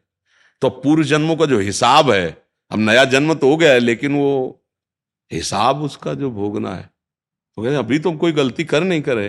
तो 0.62 0.70
पूर्व 0.72 1.04
जन्मों 1.04 1.36
का 1.36 1.46
जो 1.46 1.60
हिसाब 1.60 2.10
है, 2.12 2.38
अब 2.72 2.80
नया 2.80 3.06
जन्म 3.06 3.34
तो 3.34 3.50
हो 3.50 3.58
गया 3.58 3.72
है, 3.74 3.80
लेकिन 3.80 4.16
वो 4.16 4.62
हिसाब 5.32 5.82
उसका 5.84 6.14
जो 6.14 6.30
भोगना 6.32 6.74
है। 6.76 6.90
तो 7.58 7.64
कहते 7.64 7.76
अभी 7.76 8.00
तो 8.00 8.12
कोई 8.14 8.32
गलती 8.32 8.64
कर 8.64 8.84
नहीं 8.84 9.02
करे 9.02 9.28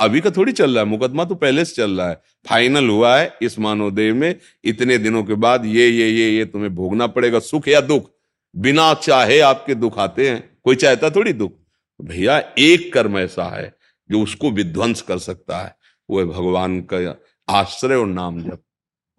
अभी 0.00 0.20
का 0.20 0.30
थोड़ी 0.30 0.52
चल 0.52 0.74
रहा 0.74 0.84
है, 0.84 0.90
मुकदमा 0.90 1.24
तो 1.24 1.34
पहले 1.34 1.64
से 1.64 1.74
चल 1.74 1.98
रहा 1.98 2.08
है। 2.08 2.20
फाइनल 2.46 2.88
हुआ 2.88 3.16
है 3.16 3.32
इस 3.42 3.58
मानवदेव 3.58 4.14
में, 4.14 4.34
इतने 4.64 4.98
दिनों 4.98 5.22
के 5.24 5.34
बाद 5.34 5.66
ये 5.66 5.88
ये 5.88 6.08
ये 6.10 6.28
ये 6.30 6.44
तुम्हें 6.44 6.74
भोगना 6.74 7.06
पड़ेगा, 7.06 7.38
सुख 7.40 7.68
या 7.68 7.80
दुख। 7.80 8.10
बिना 8.54 8.92
चाहे 8.94 9.38
आपके 9.40 9.74
दुख 9.74 9.98
आते 9.98 10.28
हैं, 10.30 10.58
कोई 10.64 10.76
चाहता 10.76 11.10
थोड़ी 11.10 11.32
दुख? 11.32 11.52
भैया, 12.00 12.38
एक 12.58 12.92
कर्म 12.94 13.18
ऐसा 13.18 13.44
है 13.50 13.74
जो 14.10 14.22
उसको 14.22 14.50
विध्वंस 14.50 15.02
कर 15.02 15.18
सकता 15.20 15.58
है, 15.58 15.74
वो 16.08 16.18
है 16.18 16.24
भगवान 16.26 16.80
का 16.92 17.14
आश्रय 17.48 17.96
और 17.96 18.06
नाम 18.06 18.42
जप। 18.42 18.62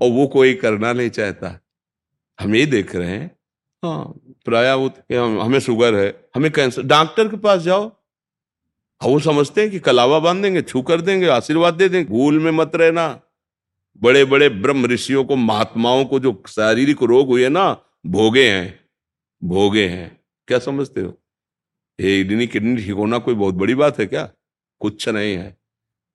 और 0.02 0.10
वो 0.12 0.28
कोई 0.28 0.54
करना 0.56 0.94
नहीं 0.94 1.10
चाहता। 1.10 1.60
हम 2.40 2.56
ये 2.56 2.66
देख 2.66 2.96
रहे 2.96 3.10
हैं 3.10 3.32
हाँ 3.84 4.14
प्राय 4.46 4.68
हमें 5.14 5.60
शुगर 5.60 5.96
है, 5.96 6.08
हमें 6.36 6.52
कैंसर 6.52 6.84
डॉक्टर 6.84 7.28
के 7.28 7.38
पास 7.38 7.62
जाओ 7.62 7.92
वो 9.06 9.20
समझते 9.20 9.62
हैं 9.62 9.72
कि 9.72 9.80
कलावा 9.80 10.20
बाँध 10.20 10.42
देंगे 10.42 10.62
छू 10.62 10.82
कर 10.82 11.02
देंगे, 11.02 11.28
आशीर्वाद 11.28 11.74
दे 11.74 11.90
देंगे। 11.90 12.10
भूल 12.10 12.40
में 12.40 12.52
मत 12.52 12.72
रहना। 12.76 13.22
बड़े 14.04 14.26
बड़े 14.26 14.50
ब्रह्म 14.50 14.86
ऋषियों 14.86 15.26
को, 15.26 15.36
महात्माओं 15.36 16.06
को 16.06 16.20
जो 16.20 16.44
शारीरिक 16.48 17.04
रोग 17.04 17.28
हुए 17.28 17.50
ना, 17.50 17.82
भोगे 18.06 18.50
हैं 18.50 18.80
भोगे 19.44 19.88
हैं। 19.88 20.22
क्या 20.48 20.60
समझते 20.60 21.02
हो? 21.02 21.22
ये 22.00 22.20
इडनी 22.20 22.48
किडनी 22.48 22.76
ठीक 22.76 22.92
होना 22.92 23.18
कोई 23.18 23.36
बहुत 23.36 23.56
बड़ी 23.56 23.76
बात 23.76 24.00
है 24.00 24.06
क्या? 24.06 24.30
कुछ 24.80 25.10
नहीं 25.10 25.36
है। 25.38 25.50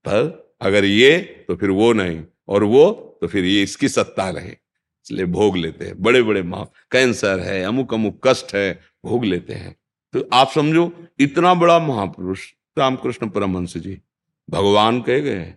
पर 0.05 0.55
अगर 0.61 0.85
ये 0.85 1.19
तो 1.49 1.57
फिर 1.57 1.71
वो 1.71 1.93
नहीं। 1.93 2.23
और 2.49 2.65
वो 2.65 3.19
तो 3.21 3.27
फिर 3.27 3.45
ये 3.45 3.63
इसकी 3.63 3.89
सत्ता 3.89 4.29
रहे 4.31 4.49
इसलिए 4.49 5.27
भोग 5.27 5.57
लेते 5.57 5.85
हैं। 5.85 6.03
बड़े 6.03 6.23
बड़े 6.23 6.43
माँ, 6.43 6.71
कैंसर 6.91 7.41
है 7.41 7.63
अमुक 7.65 7.95
अमुक 7.95 8.21
कष्ट 8.27 8.55
है, 8.55 8.81
भोग 9.05 9.25
लेते 9.25 9.55
हैं। 9.55 9.77
तो 10.13 10.29
आप 10.33 10.51
समझो, 10.55 10.93
इतना 11.19 11.55
बड़ा 11.55 11.79
महापुरुष 11.79 12.53
रामकृष्ण 12.79 13.29
परमहंस 13.29 13.77
जी, 13.79 14.01
भगवान 14.49 15.01
कहे 15.03 15.21
गए 15.21 15.55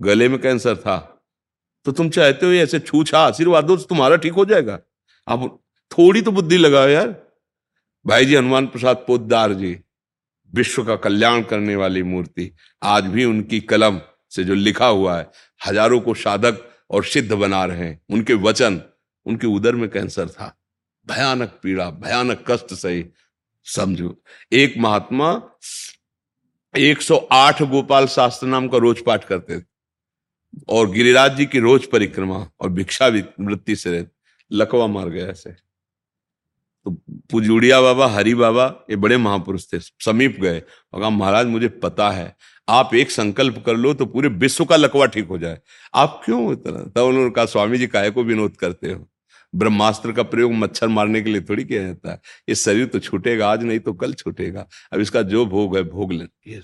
गले 0.00 0.28
में 0.28 0.38
कैंसर 0.40 0.76
था 0.76 0.98
तो 1.86 1.92
तुम 1.92 2.08
चाहते 2.10 2.46
हो 2.46 2.52
ऐसे 2.54 2.78
छूछा 2.80 3.18
आशीर्वाद 3.20 3.64
दो 3.64 3.76
तो 3.76 3.82
तुम्हारा 3.84 4.16
ठीक 4.16 4.32
हो 4.32 4.44
जाएगा। 4.44 4.78
आप 5.28 5.58
थोड़ी 5.90 6.22
तो 6.22 6.32
बुद्धि 6.32 6.56
लगाओ 6.58 6.88
यार। 6.88 7.08
भाई 8.04 8.24
जी, 8.24 8.34
हनुमान 8.34 8.66
प्रसाद 8.66 9.04
पोदार 9.06 9.52
जी, 9.54 9.76
विश्व 10.52 10.84
का 10.84 10.96
कल्याण 10.98 11.42
करने 11.42 11.76
वाली 11.76 12.02
मूर्ति, 12.04 12.50
आज 12.82 13.06
भी 13.06 13.24
उनकी 13.24 13.60
कलम 13.62 14.00
से 14.32 14.44
जो 14.44 14.54
लिखा 14.54 14.86
हुआ 14.86 15.16
है, 15.18 15.30
हज़ारों 15.60 16.00
को 16.00 16.14
साधक 16.16 16.62
और 16.90 17.04
सिद्ध 17.04 17.32
बना 17.32 17.64
रहे 17.64 17.78
हैं, 17.78 18.00
उनके 18.10 18.34
वचन, 18.40 18.80
उनके 19.26 19.46
उदर 19.48 19.74
में 19.74 19.88
कैंसर 19.90 20.28
था। 20.28 20.54
भयानक 21.06 21.58
पीड़ा, 21.62 21.90
भयानक 21.90 22.44
कष्ट 22.48 22.74
सही, 22.74 23.04
समझो, 23.66 24.16
एक 24.52 24.74
महात्मा 24.78 25.34
108 26.74 27.62
गोपाल 27.62 28.06
शास्त्र 28.06 28.46
नाम 28.46 28.68
का 28.68 28.78
रोज 28.78 29.04
पाठ 29.04 29.24
करते 29.24 29.60
थे। 29.60 29.64
और 30.68 30.90
गिरिराज 30.90 31.36
जी 31.36 31.46
की 31.46 31.58
रोज 31.58 31.86
परिक्रमा 31.86 32.46
और 32.60 32.70
भिक्षा 32.70 33.06
वृत्ति 33.08 33.76
से 33.76 34.06
लकवा 34.50 34.86
मार 34.86 35.08
गया 35.08 35.26
ऐसे। 35.26 35.50
तो 35.50 36.90
पुजुड़िया 37.30 37.80
बाबा, 37.80 38.06
हरि 38.06 38.34
बाबा, 38.34 38.64
ये 38.90 38.96
बड़े 38.96 39.16
महापुरुष 39.16 39.66
थे, 39.72 39.78
समीप 39.78 40.38
गए। 40.40 40.60
और 40.92 41.00
कहा 41.00 41.10
महाराज, 41.10 41.46
मुझे 41.46 41.68
पता 41.68 42.10
है, 42.10 42.36
आप 42.68 42.94
एक 42.94 43.10
संकल्प 43.10 43.62
कर 43.66 43.76
लो 43.76 43.94
तो 43.94 44.06
पूरे 44.06 44.28
विश्व 44.28 44.64
का 44.64 44.76
लकवा 44.76 45.06
ठीक 45.06 45.28
हो 45.28 45.38
जाए। 45.38 45.60
आप 45.94 46.20
क्यों 46.24 46.52
इतना? 46.52 46.82
तब 46.84 46.98
उन्होंने 46.98 47.30
कहा, 47.30 47.44
स्वामी 47.44 47.78
जी, 47.78 47.86
काय 47.86 48.10
को 48.10 48.24
विनोद 48.24 48.56
करते 48.56 48.92
हो? 48.92 49.08
ब्रह्मास्त्र 49.54 50.12
का 50.12 50.22
प्रयोग 50.22 50.52
मच्छर 50.52 50.88
मारने 50.88 51.22
के 51.22 51.30
लिए 51.30 51.40
थोड़ी 51.40 51.64
किया 51.64 51.82
जाता 51.82 52.10
है। 52.10 52.20
ये 52.48 52.54
शरीर 52.54 52.86
तो 52.86 52.98
छूटेगा, 52.98 53.52
आज 53.52 53.62
नहीं 53.62 53.78
तो 53.78 53.92
कल 53.92 54.12
छूटेगा। 54.12 54.68
अब 54.92 55.00
इसका 55.00 55.22
जो 55.22 55.46
भोग 55.46 55.76
है, 55.76 55.82
भोग 55.82 56.12
ले। 56.12 56.60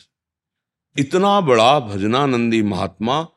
इतना 0.97 1.41
बड़ा 1.41 1.81
भजनानंदी 1.81 2.63
महात्मा 2.63 3.29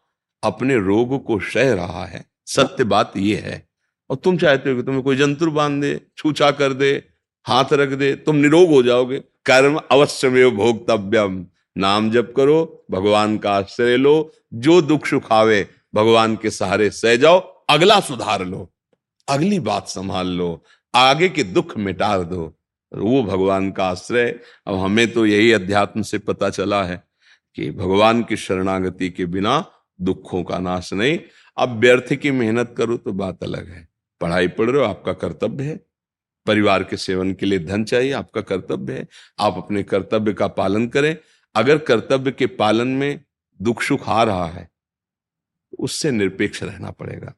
अपने 0.44 0.76
रोग 0.76 1.26
को 1.26 1.40
सह 1.40 1.74
रहा 1.74 2.06
है। 2.06 2.26
सत्य 2.46 2.84
बात 2.84 3.14
यह 3.18 3.40
है। 3.40 3.70
और 4.10 4.18
तुम 4.18 4.38
चाहते 4.38 4.70
हो 4.70 4.76
कि 4.76 4.84
तुम्हें 4.84 5.04
कोई 5.04 5.16
जंतु 5.16 5.52
बाँध 5.52 5.82
दे, 5.82 6.02
छूछा 6.18 6.52
कर 6.52 6.74
दे, 6.74 7.04
हाथ 7.48 7.66
रख 7.74 7.90
दे, 7.90 8.16
तुम 8.16 8.36
निरोग 8.36 8.70
हो 8.70 8.84
जाओगे। 8.84 9.20
कर्म 9.20 9.80
अवश्य 9.92 10.30
में 10.30 10.56
भोगतव्यम 10.56 11.48
नाम 11.78 12.12
जप 12.12 12.34
करो, 12.38 12.86
भगवान 12.92 13.38
का 13.38 13.52
आश्रय 13.52 13.98
लो। 13.98 14.32
जो 14.54 14.82
दुख 14.82 15.08
सुखावे, 15.08 15.68
भगवान 15.96 16.36
के 16.36 16.50
सहारे 16.50 16.90
सह 16.90 17.16
जाओ, 17.16 17.40
अगला 17.70 18.00
सुधार 18.00 18.46
लो। 18.46 18.74
अगली 19.28 19.60
बात 19.60 19.88
संभाल 19.88 20.28
लो, 20.28 20.64
आगे 20.96 21.30
के 21.30 21.44
दुख 21.44 21.78
मिटा 21.78 22.18
दो। 22.18 22.58
वो 22.94 23.24
भगवान 23.24 23.72
का 23.72 23.86
आश्रय। 23.86 24.40
अब 24.68 24.76
हमें 24.76 25.12
तो 25.12 25.26
यही 25.26 25.52
अध्यात्म 25.52 26.02
से 26.02 26.18
पता 26.18 26.50
चला 26.50 26.84
है 26.84 27.04
कि 27.56 27.72
भगवान 27.72 28.24
की 28.24 28.38
शरणागति 28.38 29.10
के 29.10 29.26
बिना 29.26 29.66
दुखों 30.02 30.44
का 30.44 30.60
नाश 30.60 30.94
नहीं। 30.94 31.20
अब 31.58 31.80
व्यर्थ 31.80 32.14
की 32.14 32.32
मेहनत 32.32 32.76
करो 32.78 32.98
तो 32.98 33.14
बात 33.14 33.44
अलग 33.44 33.70
है। 33.70 33.88
पढ़ाई 34.22 34.48
पढ़ 34.48 34.70
रहे 34.70 34.84
हो, 34.84 34.90
आपका 34.90 35.14
कर्तव्य 35.14 35.64
है। 35.64 35.80
परिवार 36.46 36.84
के 36.84 36.98
सेवन 36.98 37.34
के 37.34 37.46
लिए 37.46 37.60
धन 37.60 37.84
चाहिए, 37.84 38.12
आपका 38.12 38.42
कर्तव्य 38.42 38.94
है। 38.94 39.08
आप 39.40 39.58
अपने 39.58 39.84
कर्तव्य 39.84 40.34
का 40.34 40.48
पालन 40.48 40.88
करें। 40.88 41.18
अगर 41.56 41.78
कर्तव्य 41.78 42.32
के 42.32 42.48
पालन 42.48 42.88
में 42.88 43.24
दुख 43.62 43.82
सुख 43.82 44.10
आ 44.10 44.24
रहा 44.24 44.48
है 44.48 44.70
उससे 45.80 46.12
निरपेक्ष 46.12 46.64
रहना 46.64 46.92
पड़ेगा। 46.92 47.34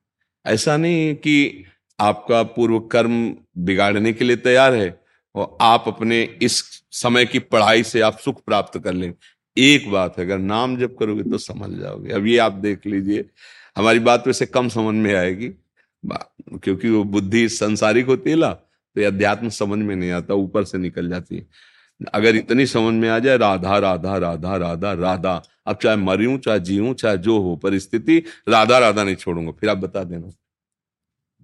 ऐसा 0.45 0.77
नहीं 0.77 1.15
कि 1.15 1.65
आपका 2.00 2.41
पूर्व 2.50 2.80
कर्म 2.91 3.36
बिगाड़ने 3.58 4.14
के 4.14 4.26
लिए 4.26 4.36
तैयार 4.38 4.74
है 4.76 5.00
और 5.36 5.58
आप 5.62 5.84
अपने 5.88 6.22
इस 6.41 6.62
समय 6.94 7.26
की 7.26 7.39
पढ़ाई 7.41 7.84
से 7.84 8.02
आप 8.02 8.18
सुख 8.20 8.44
प्राप्त 8.46 8.78
कर 8.80 8.94
लें। 8.94 9.14
एक 9.58 9.89
बात 9.91 10.18
है, 10.18 10.26
अगर 10.26 10.38
नाम 10.39 10.78
जब 10.78 10.96
करोगे 10.98 11.24
तो 11.24 11.38
समझ 11.39 11.70
जाओगे। 11.72 12.14
अब 12.14 12.26
ये 12.28 12.38
आप 12.38 12.54
देख 12.54 12.86
लीजिए, 12.88 13.26
हमारी 13.78 14.00
बात 14.02 14.28
वैसे 14.28 14.46
कम 14.46 14.70
समझ 14.70 14.96
में 14.96 15.14
आएगी 15.16 15.50
क्योंकि 16.04 16.89
वो 16.89 17.04
बुद्धि 17.06 17.48
संसारिक 17.50 18.06
होती 18.08 18.30
है 18.30 18.36
ना 18.36 18.52
तो 18.52 19.02
ये 19.02 19.08
अध्यात्म 19.08 19.50
समझ 19.52 19.78
में 19.80 19.96
नहीं 19.96 20.12
आता, 20.12 20.34
ऊपर 20.34 20.64
से 20.64 20.78
निकल 20.78 21.10
जाती 21.10 21.36
है। 21.36 21.46
अगर 22.14 22.36
इतनी 22.36 22.66
समझ 22.66 22.94
में 22.94 23.08
आ 23.10 23.18
जाए, 23.20 23.38
राधा 23.38 23.78
राधा 23.78 24.18
राधा 24.18 24.56
राधा 24.58 24.91
राधा, 24.94 25.41
अब 25.68 25.78
चाहे 25.84 25.96
मरियूं 25.98 26.38
चाहे 26.38 26.60
जीऊं, 26.60 26.94
चाहे 26.94 27.18
जो 27.18 27.38
हो, 27.39 27.56
परिस्थिति, 27.56 28.18
राधा 28.50 28.78
राधा 28.80 29.04
नहीं 29.04 29.16
छोड़ूँगा, 29.16 29.52
फिर 29.52 29.70
आप 29.70 29.78
बता 29.78 30.04
देना। 30.04 30.30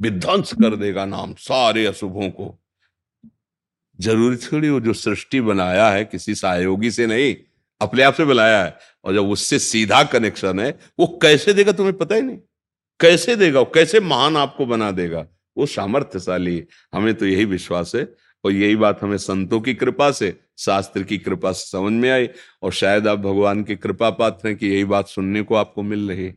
विध्वंस 0.02 0.54
कर 0.54 0.76
देगा 0.76 1.06
नाम 1.06 1.34
सारे 1.34 1.86
अशुभों 1.86 2.30
को। 2.30 2.60
ज़रूरी 4.02 4.38
थोड़ी 4.38 4.70
वो 4.70 4.80
जो 4.80 4.94
सृष्टि 4.94 5.42
बनाया 5.42 5.90
है, 5.90 6.06
किसी 6.06 6.36
सहयोगी 6.36 6.92
से 6.92 7.08
नहीं, 7.08 7.36
अपने 7.82 8.04
आप 8.04 8.14
से 8.14 8.26
बनाया 8.26 8.64
है, 8.64 8.78
और 9.06 9.14
जब 9.14 9.30
उससे 9.30 9.60
सीधा 9.60 10.04
कनेक्शन 10.04 10.60
है, 10.60 10.80
वो 11.00 11.20
कैसे 11.22 11.54
देगा 11.54 11.72
तुम्हें 11.72 11.98
पता 11.98 12.16
ही 12.16 12.22
नहीं। 12.22 12.38
कैसे 13.00 13.36
देगा 13.36 13.64
कैसे 13.64 14.00
महान 14.00 14.38
आपको 14.38 14.66
बना 14.66 14.92
देगा। 14.92 15.28
वो 15.58 15.66
सामर्थ्यशाली, 15.66 16.64
हमें 16.94 17.14
तो 17.14 17.26
यही 17.26 17.46
विश्वास 17.46 17.92
है, 17.96 18.14
और 18.44 18.52
यही 18.52 18.76
बात 18.76 19.04
हमें 19.04 19.18
संतों 19.18 19.62
की 19.62 19.74
कृपा 19.74 20.12
से, 20.12 20.40
शास्त्र 20.58 21.04
की 21.04 21.18
कृपा 21.18 21.52
से 21.52 21.70
समझ 21.70 21.92
में 21.92 22.10
आई, 22.10 22.30
और 22.64 22.72
शायद 22.72 23.08
आप 23.08 23.20
भगवान 23.20 23.64
की 23.64 23.76
कृपा 23.76 24.10
पात्र 24.10 24.48
हैं 24.48 24.58
कि 24.58 24.68
यही 24.68 24.86
बात 24.86 25.08
सुनने 25.08 25.42
को 25.42 25.56
आपको 25.56 25.84
मिल 25.84 26.10
रही। 26.10 26.34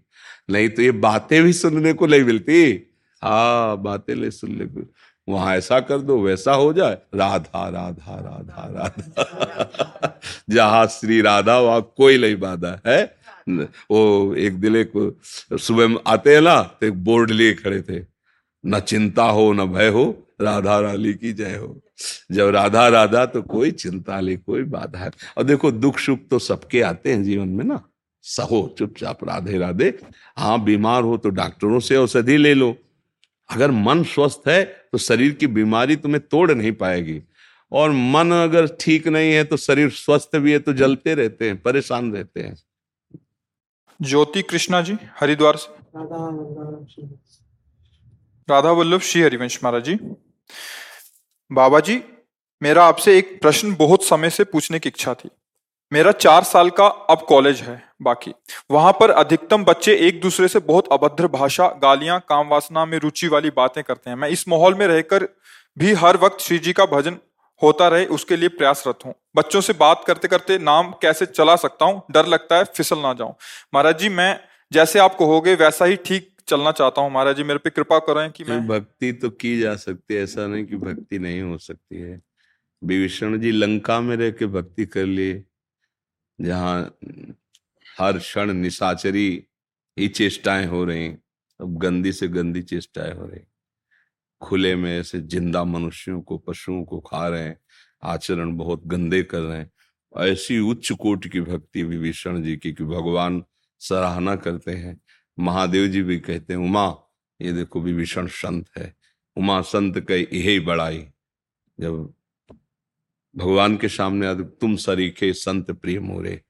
नहीं 0.50 0.68
तो 0.68 0.82
ये 0.82 0.90
बातें 0.90 1.42
भी 1.42 1.52
सुनने 1.52 1.92
को 1.92 2.06
नहीं 2.06 2.22
मिलती। 2.22 2.88
हाँ 3.22 3.76
बातें 3.82 4.14
ले, 4.14 4.30
सुन 4.30 4.56
ले 4.58 4.66
वहाँ 5.28 5.56
ऐसा 5.56 5.78
कर 5.80 5.98
दो, 5.98 6.18
वैसा 6.20 6.52
हो 6.52 6.72
जाए। 6.72 6.98
राधा 7.14 7.68
राधा 7.68 8.14
राधा 8.14 8.66
राधा। 8.68 10.18
जहाँ 10.50 10.86
श्री 10.86 11.20
राधा, 11.20 11.58
वहाँ 11.58 11.80
कोई 11.96 12.18
नहीं 12.18 12.36
बाधा, 12.36 12.78
है? 12.86 13.02
वो 13.90 14.34
एक 14.34 14.60
दिन 14.60 14.76
एक 14.76 14.92
सुबह 15.52 15.98
आते 16.06 16.34
हैं 16.34 16.40
ना 16.42 16.62
तो 16.80 16.86
एक 16.86 17.04
बोर्ड 17.04 17.30
लिए 17.30 17.54
खड़े 17.54 17.80
थे। 17.82 18.04
न 18.64 18.80
चिंता 18.80 19.24
हो, 19.24 19.52
न 19.52 19.66
भय 19.66 19.88
हो, 19.88 20.04
राधा 20.40 20.78
राली 20.80 21.14
की 21.14 21.32
जय 21.32 21.56
हो। 21.56 21.80
जब 22.32 22.48
राधा 22.48 22.86
राधा 22.88 23.24
तो 23.26 23.42
कोई 23.42 23.70
चिंता 23.70 24.20
ले 24.20 24.36
कोई 24.36 24.62
बाधा 24.64 24.98
है 24.98 25.10
और 25.38 25.44
देखो, 25.44 25.70
दुख, 25.72 25.98
सुख 25.98 26.18
तो 26.30 26.38
सबके 26.38 26.80
आते 26.82 27.12
हैं 27.12 27.22
जीवन 27.24 27.48
में 27.48 27.64
ना। 27.64 27.82
सहो, 28.24 28.74
चुपचाप, 28.78 29.24
राधे 29.24 29.58
राधे। 29.58 29.98
हाँ 30.36 30.62
बीमार 30.64 31.02
हो 31.02 31.16
तो 31.16 31.28
डॉक्टरों 31.30 31.80
से 31.80 31.96
औषधि 31.96 32.36
ले 32.36 32.54
लो। 32.54 32.76
अगर 33.52 33.70
मन 33.70 34.02
स्वस्थ 34.04 34.48
है 34.48 34.62
तो 34.64 34.98
शरीर 34.98 35.32
की 35.32 35.46
बीमारी 35.48 35.96
तुम्हें 35.96 36.20
तोड़ 36.26 36.50
नहीं 36.52 36.72
पाएगी। 36.74 37.20
और 37.72 37.90
मन 37.90 38.30
अगर 38.32 38.66
ठीक 38.80 39.08
नहीं 39.08 39.32
है 39.32 39.44
तो 39.44 39.56
शरीर 39.56 39.90
स्वस्थ 39.90 40.36
भी 40.36 40.52
है 40.52 40.58
तो 40.58 40.72
जलते 40.72 41.14
रहते 41.14 41.46
हैं, 41.46 41.60
परेशान 41.62 42.12
रहते 42.12 42.40
हैं। 42.40 42.56
ज्योति 44.00 44.42
कृष्णा 44.42 44.80
जी, 44.82 44.96
हरिद्वार 45.20 45.56
से। 45.56 45.72
राधा 48.48 48.70
वल्लभ, 48.70 49.00
श्री 49.00 49.22
हरिवंश 49.22 49.58
महाराज 49.64 49.84
जी। 49.84 49.94
बाबा 51.50 51.80
जी, 51.80 52.00
मेरा 52.62 52.84
आपसे 52.84 53.16
एक 53.18 53.40
प्रश्न 53.42 53.74
बहुत 53.74 54.04
समय 54.04 54.30
से 54.30 54.44
पूछने 54.44 54.78
की 54.78 54.88
इच्छा 54.88 55.14
थी। 55.14 55.28
मेरा 55.92 56.12
चार 56.12 56.42
साल 56.44 56.70
का 56.70 56.86
अब 56.86 57.24
कॉलेज 57.28 57.60
है। 57.60 57.82
बाकी। 58.02 58.32
वहाँ 58.70 58.92
पर 58.92 59.10
अधिकतम 59.12 59.64
बच्चे 59.64 59.94
एक 59.98 60.20
दूसरे 60.20 60.48
से 60.48 60.58
बहुत 60.60 60.88
अभद्र 60.92 61.28
भाषा 61.28 61.68
गालियाँ 61.82 62.18
काम 62.28 62.48
वासना 62.48 62.84
में 62.84 62.98
रुचि 62.98 63.28
वाली 63.28 63.50
बातें 63.50 63.82
करते 63.84 64.10
हैं। 64.10 64.16
मैं 64.16 64.28
इस 64.28 64.48
माहौल 64.48 64.74
में 64.74 64.86
रहकर 64.86 65.28
भी 65.76 65.92
हर 65.94 66.16
वक्त 66.16 66.40
श्री 66.40 66.58
जी 66.58 66.72
का 66.72 66.86
भजन 66.86 67.16
होता 67.62 67.88
रहे 67.88 68.06
उसके 68.08 68.36
लिए 68.36 68.48
प्रयासरत 68.50 69.04
हूँ। 69.06 69.14
बच्चों 69.36 69.60
से 69.60 69.72
बात 69.72 70.02
करते 70.06 70.28
करते 70.28 70.58
नाम 70.60 70.90
कैसे 71.02 71.26
चला 71.26 71.56
सकता 71.56 71.84
हूँ? 71.84 72.02
डर 72.10 72.26
लगता 72.26 72.56
है 72.56 72.64
फिसल 72.66 72.98
ना 72.98 73.12
जाऊँ। 73.12 73.34
महाराज 73.74 73.98
जी 73.98 74.08
मैं 74.08 74.38
जैसे 74.72 74.98
आप 74.98 75.16
कहोगे 75.18 75.54
वैसा 75.54 75.84
ही 75.84 75.96
ठीक 75.96 76.28
चलना 76.48 76.72
चाहता 76.72 77.00
हूँ। 77.00 77.10
महाराज 77.12 77.36
जी 77.36 77.42
मेरे 77.42 77.58
पे 77.58 77.70
कृपा 77.70 77.98
करें 78.00 78.30
कि 78.30 78.44
मैं 78.44 78.66
भक्ति 78.68 79.12
तो 79.12 79.30
की 79.30 79.58
जा 79.60 79.74
सकती 79.76 80.14
है 80.14 80.22
ऐसा 80.22 80.46
नहीं 80.46 80.64
कि 80.66 80.76
भक्ति 80.76 81.18
नहीं 81.18 81.40
हो 81.42 81.58
सकती 81.58 82.00
है। 82.00 82.20
विभीषण 82.82 83.38
जी 83.40 83.50
लंका 83.52 84.00
में 84.00 84.16
रह 84.16 84.30
के 84.30 84.46
भक्ति 84.48 84.86
कर 84.86 85.04
लिए 85.04 85.42
जहाँ 86.38 86.80
हर 87.98 88.18
क्षण 88.18 88.52
निशाचरी 88.52 89.44
ही 89.98 90.08
चेष्टाएँ 90.08 90.66
हो 90.66 90.84
रही, 90.84 91.08
अब 91.60 91.78
गंदी 91.78 92.12
से 92.12 92.28
गंदी 92.28 92.62
चेष्टाएँ 92.62 93.14
हो 93.14 93.26
रही। 93.26 93.40
खुले 94.40 94.76
में 94.76 95.00
ऐसे 95.00 95.20
ज़िंदा 95.20 95.64
मनुष्यों 95.64 96.20
को, 96.20 96.38
पशुओं 96.38 96.84
को 96.84 97.00
खा 97.00 97.28
रहे 97.28 97.42
हैं, 97.42 97.60
आचरण 98.02 98.56
बहुत 98.56 98.86
गंदे 98.86 99.22
कर 99.22 99.40
रहे 99.40 99.58
हैं। 99.58 99.72
ऐसी 100.16 100.58
उच्च 100.58 100.92
कोटि 100.92 101.28
की 101.28 101.40
भक्ति 101.40 101.82
विभीषण 101.82 102.42
जी 102.42 102.56
की 102.56 102.72
कि 102.72 102.84
भगवान 102.84 103.44
सराहना 103.80 104.36
करते 104.36 104.70
हैं। 104.70 105.00
महादेव 105.38 105.86
जी 105.86 106.02
भी 106.02 106.18
कहते 106.18 106.52
हैं, 106.52 106.60
उमा, 106.60 106.96
ये 107.42 107.52
देखो 107.52 107.80
विभीषण 107.80 108.26
संत 108.26 108.66
है। 108.78 108.96
उमा 109.36 109.60
संत 109.60 110.06
कई 110.08 110.26
यही 110.32 110.60
बड़ाई। 110.60 111.06
जब 111.80 112.14
भगवान 113.36 113.76
के 113.76 113.88
सामने 113.88 114.34
तुम 114.34 114.76
सरीखे 114.76 115.32
संत 115.32 115.70
प्रिय 115.70 116.00
मोरे। 116.00 116.42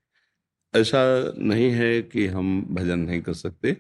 ऐसा 0.75 1.01
नहीं 1.39 1.70
है 1.73 2.01
कि 2.03 2.27
हम 2.27 2.61
भजन 2.70 2.99
नहीं 3.01 3.20
कर 3.23 3.35
सकते, 3.35 3.73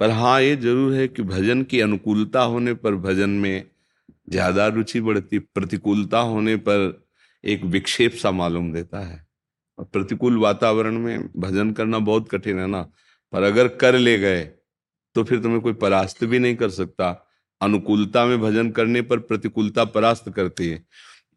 पर 0.00 0.10
हाँ 0.12 0.40
ये 0.42 0.56
ज़रूर 0.56 0.92
है 0.94 1.06
कि 1.08 1.22
भजन 1.24 1.62
की 1.62 1.80
अनुकूलता 1.80 2.42
होने 2.42 2.74
पर 2.74 2.94
भजन 2.98 3.30
में 3.30 3.64
ज़्यादा 4.30 4.66
रुचि 4.68 5.00
बढ़ती, 5.00 5.38
प्रतिकूलता 5.38 6.18
होने 6.20 6.56
पर 6.58 7.02
एक 7.44 7.64
विक्षेप 7.66 8.12
सा 8.14 8.30
मालूम 8.32 8.72
देता 8.72 8.98
है। 9.00 9.24
और 9.78 9.84
प्रतिकूल 9.86 10.38
वातावरण 10.38 10.98
में 10.98 11.28
भजन 11.36 11.70
करना 11.72 11.98
बहुत 12.00 12.28
कठिन 12.30 12.58
है 12.58 12.66
ना, 12.66 12.82
पर 13.32 13.42
अगर 13.42 13.68
कर 13.76 13.94
ले 13.96 14.16
गए 14.18 14.42
तो 15.16 15.24
फिर 15.24 15.40
तुम्हें 15.42 15.60
कोई 15.60 15.72
परास्त 15.74 16.24
भी 16.24 16.38
नहीं 16.38 16.56
कर 16.56 16.70
सकता। 16.70 17.08
अनुकूलता 17.60 18.24
में 18.26 18.40
भजन 18.40 18.70
करने 18.70 19.02
पर 19.02 19.18
प्रतिकूलता 19.20 19.84
परास्त 19.86 20.28
करती 20.30 20.68
है। 20.68 20.78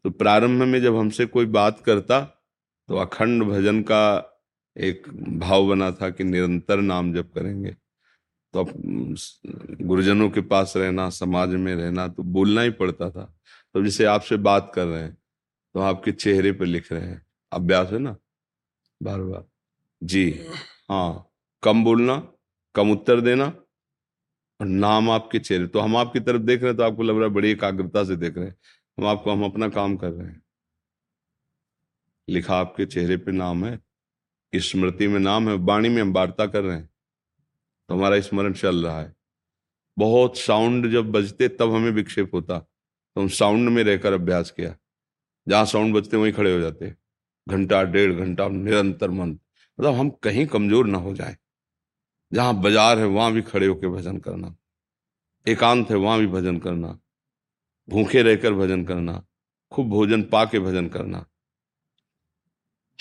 तो 0.04 0.10
प्रारंभ 0.12 0.62
में 0.62 0.80
जब 0.82 0.96
हमसे 0.96 1.26
कोई 1.26 1.46
बात 1.48 1.80
करता 1.80 2.20
तो 2.88 2.96
अखंड 2.98 3.42
भजन 3.44 3.80
का 3.82 4.04
एक 4.76 5.06
भाव 5.38 5.66
बना 5.68 5.90
था 5.92 6.10
कि 6.10 6.24
निरंतर 6.24 6.80
नाम 6.80 7.12
जप 7.14 7.30
करेंगे। 7.34 7.70
तो 8.54 8.60
अब 8.60 8.72
गुरुजनों 9.82 10.28
के 10.30 10.40
पास 10.42 10.72
रहना, 10.76 11.08
समाज 11.10 11.48
में 11.50 11.74
रहना 11.74 12.06
तो 12.08 12.22
बोलना 12.22 12.60
ही 12.60 12.70
पड़ता 12.72 13.10
था। 13.10 13.24
तो 13.74 13.82
जैसे 13.84 14.04
आपसे 14.04 14.36
बात 14.38 14.70
कर 14.74 14.86
रहे 14.86 15.02
हैं 15.02 15.16
तो 15.74 15.80
आपके 15.80 16.12
चेहरे 16.12 16.52
पर 16.52 16.66
लिख 16.66 16.92
रहे 16.92 17.02
हैं। 17.02 17.22
अभ्यास 17.52 17.92
है 17.92 17.98
ना? 17.98 18.16
बार 19.00 19.20
बार। 19.20 19.44
जी। 20.02 20.30
हाँ 20.90 21.30
कम 21.62 21.84
बोलना, 21.84 22.16
कम 22.74 22.90
उत्तर 22.92 23.20
देना 23.20 23.44
और 24.60 24.66
नाम 24.66 25.10
आपके 25.10 25.38
चेहरे 25.38 25.66
तो 25.66 25.80
हम 25.80 25.96
आपकी 25.96 26.20
तरफ़ 26.20 26.42
देख 26.42 26.60
रहे 26.60 26.68
हैं 26.68 26.76
तो 26.76 26.82
आपको 26.82 27.02
लग 27.02 27.16
रहा 27.16 27.24
है 27.24 27.34
बड़ी 27.34 27.50
एकाग्रता 27.50 28.04
से 28.04 28.16
देख 28.16 28.36
रहे 28.38 28.46
हैं। 28.46 28.56
हम 28.98 29.06
आपको, 29.06 29.30
हम 29.30 29.44
अपना 29.44 29.68
काम 29.68 29.96
कर 29.96 30.10
रहे 30.10 30.26
हैं। 30.26 30.42
लिखा 32.28 32.56
आपके 32.56 32.86
चेहरे 32.86 33.16
पे 33.16 33.32
नाम 33.32 33.64
है। 33.64 33.78
स्मृति 34.60 35.08
में 35.08 35.20
नाम 35.20 35.48
है, 35.48 35.54
वाणी 35.54 35.88
में 35.88 36.02
हम 36.02 36.12
वार्ता 36.12 36.46
कर 36.46 36.62
रहे 36.62 36.76
हैं। 36.76 36.90
तो 37.88 37.94
हमारा 37.94 38.20
स्मरण 38.20 38.52
चल 38.52 38.86
रहा 38.86 39.00
है। 39.00 39.14
बहुत 39.98 40.38
साउंड 40.38 40.92
जब 40.92 41.10
बजते 41.12 41.48
तब 41.48 41.74
हमें 41.74 41.90
विक्षेप 41.90 42.34
होता। 42.34 42.58
तो 42.58 43.20
हम 43.20 43.28
साउंड 43.28 43.68
में 43.68 43.84
रहकर 43.84 44.12
अभ्यास 44.12 44.50
किया। 44.50 44.76
जहाँ 45.48 45.64
साउंड 45.64 45.94
बजते 45.94 46.16
वहीं 46.16 46.32
खड़े 46.32 46.54
हो 46.54 46.60
जाते। 46.60 46.94
घंटा, 47.48 47.82
डेढ़ 47.82 48.12
घंटा, 48.12 48.48
निरंतर 48.48 49.10
मन 49.10 49.38
मतलब 49.78 49.94
हम 49.94 50.10
कहीं 50.10 50.46
कमज़ोर 50.46 50.86
ना 50.86 50.98
हो 50.98 51.14
जाए। 51.14 51.36
जहाँ 52.32 52.60
बाज़ार 52.60 52.98
है, 52.98 53.04
वहाँ 53.04 53.32
भी 53.32 53.42
खड़े 53.42 53.66
होकर 53.66 53.88
भजन 53.88 54.18
करना। 54.18 54.56
एकांत 55.48 55.90
है, 55.90 55.96
वहाँ 55.96 56.18
भी 56.18 56.26
भजन 56.26 56.58
करना। 56.58 56.98
भूखे 57.88 58.22
रहकर 58.22 58.52
भजन 58.52 58.84
करना। 58.84 59.26
खूब 59.70 59.88
भोजन 59.88 60.22
पा 60.22 60.44
के 60.44 60.58
भजन 60.58 60.88
करना। 60.88 61.26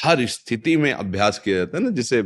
हर 0.02 0.26
स्थिति 0.26 0.78
में 0.78 0.92
अभ्यास 0.92 1.40
किया 1.40 1.58
जाता 1.58 1.78
है 1.78 1.84
ना, 1.84 1.90
जिसे 1.90 2.20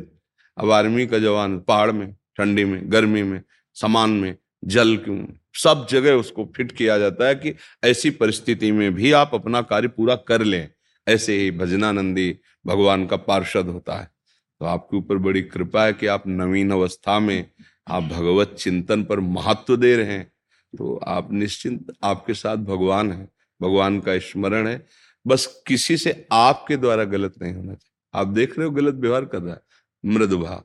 अब 0.58 0.72
आर्मी 0.72 1.08
का 1.08 1.20
जवान 1.20 1.60
पहाड़ 1.60 1.92
में, 1.92 2.14
ठंडी 2.14 2.66
में, 2.66 2.92
गर्मी 2.92 3.24
में, 3.24 3.42
समान 3.74 4.10
में, 4.10 4.36
जल 4.66 4.98
क्यों, 4.98 5.26
सब 5.54 5.88
जगह 5.90 6.12
उसको 6.12 6.54
फिट 6.56 6.72
किया 6.72 6.98
जाता 6.98 7.28
है 7.28 7.36
कि 7.36 7.56
ऐसी 7.84 8.10
परिस्थिति 8.10 8.72
में 8.72 8.94
भी 8.94 9.12
आप 9.12 9.32
अपना 9.34 9.62
कार्य 9.62 9.88
पूरा 9.88 10.16
कर 10.16 10.44
लें। 10.44 10.70
ऐसे 11.08 11.38
ही 11.38 11.52
भजनानंदी 11.52 12.38
भगवान 12.66 13.06
का 13.06 13.16
पार्षद 13.16 13.66
होता 13.66 13.96
है। 13.96 14.12
तो 14.60 14.66
आपके 14.66 14.98
ऊपर 14.98 15.18
बड़ी 15.18 15.42
कृपा 15.42 15.86
है 15.86 15.94
कि 15.94 16.08
आप 16.08 16.24
नवीन 16.28 16.72
अवस्था 16.72 17.20
में 17.20 17.52
आप 17.88 18.04
भगवत 18.04 18.56
चिंतन 18.60 19.04
पर 19.04 19.20
महत्व 19.20 19.78
दे 19.78 19.96
रहे 19.96 20.12
हैं। 20.12 20.32
तो 20.78 20.98
आप 20.98 21.32
निश्चिंत 21.32 21.94
आपके 22.04 22.34
साथ 22.34 22.58
भगवान 22.58 23.12
है। 23.12 23.30
भगवान 23.62 24.00
का 24.00 24.20
स्मरण 24.20 24.68
है। 24.68 24.86
बस 25.28 25.46
किसी 25.68 25.98
से 25.98 26.28
आपके 26.32 26.78
द्वारा 26.78 27.04
गलत 27.06 27.34
नहीं 27.42 27.54
होना 27.54 27.74
चाहिए। 27.74 27.96
आप 28.14 28.28
देख 28.30 28.58
रहे 28.58 28.68
हो 28.68 28.74
गलत 28.74 28.96
व्यवहार 28.96 29.26
कर 29.26 29.42
रहा 29.42 29.54
है। 29.54 29.62
मृदु 30.04 30.38
भाव 30.38 30.64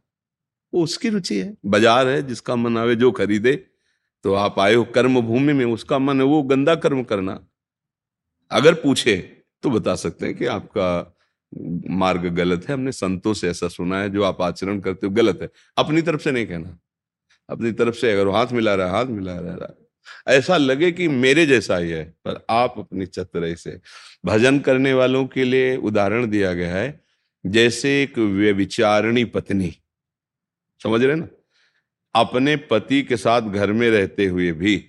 वो 0.73 0.83
उसकी 0.83 1.09
रुचि 1.09 1.39
है। 1.39 1.57
बाज़ार 1.67 2.09
है, 2.09 2.23
जिसका 2.23 2.57
मन 2.57 2.79
आवे 2.79 2.95
जो 2.97 3.11
खरीदे 3.13 3.55
तो 4.25 4.35
आप 4.35 4.59
आए 4.61 4.75
हो 4.75 4.85
कर्म 4.95 5.21
भूमि 5.21 5.53
में, 5.53 5.65
उसका 5.65 5.99
मन 5.99 6.21
है 6.21 6.27
वो 6.27 6.43
गंदा 6.45 6.75
कर्म 6.77 7.03
करना। 7.03 7.39
अगर 8.51 8.75
पूछे 8.75 9.17
तो 9.63 9.71
बता 9.71 9.95
सकते 9.97 10.27
हैं 10.27 10.35
कि 10.35 10.47
आपका 10.47 11.17
मार्ग 11.91 12.27
गलत 12.35 12.69
है। 12.69 12.75
हमने 12.75 12.93
संतों 12.93 13.33
से 13.35 13.49
ऐसा 13.49 13.69
सुना 13.69 14.01
है, 14.01 14.11
जो 14.11 14.23
आप 14.23 14.41
आचरण 14.43 14.81
करते 14.81 15.07
हो, 15.07 15.13
गलत 15.13 15.39
है। 15.43 15.49
अपनी 15.77 16.03
तरफ़ 16.03 16.21
से 16.21 16.33
नहीं 16.33 16.47
कहना। 16.47 16.79
अपनी 17.49 17.73
तरफ़ 17.73 17.95
से 17.95 18.13
अगर 18.13 18.29
हाथ 18.29 18.53
मिला 18.53 18.75
रहा 18.75 18.87
है, 18.87 18.93
हाथ 18.93 19.07
मिला 19.07 19.39
रहा 19.39 19.67
है। 19.69 19.82
ऐसा 20.29 20.57
लगे 20.57 20.93
कि 20.93 21.09
मेरे 21.09 21.47
जैसा 21.47 21.77
ही 21.77 21.91
है, 21.91 22.05
पर 22.05 22.47
आप 22.51 22.75
अपनी 22.79 23.07
चतुराई 23.07 23.55
से। 23.55 23.81
भजन 24.25 24.59
करने 24.59 24.93
वालों 24.93 25.27
के 25.27 25.45
लिए 25.45 25.77
उदाहरण 25.77 26.27
दिया 26.27 26.55
गया 26.55 26.77
है, 26.77 27.05
जैसे 27.47 28.03
एक 28.03 28.19
व्यविचारणी 28.19 29.25
पत्नी। 29.25 29.77
समझ 30.83 31.05
रहे 31.05 31.17
ना? 31.17 31.29
अपने 32.15 32.57
पति 32.57 33.03
के 33.03 33.17
साथ 33.17 33.43
घर 33.43 33.73
में 33.73 33.91
रहते 33.91 34.27
हुए 34.27 34.53
भी 34.53 34.89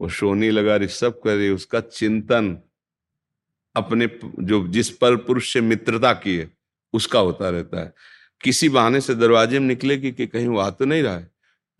वो 0.00 0.08
सोनी 0.08 0.50
लगा 0.50 0.76
रही, 0.76 0.88
सब 0.88 1.20
करे 1.20 1.50
उसका 1.50 1.80
चिंतन 1.80 2.58
अपने 3.76 4.08
जो 4.40 4.68
जिस 4.68 4.90
पर 4.90 5.16
पुरुष 5.16 5.52
से 5.52 5.60
मित्रता 5.60 6.12
की 6.12 6.36
है, 6.36 6.50
उसका 6.92 7.18
होता 7.18 7.50
रहता 7.50 7.80
है। 7.80 7.94
किसी 8.42 8.68
बहाने 8.68 9.00
से 9.00 9.14
दरवाजे 9.14 9.58
में 9.58 9.66
निकलेगी 9.66 10.12
कि 10.12 10.26
कहीं 10.26 10.46
वो 10.46 10.58
आ 10.58 10.70
तो 10.70 10.84
नहीं 10.84 11.02
रहा 11.02 11.18
है। 11.18 11.30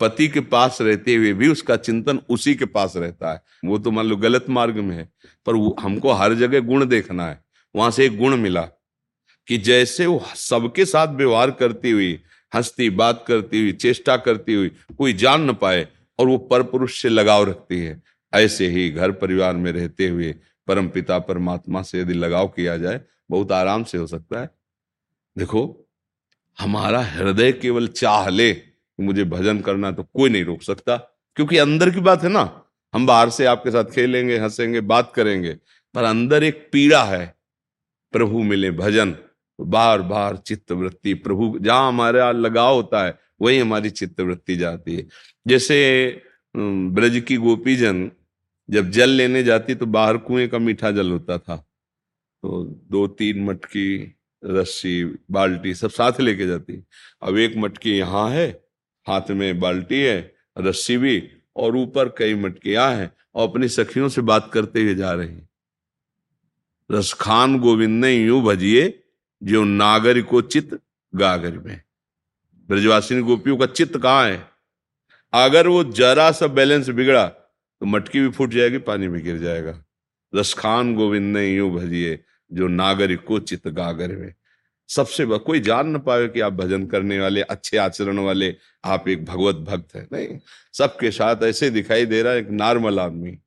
पति 0.00 0.28
के 0.28 0.40
पास 0.40 0.78
रहते 0.80 1.14
हुए 1.14 1.32
भी 1.32 1.48
उसका 1.48 1.76
चिंतन 1.76 2.20
उसी 2.28 2.54
के 2.54 2.64
पास 2.64 2.96
रहता 2.96 3.32
है। 3.32 3.42
वो 3.64 3.78
तो 3.78 3.90
मान 3.90 4.06
लो 4.06 4.16
गलत 4.16 4.46
मार्ग 4.48 4.76
में 4.76 4.96
है, 4.96 5.04
पर 5.46 5.74
हमको 5.80 6.12
हर 6.12 6.34
जगह 6.34 6.60
गुण 6.60 6.86
देखना 6.86 7.26
है। 7.26 7.44
वहाँ 7.74 7.90
से 7.90 8.06
एक 8.06 8.18
गुण 8.18 8.36
मिला 8.36 8.62
कि 9.48 9.58
जैसे 9.58 10.06
वो 10.06 10.22
सबके 10.36 10.84
साथ 10.84 11.08
व्यवहार 11.08 11.50
करती 11.50 11.90
हुई, 11.90 12.20
हंसती, 12.54 12.90
बात 12.90 13.24
करती 13.28 13.60
हुई, 13.60 13.72
चेष्टा 13.72 14.16
करती 14.16 14.54
हुई 14.54 14.70
कोई 14.98 15.12
जान 15.12 15.50
न 15.50 15.52
पाए 15.52 15.86
और 16.18 16.26
वो 16.26 16.38
पर 16.38 16.62
पुरुष 16.62 17.02
से 17.02 17.08
लगाव 17.08 17.44
रखती 17.44 17.80
है। 17.80 18.02
ऐसे 18.32 18.66
ही 18.66 18.88
घर 18.90 19.12
परिवार 19.12 19.56
में 19.56 19.72
रहते 19.72 20.08
हुए 20.08 20.34
परम 20.66 20.88
पिता 20.88 21.18
परमात्मा 21.18 21.82
से 21.82 22.00
यदि 22.00 22.14
लगाव 22.14 22.48
किया 22.48 22.76
जाए, 22.76 23.00
बहुत 23.30 23.52
आराम 23.52 23.84
से 23.84 23.98
हो 23.98 24.06
सकता 24.06 24.40
है। 24.40 24.50
देखो, 25.38 25.88
हमारा 26.58 27.00
हृदय 27.00 27.52
केवल 27.52 27.88
चाह 27.88 28.28
ले 28.28 28.52
मुझे 28.98 29.24
भजन 29.24 29.60
करना 29.60 29.90
तो 29.92 30.02
कोई 30.04 30.30
नहीं 30.30 30.44
रोक 30.44 30.62
सकता। 30.62 30.96
क्योंकि 31.36 31.56
अंदर 31.58 31.90
की 31.90 32.00
बात 32.00 32.22
है 32.22 32.28
ना, 32.28 32.64
हम 32.94 33.06
बाहर 33.06 33.30
से 33.30 33.44
आपके 33.46 33.70
साथ 33.70 33.84
खेलेंगे, 33.84 34.36
हंसेंगे, 34.38 34.80
बात 34.82 35.12
करेंगे, 35.14 35.52
पर 35.94 36.04
अंदर 36.04 36.44
एक 36.44 36.68
पीड़ा 36.72 37.02
है, 37.04 37.34
प्रभु 38.14 38.42
मिले 38.42 38.70
भजन 38.70 39.16
बार 39.58 40.02
बार 40.02 40.36
चित्तवृत्ति, 40.36 41.14
प्रभु 41.14 41.58
जहाँ 41.58 41.88
हमारा 41.88 42.30
लगाव 42.32 42.74
होता 42.74 43.04
है, 43.04 43.18
वही 43.42 43.58
हमारी 43.58 43.90
चित्तवृत्ति 43.90 44.56
जाती 44.56 44.96
है। 44.96 45.06
जैसे 45.46 46.22
ब्रज 46.54 47.22
की 47.28 47.36
गोपीजन 47.36 48.10
जब 48.68 48.90
जल 48.90 49.10
लेने 49.10 49.42
जाती 49.42 49.74
तो 49.74 49.86
बाहर 49.86 50.16
कुएँ 50.18 50.46
का 50.48 50.58
मीठा 50.58 50.90
जल 50.90 51.10
होता 51.10 51.38
था। 51.38 51.56
तो 51.56 52.64
दो 52.90 53.06
तीन 53.08 53.44
मटकी, 53.44 54.14
रस्सी, 54.42 55.04
बाल्टी 55.30 55.74
सब 55.74 55.90
साथ 55.90 56.20
लेके 56.20 56.46
जाती। 56.46 56.82
अब 57.22 57.38
एक 57.38 57.56
मटकी 57.56 57.96
यहाँ 57.98 58.28
है 58.30 58.48
हाथ 59.08 59.30
में 59.30 59.60
बाल्टी 59.60 60.00
है, 60.00 60.34
रस्सी 60.58 60.96
भी, 60.96 61.30
और 61.56 61.76
ऊपर 61.76 62.08
कई 62.08 62.34
मटकियाँ 62.34 62.90
हैं, 62.94 63.12
और 63.34 63.48
अपनी 63.48 63.68
सखियों 63.68 64.08
से 64.08 64.20
बात 64.20 64.50
करते 64.52 64.82
हुए 64.82 64.94
जा 64.94 65.12
रही 65.12 65.36
रसखान 66.90 67.58
गोविंद 67.58 68.04
ने 68.04 68.14
यूँ 68.14 68.42
भजिए, 68.42 69.02
जो 69.42 69.64
नागर 69.64 70.20
को 70.22 70.40
चित्त 70.40 70.78
गागर 71.14 71.58
में। 71.58 71.80
ब्रजवासिनी 72.68 73.22
गोपियों 73.22 73.56
का 73.56 73.66
चित्त 73.66 73.98
कहाँ 73.98 74.24
है? 74.24 74.50
अगर 75.32 75.66
वो 75.66 75.84
जरा 75.84 76.30
सा 76.32 76.46
बैलेंस 76.46 76.88
बिगड़ा 76.88 77.26
तो 77.26 77.86
मटकी 77.86 78.20
भी 78.20 78.28
फूट 78.28 78.50
जाएगी, 78.50 78.78
पानी 78.78 79.08
भी 79.08 79.20
गिर 79.20 79.38
जाएगा। 79.38 79.84
रसखान 80.34 80.94
गोविंद 80.94 81.36
ने 81.36 81.46
यूँ 81.46 81.70
भजिए, 81.70 82.18
जो 82.52 82.68
नागरिक 82.68 83.24
को 83.24 83.38
चित्त 83.38 83.68
गागर 83.68 84.16
में। 84.16 84.34
सबसे 84.88 85.26
कोई 85.26 85.60
जान 85.60 85.88
न 85.88 85.98
पाए 85.98 86.28
कि 86.28 86.40
आप 86.40 86.52
भजन 86.52 86.86
करने 86.86 87.20
वाले, 87.20 87.42
अच्छे 87.42 87.76
आचरण 87.76 88.18
वाले, 88.18 88.54
आप 88.84 89.08
एक 89.08 89.24
भगवत 89.24 89.56
भक्त 89.56 89.94
है। 89.94 90.08
नहीं, 90.12 90.38
सबके 90.72 91.10
साथ 91.10 91.42
ऐसे 91.42 91.70
दिखाई 91.70 92.06
दे 92.06 92.22
रहा 92.22 92.32
है, 92.32 92.38
एक 92.38 92.50
नॉर्मल 92.50 93.00
आदमी 93.00 93.38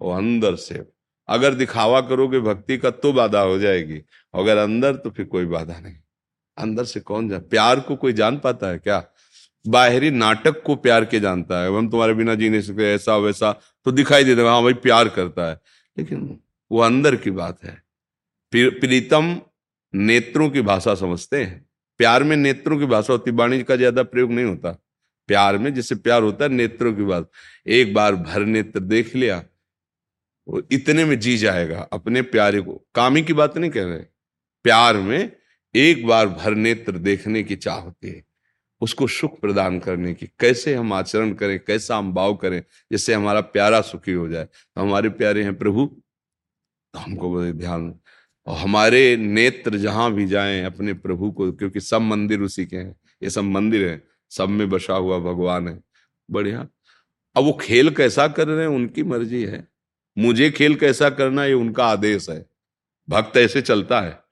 और 0.00 0.16
अंदर 0.16 0.56
से। 0.56 0.84
अगर 1.28 1.54
दिखावा 1.54 2.00
करोगे 2.00 2.40
भक्ति 2.40 2.78
का 2.78 2.90
तो 2.90 3.12
बाधा 3.12 3.40
हो 3.40 3.58
जाएगी, 3.58 4.02
अगर 4.34 4.56
अंदर 4.56 4.96
तो 4.96 5.10
फिर 5.10 5.26
कोई 5.26 5.44
बाधा 5.44 5.80
नहीं। 5.80 5.96
अंदर 6.58 6.84
से 6.84 7.00
कौन 7.00 7.28
जान 7.28 7.40
प्यार 7.40 7.80
को 7.80 7.96
कोई 7.96 8.12
जान 8.12 8.38
पाता 8.38 8.68
है 8.68 8.78
क्या? 8.78 9.04
बाहरी 9.68 10.10
नाटक 10.10 10.62
को 10.62 10.74
प्यार 10.76 11.04
के 11.04 11.20
जानता 11.20 11.62
है। 11.62 11.76
हम 11.76 11.88
तुम्हारे 11.90 12.14
बिना 12.14 12.34
जी 12.34 12.48
नहीं 12.48 12.60
सकते 12.60 12.94
ऐसा 12.94 13.16
वैसा 13.16 13.52
तो 13.84 13.92
दिखाई 13.92 14.24
देता 14.24 14.42
हाँ 14.42 14.62
भाई 14.62 14.72
प्यार 14.72 15.08
करता 15.08 15.50
है। 15.50 15.60
लेकिन 15.98 16.40
वो 16.72 16.80
अंदर 16.80 17.16
की 17.16 17.30
बात 17.30 17.64
है। 17.64 17.82
प्रीतम 18.54 19.40
नेत्रों 19.94 20.48
की 20.50 20.62
भाषा 20.62 20.94
समझते 20.94 21.42
हैं। 21.44 21.64
प्यार 22.00 22.22
में 22.24 22.36
नेत्रों 22.36 22.78
की 22.78 22.86
भाषा 22.86 23.12
होती 23.12 23.30
वाणी 23.32 23.62
का 23.62 23.76
ज़्यादा 23.76 24.02
प्रयोग 24.04 24.30
नहीं 24.32 24.44
होता। 24.44 24.70
प्यार 25.28 25.58
में 25.58 25.72
जिससे 25.74 25.94
प्यार 25.94 26.22
होता 26.22 26.44
है, 26.44 26.50
नेत्रों 26.50 26.92
की 26.94 27.02
बात। 27.02 27.30
एक 27.66 27.92
बार 27.94 28.14
भर 28.16 28.44
नेत्र 28.46 28.80
देख 28.80 29.14
लिया, 29.16 29.42
वो 30.46 30.62
इतने 30.72 31.04
में 31.04 31.18
जी 31.20 31.36
जाएगा, 31.36 31.80
अपने 31.92 32.22
प्यारे 32.24 32.60
को। 32.60 32.80
कामी 32.94 33.22
की 33.22 33.32
बात 33.32 33.58
नहीं 33.58 33.70
कह 33.70 33.84
रहे 33.84 33.98
प्यार 34.64 34.96
में 34.96 35.30
एक 35.74 36.06
बार 36.06 36.28
भर 36.28 36.54
नेत्र 36.56 36.92
देखने 36.94 37.42
की 37.42 37.56
चाह 37.56 37.76
होती 37.76 38.08
है। 38.08 38.22
उसको 38.80 39.06
सुख 39.08 39.40
प्रदान 39.40 39.78
करने 39.78 40.14
की, 40.14 40.26
कैसे 40.40 40.74
हम 40.74 40.92
आचरण 40.92 41.32
करें, 41.34 41.58
कैसा 41.58 41.96
हम 41.96 42.12
भाव 42.14 42.34
करें, 42.36 42.62
जिससे 42.92 43.14
हमारा 43.14 43.40
प्यारा 43.40 43.80
सुखी 43.82 44.12
हो 44.12 44.28
जाए। 44.28 44.44
तो 44.44 44.80
हमारे 44.80 45.08
प्यारे 45.10 45.42
हैं 45.44 45.56
प्रभु 45.58 45.86
तो 46.94 46.98
हमको 46.98 47.52
ध्यान 47.52 47.90
और 48.46 48.56
हमारे 48.56 49.16
नेत्र 49.16 49.76
जहाँ 49.76 50.12
भी 50.12 50.26
जाएँ, 50.26 50.64
अपने 50.64 50.92
प्रभु 50.92 51.30
को, 51.30 51.52
क्योंकि 51.52 51.80
सब 51.80 52.00
मंदिर 52.00 52.40
उसी 52.40 52.66
के 52.66 52.76
हैं। 52.76 53.00
ये 53.22 53.30
सब 53.30 53.40
मंदिर 53.40 53.88
है, 53.88 54.04
सब 54.30 54.48
में 54.48 54.70
बसा 54.70 54.94
हुआ 54.94 55.18
भगवान 55.18 55.68
है। 55.68 55.80
बढ़िया। 56.30 56.68
अब 57.36 57.44
वो 57.44 57.52
खेल 57.52 57.90
कैसा 57.90 58.28
कर 58.28 58.48
रहे 58.48 58.60
हैं, 58.60 58.68
उनकी 58.68 59.02
मर्ज़ी 59.02 59.44
है। 59.44 59.68
मुझे 60.18 60.50
खेल 60.50 60.74
कैसा 60.74 61.10
करना, 61.10 61.44
ये 61.44 61.52
उनका 61.52 61.86
आदेश 61.86 62.30
है। 62.30 62.46
भक्त 63.08 63.36
ऐसे 63.36 63.62
चलता 63.62 64.00
है। 64.00 64.22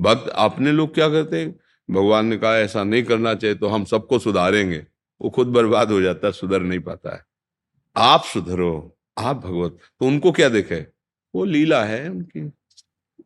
भक्त 0.00 0.28
अपने 0.28 0.72
लोग 0.72 0.94
क्या 0.94 1.08
करते 1.08 1.40
हैं? 1.40 1.60
भगवान 1.90 2.26
ने 2.26 2.36
कहा, 2.36 2.58
ऐसा 2.58 2.84
नहीं 2.84 3.02
करना 3.02 3.34
चाहिए 3.34 3.56
तो 3.56 3.68
हम 3.68 3.84
सबको 3.84 4.18
सुधारेंगे। 4.18 4.86
वो 5.20 5.30
खुद 5.30 5.46
बर्बाद 5.46 5.90
हो 5.90 6.00
जाता 6.00 6.26
है, 6.26 6.32
सुधर 6.32 6.62
नहीं 6.62 6.80
पाता 6.80 7.14
है। 7.14 7.24
आप 7.96 8.22
सुधरो, 8.22 8.98
आप 9.18 9.36
भगवत। 9.36 9.78
तो 10.00 10.06
उनको 10.06 10.32
क्या 10.32 10.48
देखे? 10.48 10.86
वो 11.34 11.44
लीला 11.44 11.84
है 11.84 12.10
उनकी। 12.10 12.52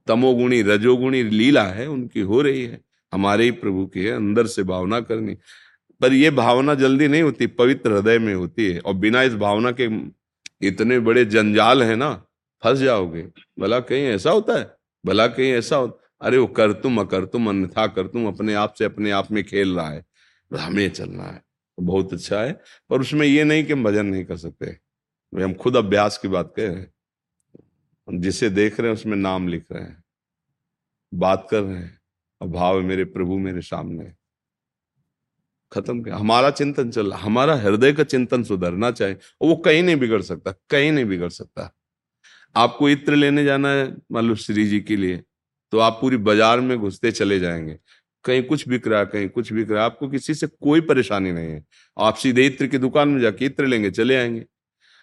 तमोगुणी, 0.07 0.63
रजोगुणी 0.63 1.23
लीला 1.23 1.65
है, 1.65 1.87
उनकी 1.87 2.21
हो 2.21 2.43
रही 2.43 2.65
है। 2.65 2.81
हमारे 3.13 3.45
ही 3.45 3.51
प्रभु 3.51 3.87
की 3.87 4.05
है, 4.05 4.13
अंदर 4.13 4.47
से 4.47 4.63
भावना 4.63 5.01
करनी। 5.01 5.35
पर 6.01 6.13
ये 6.13 6.31
भावना 6.31 6.75
जल्दी 6.75 7.09
नहीं 7.09 7.23
होती, 7.23 7.47
पवित्र 7.47 7.93
हृदय 7.93 8.19
में 8.19 8.35
होती 8.35 8.73
है। 8.73 8.79
और 8.79 8.95
बिना 8.95 9.23
इस 9.23 9.35
भावना 9.35 9.73
के 9.81 9.89
इतने 10.67 11.01
बड़े 11.01 11.25
जंजाल 11.25 11.83
है 11.83 11.97
ना, 11.97 12.25
फंस 12.65 12.79
जाओगे। 12.79 13.29
भला 13.59 13.81
कहीं 13.81 14.03
ऐसा 14.03 14.31
होता 14.31 14.59
है? 14.59 14.77
भला 15.07 15.27
कहीं 15.27 15.53
ऐसा 15.53 15.77
होता 15.77 15.99
अरे 16.21 16.39
वो 16.39 16.47
कर 16.47 16.73
तुम, 16.73 17.01
अकर 17.01 17.25
तुम, 17.25 17.49
अन्यथा 17.49 17.87
कर 17.87 18.07
तुम, 18.07 18.27
अपने 18.27 18.55
आप 18.55 18.75
से 18.75 18.85
अपने 18.85 19.11
आप 19.11 19.33
में 19.33 19.45
खेल 19.45 19.77
रहा 19.77 19.91
है। 19.91 20.05
हमें 20.55 20.91
चलना 20.91 21.25
है। 21.25 21.39
तो 21.77 21.83
बहुत 21.83 22.13
अच्छा 22.13 22.41
है। 22.41 22.61
पर 22.91 23.01
उसमें 23.01 23.27
ये 23.27 23.45
नहीं 23.45 23.65
कि 23.65 23.73
हम 23.73 23.85
भजन 23.85 24.07
नहीं 24.07 24.25
कर 24.25 24.37
सकते। 24.37 24.79
हम 25.43 25.55
खुद 25.55 25.77
अभ्यास 25.77 26.19
की 26.19 26.29
बात 26.29 26.55
कह 26.57 26.92
जिसे 28.09 28.51
देख 28.51 28.81
रहे 28.81 28.89
हैं, 28.89 28.95
उसमें 28.95 29.17
नाम 29.17 29.49
लिख 29.49 29.65
रहे 29.73 29.83
हैं। 29.83 30.03
बात 31.13 31.47
कर 31.51 31.63
रहे 31.63 31.79
हैं, 31.79 31.99
और 32.41 32.49
भाव 32.49 32.81
मेरे 32.81 33.05
प्रभु 33.05 33.39
मेरे 33.39 33.61
सामने। 33.61 34.13
खत्म 35.73 36.03
किया? 36.03 36.17
हमारा 36.17 36.51
चिंतन 36.51 36.91
चल 36.91 37.13
हमारा 37.13 37.55
हृदय 37.57 37.93
का 37.93 38.05
चिंतन 38.05 38.43
सुधरना 38.43 38.91
चाहिए, 38.91 39.17
और 39.41 39.49
वो 39.49 39.57
कहीं 39.57 39.83
नहीं 39.83 39.97
बिगड़ 39.97 40.21
सकता, 40.23 40.53
कहीं 40.71 40.93
नहीं 40.93 41.05
बिगड़ 41.05 41.29
सकता। 41.31 41.71
आपको 42.57 42.89
इत्र 42.89 43.15
लेने 43.15 43.45
जाना 43.45 43.69
है, 43.69 43.87
मान 44.13 44.25
लो 44.25 44.35
श्री 44.37 44.65
जी 44.65 44.81
के 44.81 44.97
लिए 44.97 45.23
तो 45.73 45.79
आप 45.79 45.99
पूरी 46.01 46.17
बाज़ार 46.19 46.61
में 46.61 46.79
घुसते 46.79 47.11
चले 47.13 47.39
जाएँगे। 47.41 47.79
कहीं 48.25 48.43
कुछ 48.43 48.69
बिक 48.69 48.87
रहा 48.89 48.99
है 49.01 49.07
कहीं 49.07 49.29
कुछ 49.29 49.53
बिक 49.53 49.71
रहा 49.71 49.81
है 49.81 49.87
आपको 49.87 50.09
किसी 50.09 50.35
से 50.35 50.47
कोई 50.47 50.81
परेशानी 50.81 51.33
नहीं 51.33 51.51
है। 51.51 51.65
आप 51.97 52.15
सीधे 52.15 52.47
इत्र 52.47 52.67
की 52.67 52.79
दुकान 52.79 53.09
में 53.09 53.21
जाके 53.21 53.47
इत्र 53.47 53.67
लेंगे, 53.67 53.91
चले 53.91 54.17
आएँगे। 54.17 54.45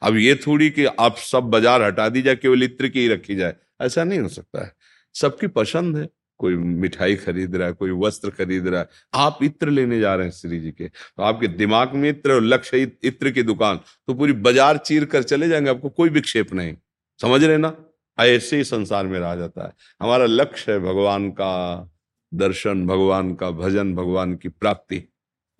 अब 0.01 0.17
ये 0.17 0.35
थोड़ी 0.37 0.69
कि 0.69 0.85
आप 0.85 1.17
सब 1.17 1.43
बाज़ार 1.45 1.83
हटा 1.83 2.07
दी 2.09 2.21
जाए 2.21 2.35
केवल 2.35 2.63
इत्र 2.63 2.87
की 2.87 2.99
ही 2.99 3.07
रखी 3.07 3.35
जाए। 3.35 3.55
ऐसा 3.81 4.03
नहीं 4.03 4.19
हो 4.19 4.27
सकता 4.29 4.65
है। 4.65 4.71
सबकी 5.15 5.47
पसंद 5.49 5.97
है, 5.97 6.07
कोई 6.39 6.55
मिठाई 6.55 7.15
खरीद 7.15 7.55
रहा 7.55 7.67
है, 7.67 7.73
कोई 7.73 7.91
वस्त्र 7.99 8.29
खरीद 8.29 8.67
रहा 8.67 8.81
है। 8.81 8.87
आप 9.13 9.39
इत्र 9.43 9.69
लेने 9.69 9.99
जा 9.99 10.13
रहे 10.15 10.25
हैं 10.25 10.33
श्री 10.33 10.59
जी 10.59 10.71
के। 10.71 10.87
तो 10.87 11.23
आपके 11.23 11.47
दिमाग 11.47 11.95
में 11.95 12.09
इत्र 12.09 12.31
और 12.31 12.43
लक्ष्य 12.43 12.81
इत्र 13.03 13.31
की 13.31 13.43
दुकान 13.43 13.79
तो 14.07 14.13
पूरी 14.13 14.33
बाज़ार 14.33 14.77
चीर 14.77 15.05
कर 15.05 15.23
चले 15.23 15.47
जाएँगे, 15.47 15.69
आपको 15.69 15.89
कोई 15.89 16.09
विक्षेप 16.09 16.53
नहीं। 16.53 16.75
समझ 17.19 17.43
रहे 17.43 17.57
ना? 17.57 17.75
ऐसे 18.17 18.57
ही 18.57 18.63
संसार 18.63 19.07
में 19.07 19.19
रहा 19.19 19.35
जाता 19.35 19.65
है। 19.65 19.73
हमारा 20.01 20.25
लक्ष्य 20.25 20.71
है 20.71 20.79
भगवान 20.79 21.29
का 21.31 21.89
दर्शन, 22.31 22.85
भगवान 22.87 23.33
का 23.35 23.49
भजन, 23.51 23.93
भगवान 23.95 24.35
की 24.35 24.49
प्राप्ति। 24.49 25.03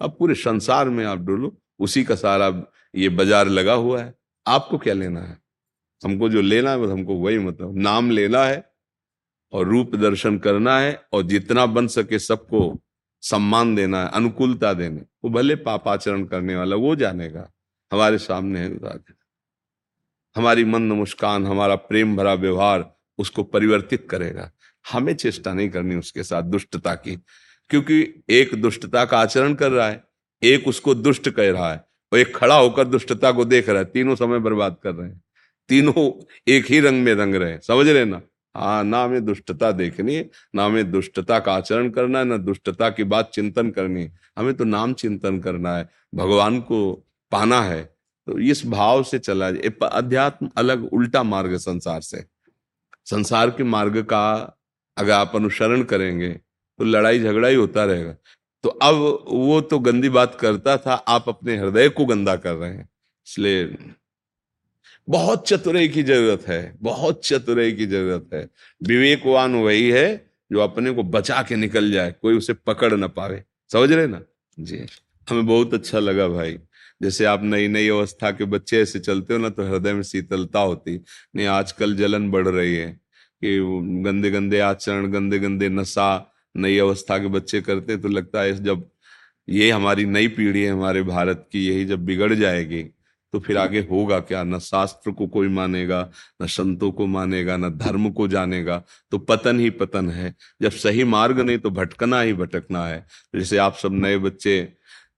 अब 0.01 0.15
पूरे 0.19 0.35
संसार 0.35 0.89
में 0.89 1.03
आप 1.05 1.19
डोलो, 1.19 1.55
उसी 1.79 2.03
का 2.03 2.15
सारा 2.15 2.47
ये 2.95 3.09
बाज़ार 3.09 3.47
लगा 3.47 3.73
हुआ 3.73 4.01
है। 4.01 4.13
आपको 4.49 4.77
क्या 4.77 4.93
लेना 4.93 5.21
है? 5.21 5.37
हमको 6.03 6.29
जो 6.29 6.41
लेना 6.41 6.71
है 6.71 6.91
हमको 6.91 7.15
वही 7.15 7.39
मतलब। 7.39 7.77
नाम 7.77 8.11
लेना 8.11 8.43
है 8.43 8.71
और 9.51 9.67
रूप 9.67 9.95
दर्शन 9.95 10.37
करना 10.37 10.79
है 10.79 11.01
और 11.13 11.23
जितना 11.23 11.65
बन 11.65 11.87
सके 11.87 12.19
सबको 12.19 12.81
सम्मान 13.21 13.75
देना 13.75 14.03
है, 14.03 14.09
अनुकूलता 14.09 14.73
देने। 14.73 15.01
वो 15.01 15.29
भले 15.29 15.55
पापाचरण 15.55 16.25
करने 16.25 16.55
वाला, 16.55 16.75
वो 16.75 16.95
जानेगा। 16.95 17.51
हमारे 17.91 18.17
सामने 18.17 18.59
है 18.59 18.99
हमारी 20.35 20.65
मंद 20.65 20.93
मुस्कान, 20.93 21.45
हमारा 21.45 21.75
प्रेम 21.75 22.15
भरा 22.15 22.33
व्यवहार 22.33 22.97
उसको 23.17 23.43
परिवर्तित 23.43 24.07
करेगा। 24.09 24.51
हमें 24.91 25.15
चेष्टा 25.15 25.53
नहीं 25.53 25.69
करनी 25.69 25.95
उसके 25.95 26.23
साथ 26.23 26.43
दुष्टता 26.43 26.95
की, 26.95 27.15
क्योंकि 27.69 28.23
एक 28.29 28.61
दुष्टता 28.61 29.05
का 29.05 29.19
आचरण 29.19 29.53
कर 29.53 29.71
रहा 29.71 29.87
है, 29.87 30.03
एक 30.43 30.67
उसको 30.67 30.95
दुष्ट 30.95 31.29
कह 31.29 31.51
रहा 31.51 31.73
है। 31.73 31.88
और 32.11 32.19
एक 32.19 32.35
खड़ा 32.35 32.55
होकर 32.55 32.87
दुष्टता 32.87 33.31
को 33.31 33.45
देख 33.45 33.69
रहा 33.69 33.79
है, 33.79 33.85
तीनों 33.85 34.15
समय 34.15 34.39
बर्बाद 34.39 34.77
कर 34.83 34.95
रहे 34.95 35.07
हैं। 35.09 35.21
तीनों 35.69 36.11
एक 36.47 36.65
ही 36.65 36.79
रंग 36.79 37.03
में 37.03 37.13
रंग 37.13 37.35
रहे 37.35 37.51
हैं। 37.51 37.59
समझ 37.59 37.87
रहे 37.87 38.05
ना? 38.05 38.21
हाँ 38.55 38.83
ना 38.83 39.03
हमें 39.03 39.25
दुष्टता 39.25 39.71
देखनी 39.71 40.15
है, 40.15 40.29
ना 40.55 40.65
हमें 40.65 40.91
दुष्टता 40.91 41.39
का 41.39 41.53
आचरण 41.53 41.89
करना 41.89 42.19
है, 42.19 42.25
ना 42.25 42.37
दुष्टता 42.37 42.89
की 42.89 43.03
बात 43.03 43.29
चिंतन 43.33 43.69
करनी 43.69 44.03
है। 44.03 44.17
हमें 44.37 44.53
तो 44.53 44.63
नाम 44.63 44.93
चिंतन 44.93 45.39
करना 45.39 45.75
है, 45.77 45.89
भगवान 46.15 46.59
को 46.61 46.91
पाना 47.31 47.61
है। 47.61 47.83
तो 48.27 48.37
इस 48.39 48.65
भाव 48.67 49.03
से 49.03 49.19
चला 49.19 49.51
जाए। 49.51 49.71
अध्यात्म 49.83 50.49
अलग 50.57 50.83
उल्टा 50.93 51.23
मार्ग 51.23 51.55
संसार 51.57 52.01
से। 52.01 52.23
संसार 53.05 53.49
के 53.49 53.63
मार्ग 53.63 54.01
का 54.03 54.57
अगर 54.97 55.11
आप 55.11 55.35
अनुसरण 55.35 55.83
करेंगे 55.83 56.29
तो 56.29 56.83
लड़ाई 56.83 57.19
झगड़ा 57.19 57.47
ही 57.47 57.55
होता 57.55 57.83
रहेगा। 57.85 58.15
तो 58.63 58.69
अब 58.69 58.95
वो 59.27 59.59
तो 59.61 59.79
गंदी 59.79 60.09
बात 60.09 60.37
करता 60.41 60.77
था, 60.77 60.93
आप 60.93 61.29
अपने 61.29 61.57
हृदय 61.57 61.89
को 61.89 62.05
गंदा 62.05 62.35
कर 62.35 62.53
रहे 62.53 62.69
हैं। 62.69 62.89
इसलिए 63.27 63.77
बहुत 65.07 65.47
चतुराई 65.47 65.87
की 65.87 66.03
ज़रूरत 66.03 66.47
है, 66.47 66.77
बहुत 66.81 67.21
चतुराई 67.25 67.71
की 67.71 67.85
ज़रूरत 67.85 68.29
है। 68.33 68.47
विवेकवान 68.81 69.55
वही 69.55 69.89
है 69.89 70.31
जो 70.51 70.59
अपने 70.59 70.91
को 70.91 71.03
बचा 71.03 71.41
के 71.43 71.55
निकल 71.55 71.91
जाए, 71.91 72.13
कोई 72.21 72.37
उसे 72.37 72.53
पकड़ 72.53 72.93
ना 72.93 73.07
पावे। 73.07 73.43
समझ 73.71 73.91
रहे 73.91 74.07
ना? 74.07 74.21
जी। 74.57 74.85
हमें 75.27 75.45
बहुत 75.47 75.73
अच्छा 75.73 75.99
लगा 75.99 76.27
भाई। 76.27 76.57
जैसे 77.01 77.25
आप 77.25 77.43
नई 77.43 77.67
नई 77.67 77.87
अवस्था 77.89 78.31
के 78.31 78.45
बच्चे 78.45 78.81
ऐसे 78.81 78.99
चलते 78.99 79.33
हो 79.33 79.39
ना 79.39 79.49
तो 79.49 79.63
हृदय 79.63 79.93
में 79.93 80.01
शीतलता 80.03 80.59
होती। 80.59 80.95
नहीं, 81.35 81.47
आजकल 81.47 81.95
जलन 81.95 82.29
बढ़ 82.31 82.47
रही 82.47 82.75
है 82.75 82.91
कि 83.41 83.57
गंदे 84.05 84.31
गंदे 84.31 84.59
आचरण 84.59 85.11
गंदे 85.11 85.39
गंदे 85.39 85.69
नशा 85.69 86.09
नई 86.55 86.77
अवस्था 86.77 87.17
के 87.17 87.27
बच्चे 87.27 87.61
करते 87.61 87.97
तो 87.97 88.07
लगता 88.07 88.41
है 88.41 88.63
जब 88.63 88.89
ये 89.49 89.71
हमारी 89.71 90.05
नई 90.05 90.27
पीढ़ी 90.27 90.61
है 90.63 90.71
हमारे 90.71 91.01
भारत 91.03 91.47
की 91.51 91.67
यही 91.67 91.85
जब 91.85 92.05
बिगड़ 92.05 92.33
जाएगी 92.33 92.83
तो 93.33 93.39
फिर 93.39 93.57
आगे 93.57 93.79
होगा 93.91 94.19
क्या? 94.19 94.43
न 94.43 94.59
शास्त्र 94.59 95.11
को 95.11 95.27
कोई 95.27 95.47
मानेगा 95.47 96.09
न 96.41 96.47
संतों 96.47 96.91
को 96.91 97.05
मानेगा 97.05 97.57
न 97.57 97.69
धर्म 97.69 98.09
को 98.11 98.27
जानेगा 98.27 98.83
तो 99.11 99.17
पतन 99.17 99.59
ही 99.59 99.69
पतन 99.69 100.09
है। 100.09 100.33
जब 100.61 100.71
सही 100.71 101.03
मार्ग 101.03 101.39
नहीं 101.39 101.57
तो 101.57 101.69
भटकना 101.69 102.21
ही 102.21 102.33
भटकना 102.33 102.85
है। 102.87 103.05
जैसे 103.35 103.57
आप 103.57 103.75
सब 103.75 103.93
नए 103.93 104.17
बच्चे 104.17 104.73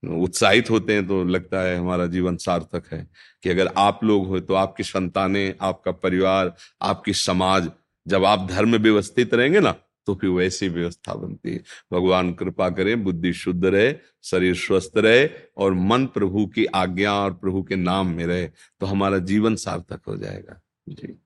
उत्साहित 0.08 0.70
होते 0.70 0.94
हैं 0.94 1.08
तो 1.08 1.24
लगता 1.24 1.62
है 1.62 1.78
हमारा 1.78 2.06
जीवन 2.06 2.38
सार्थक 2.38 2.84
है 2.92 3.08
कि 3.44 3.50
अगर 3.50 3.70
आप 3.78 4.04
लोग 4.04 4.28
हो 4.28 4.40
तो 4.40 4.54
आपकी 4.54 4.84
संतानें 4.84 5.54
आपका 5.62 5.92
परिवार 5.92 6.56
आपकी 6.82 7.14
समाज 7.14 7.72
जब 8.08 8.26
आप 8.26 8.48
धर्म 8.52 8.76
व्यवस्थित 8.76 9.34
रहेंगे 9.34 9.60
ना 9.60 9.76
तो 10.06 10.16
फिर 10.16 10.30
वैसी 10.30 10.68
व्यवस्था 10.70 11.14
बनती 11.14 11.54
है। 11.54 11.64
भगवान 11.94 12.34
कृपा 12.34 12.70
करें, 12.70 13.04
बुद्धि 13.04 13.34
शुद्ध 13.34 13.66
रहे, 13.66 13.94
शरीर 14.24 14.56
स्वस्थ 14.56 14.98
रहे 14.98 15.30
और 15.58 15.74
मन 15.74 16.06
प्रभु 16.06 16.46
की 16.46 16.66
आज्ञा 16.66 17.14
और 17.14 17.34
प्रभु 17.34 17.64
के 17.64 17.76
नाम 17.76 18.08
में 18.08 18.26
रहे 18.26 18.48
तो 18.48 18.86
हमारा 18.86 19.18
जीवन 19.18 19.56
सार्थक 19.56 20.02
हो 20.08 20.18
जाएगा। 20.18 20.62
जी। 20.90 21.18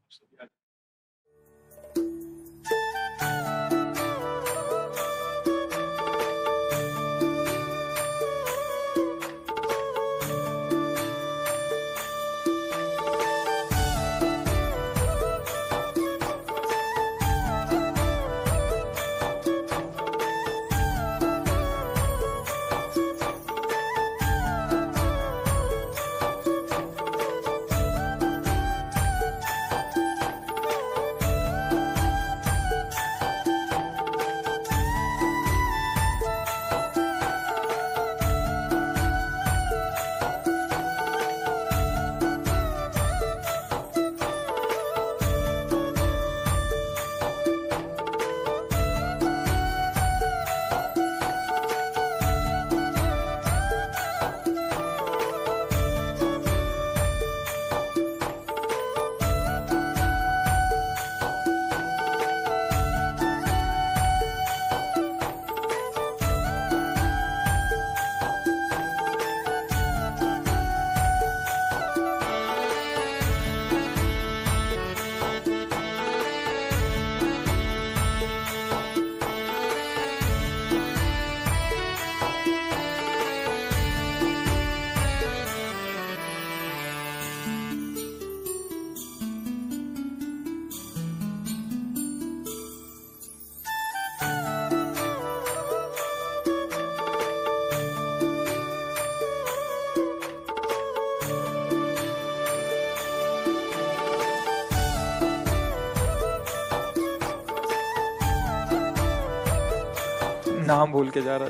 नाम 110.75 110.91
भूल 110.91 111.09
के 111.09 111.21
जा 111.21 111.35
रहा 111.37 111.49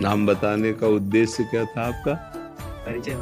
नाम 0.00 0.26
बताने 0.26 0.72
का 0.72 0.86
उद्देश्य 0.86 1.44
क्या 1.44 1.64
था 1.64 1.86
आपका? 1.86 2.12
परिचय 2.86 3.12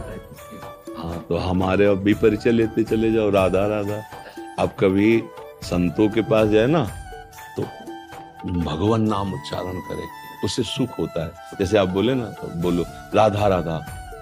हाँ 0.96 1.18
तो 1.28 1.36
हमारे 1.36 1.86
अब 1.86 1.98
भी 2.02 2.14
परिचय 2.14 2.50
लेते 2.50 2.84
चले 2.84 3.12
जाओ 3.12 3.30
राधा 3.30 3.66
राधा। 3.66 4.02
अब 4.58 4.70
कभी 4.80 5.22
संतों 5.62 6.08
के 6.08 6.22
पास 6.30 6.48
जाए 6.48 6.66
ना 6.66 6.84
तो 7.56 7.62
भगवान 8.62 9.02
नाम 9.08 9.32
उच्चारण 9.34 9.80
करे 9.88 10.06
उससे 10.44 10.62
सुख 10.62 10.98
होता 10.98 11.24
है। 11.24 11.56
जैसे 11.58 11.78
आप 11.78 11.88
बोले 11.88 12.14
ना 12.14 12.26
तो 12.40 12.48
बोलो 12.62 12.84
राधा 13.14 13.46
राधा 13.48 13.76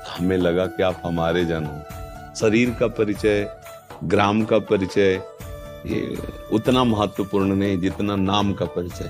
हमें 0.09 0.37
लगा 0.37 0.67
कि 0.67 0.83
आप 0.83 1.01
हमारे 1.05 1.45
जन 1.45 1.65
हो। 1.67 2.35
शरीर 2.41 2.71
का 2.81 2.87
परिचय 2.99 3.47
ग्राम 4.05 4.45
का 4.45 4.59
परिचय 4.71 5.23
ये 5.87 6.17
उतना 6.53 6.85
महत्वपूर्ण 6.85 7.55
नहीं 7.55 7.79
जितना 7.81 8.17
नाम 8.17 8.53
का 8.55 8.67
परिचय। 8.77 9.09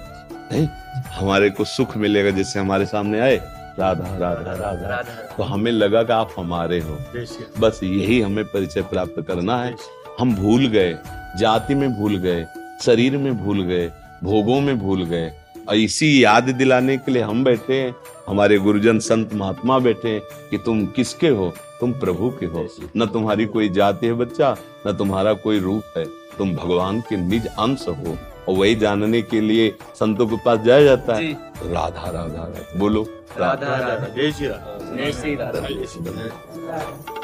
नहीं 0.55 0.69
हमारे 1.03 1.51
को 1.51 1.65
सुख 1.65 1.97
मिलेगा 1.97 2.31
जैसे 2.31 2.61
हमारे 2.61 2.87
सामने 2.87 3.21
आए। 3.21 3.37
राधा 3.79 4.17
राधा 4.19 4.53
राधा। 4.53 5.03
तो 5.37 5.43
हमें 5.43 5.73
लगा 5.73 6.03
कि 6.03 6.13
आप 6.13 6.31
हमारे 6.39 6.81
हो। 6.81 6.99
बस 7.61 7.81
यही 7.83 8.21
हमें 8.21 8.45
परिचय 8.45 8.83
प्राप्त 8.83 9.25
करना 9.29 9.57
है। 9.59 9.77
हम 10.21 10.35
भूल 10.35 10.67
गए। 10.67 10.99
जाति 11.39 11.75
में 11.75 11.95
भूल 11.95 12.17
गए। 12.17 12.47
शरीर 12.83 13.17
में 13.17 13.45
भूल 13.45 13.63
गए। 13.63 13.93
भोगों 14.25 14.61
में 14.61 14.79
भूल 14.79 15.05
गए। 15.05 15.33
और 15.69 15.75
इसी 15.75 16.25
याद 16.25 16.45
दिलाने 16.45 16.97
के 16.97 17.13
लिए 17.13 17.23
हम 17.23 17.45
बैठे 17.45 17.75
हैं। 17.75 17.95
हमारे 18.29 18.59
गुरुजन 18.59 18.99
संत 18.99 19.35
महात्मा 19.35 19.79
बैठे 19.79 20.09
हैं 20.09 20.21
कि 20.51 20.59
तुम 20.59 20.87
किसके 20.87 21.29
हो? 21.29 21.55
तुम 21.81 21.93
प्रभु 21.93 22.31
के 22.31 22.47
हो। 22.47 22.69
न 22.97 23.07
तुम्हारी 23.07 23.45
कोई 23.45 23.69
जाति 23.69 24.07
है 24.07 24.13
बच्चा 24.13 24.57
न 24.87 24.93
तुम्हारा 24.93 25.33
कोई 25.33 25.59
रूप 25.59 25.99
है। 25.99 26.05
तुम 26.39 26.53
भगवान 26.53 27.01
के 27.01 27.17
निज 27.17 27.47
अंश 27.47 27.89
हो। 27.89 28.19
और 28.49 28.55
वही 28.55 28.75
जानने 28.75 29.23
के 29.23 29.41
लिए 29.41 29.77
संतों 29.95 30.27
के 30.27 30.37
पास 30.37 30.59
जाया 30.59 30.83
जाता 30.85 31.15
है। 31.15 31.33
राधा 31.65 32.11
राधा 32.11 32.43
राधा। 32.43 32.79
बोलो। 32.79 33.07
राधा 33.39 33.77
राधा। 33.77 34.09
जय 34.09 34.33
श्री 34.33 34.47
राधा। 34.47 34.97
जय 34.97 35.13
श्री 35.13 35.35
राधा। 35.35 37.24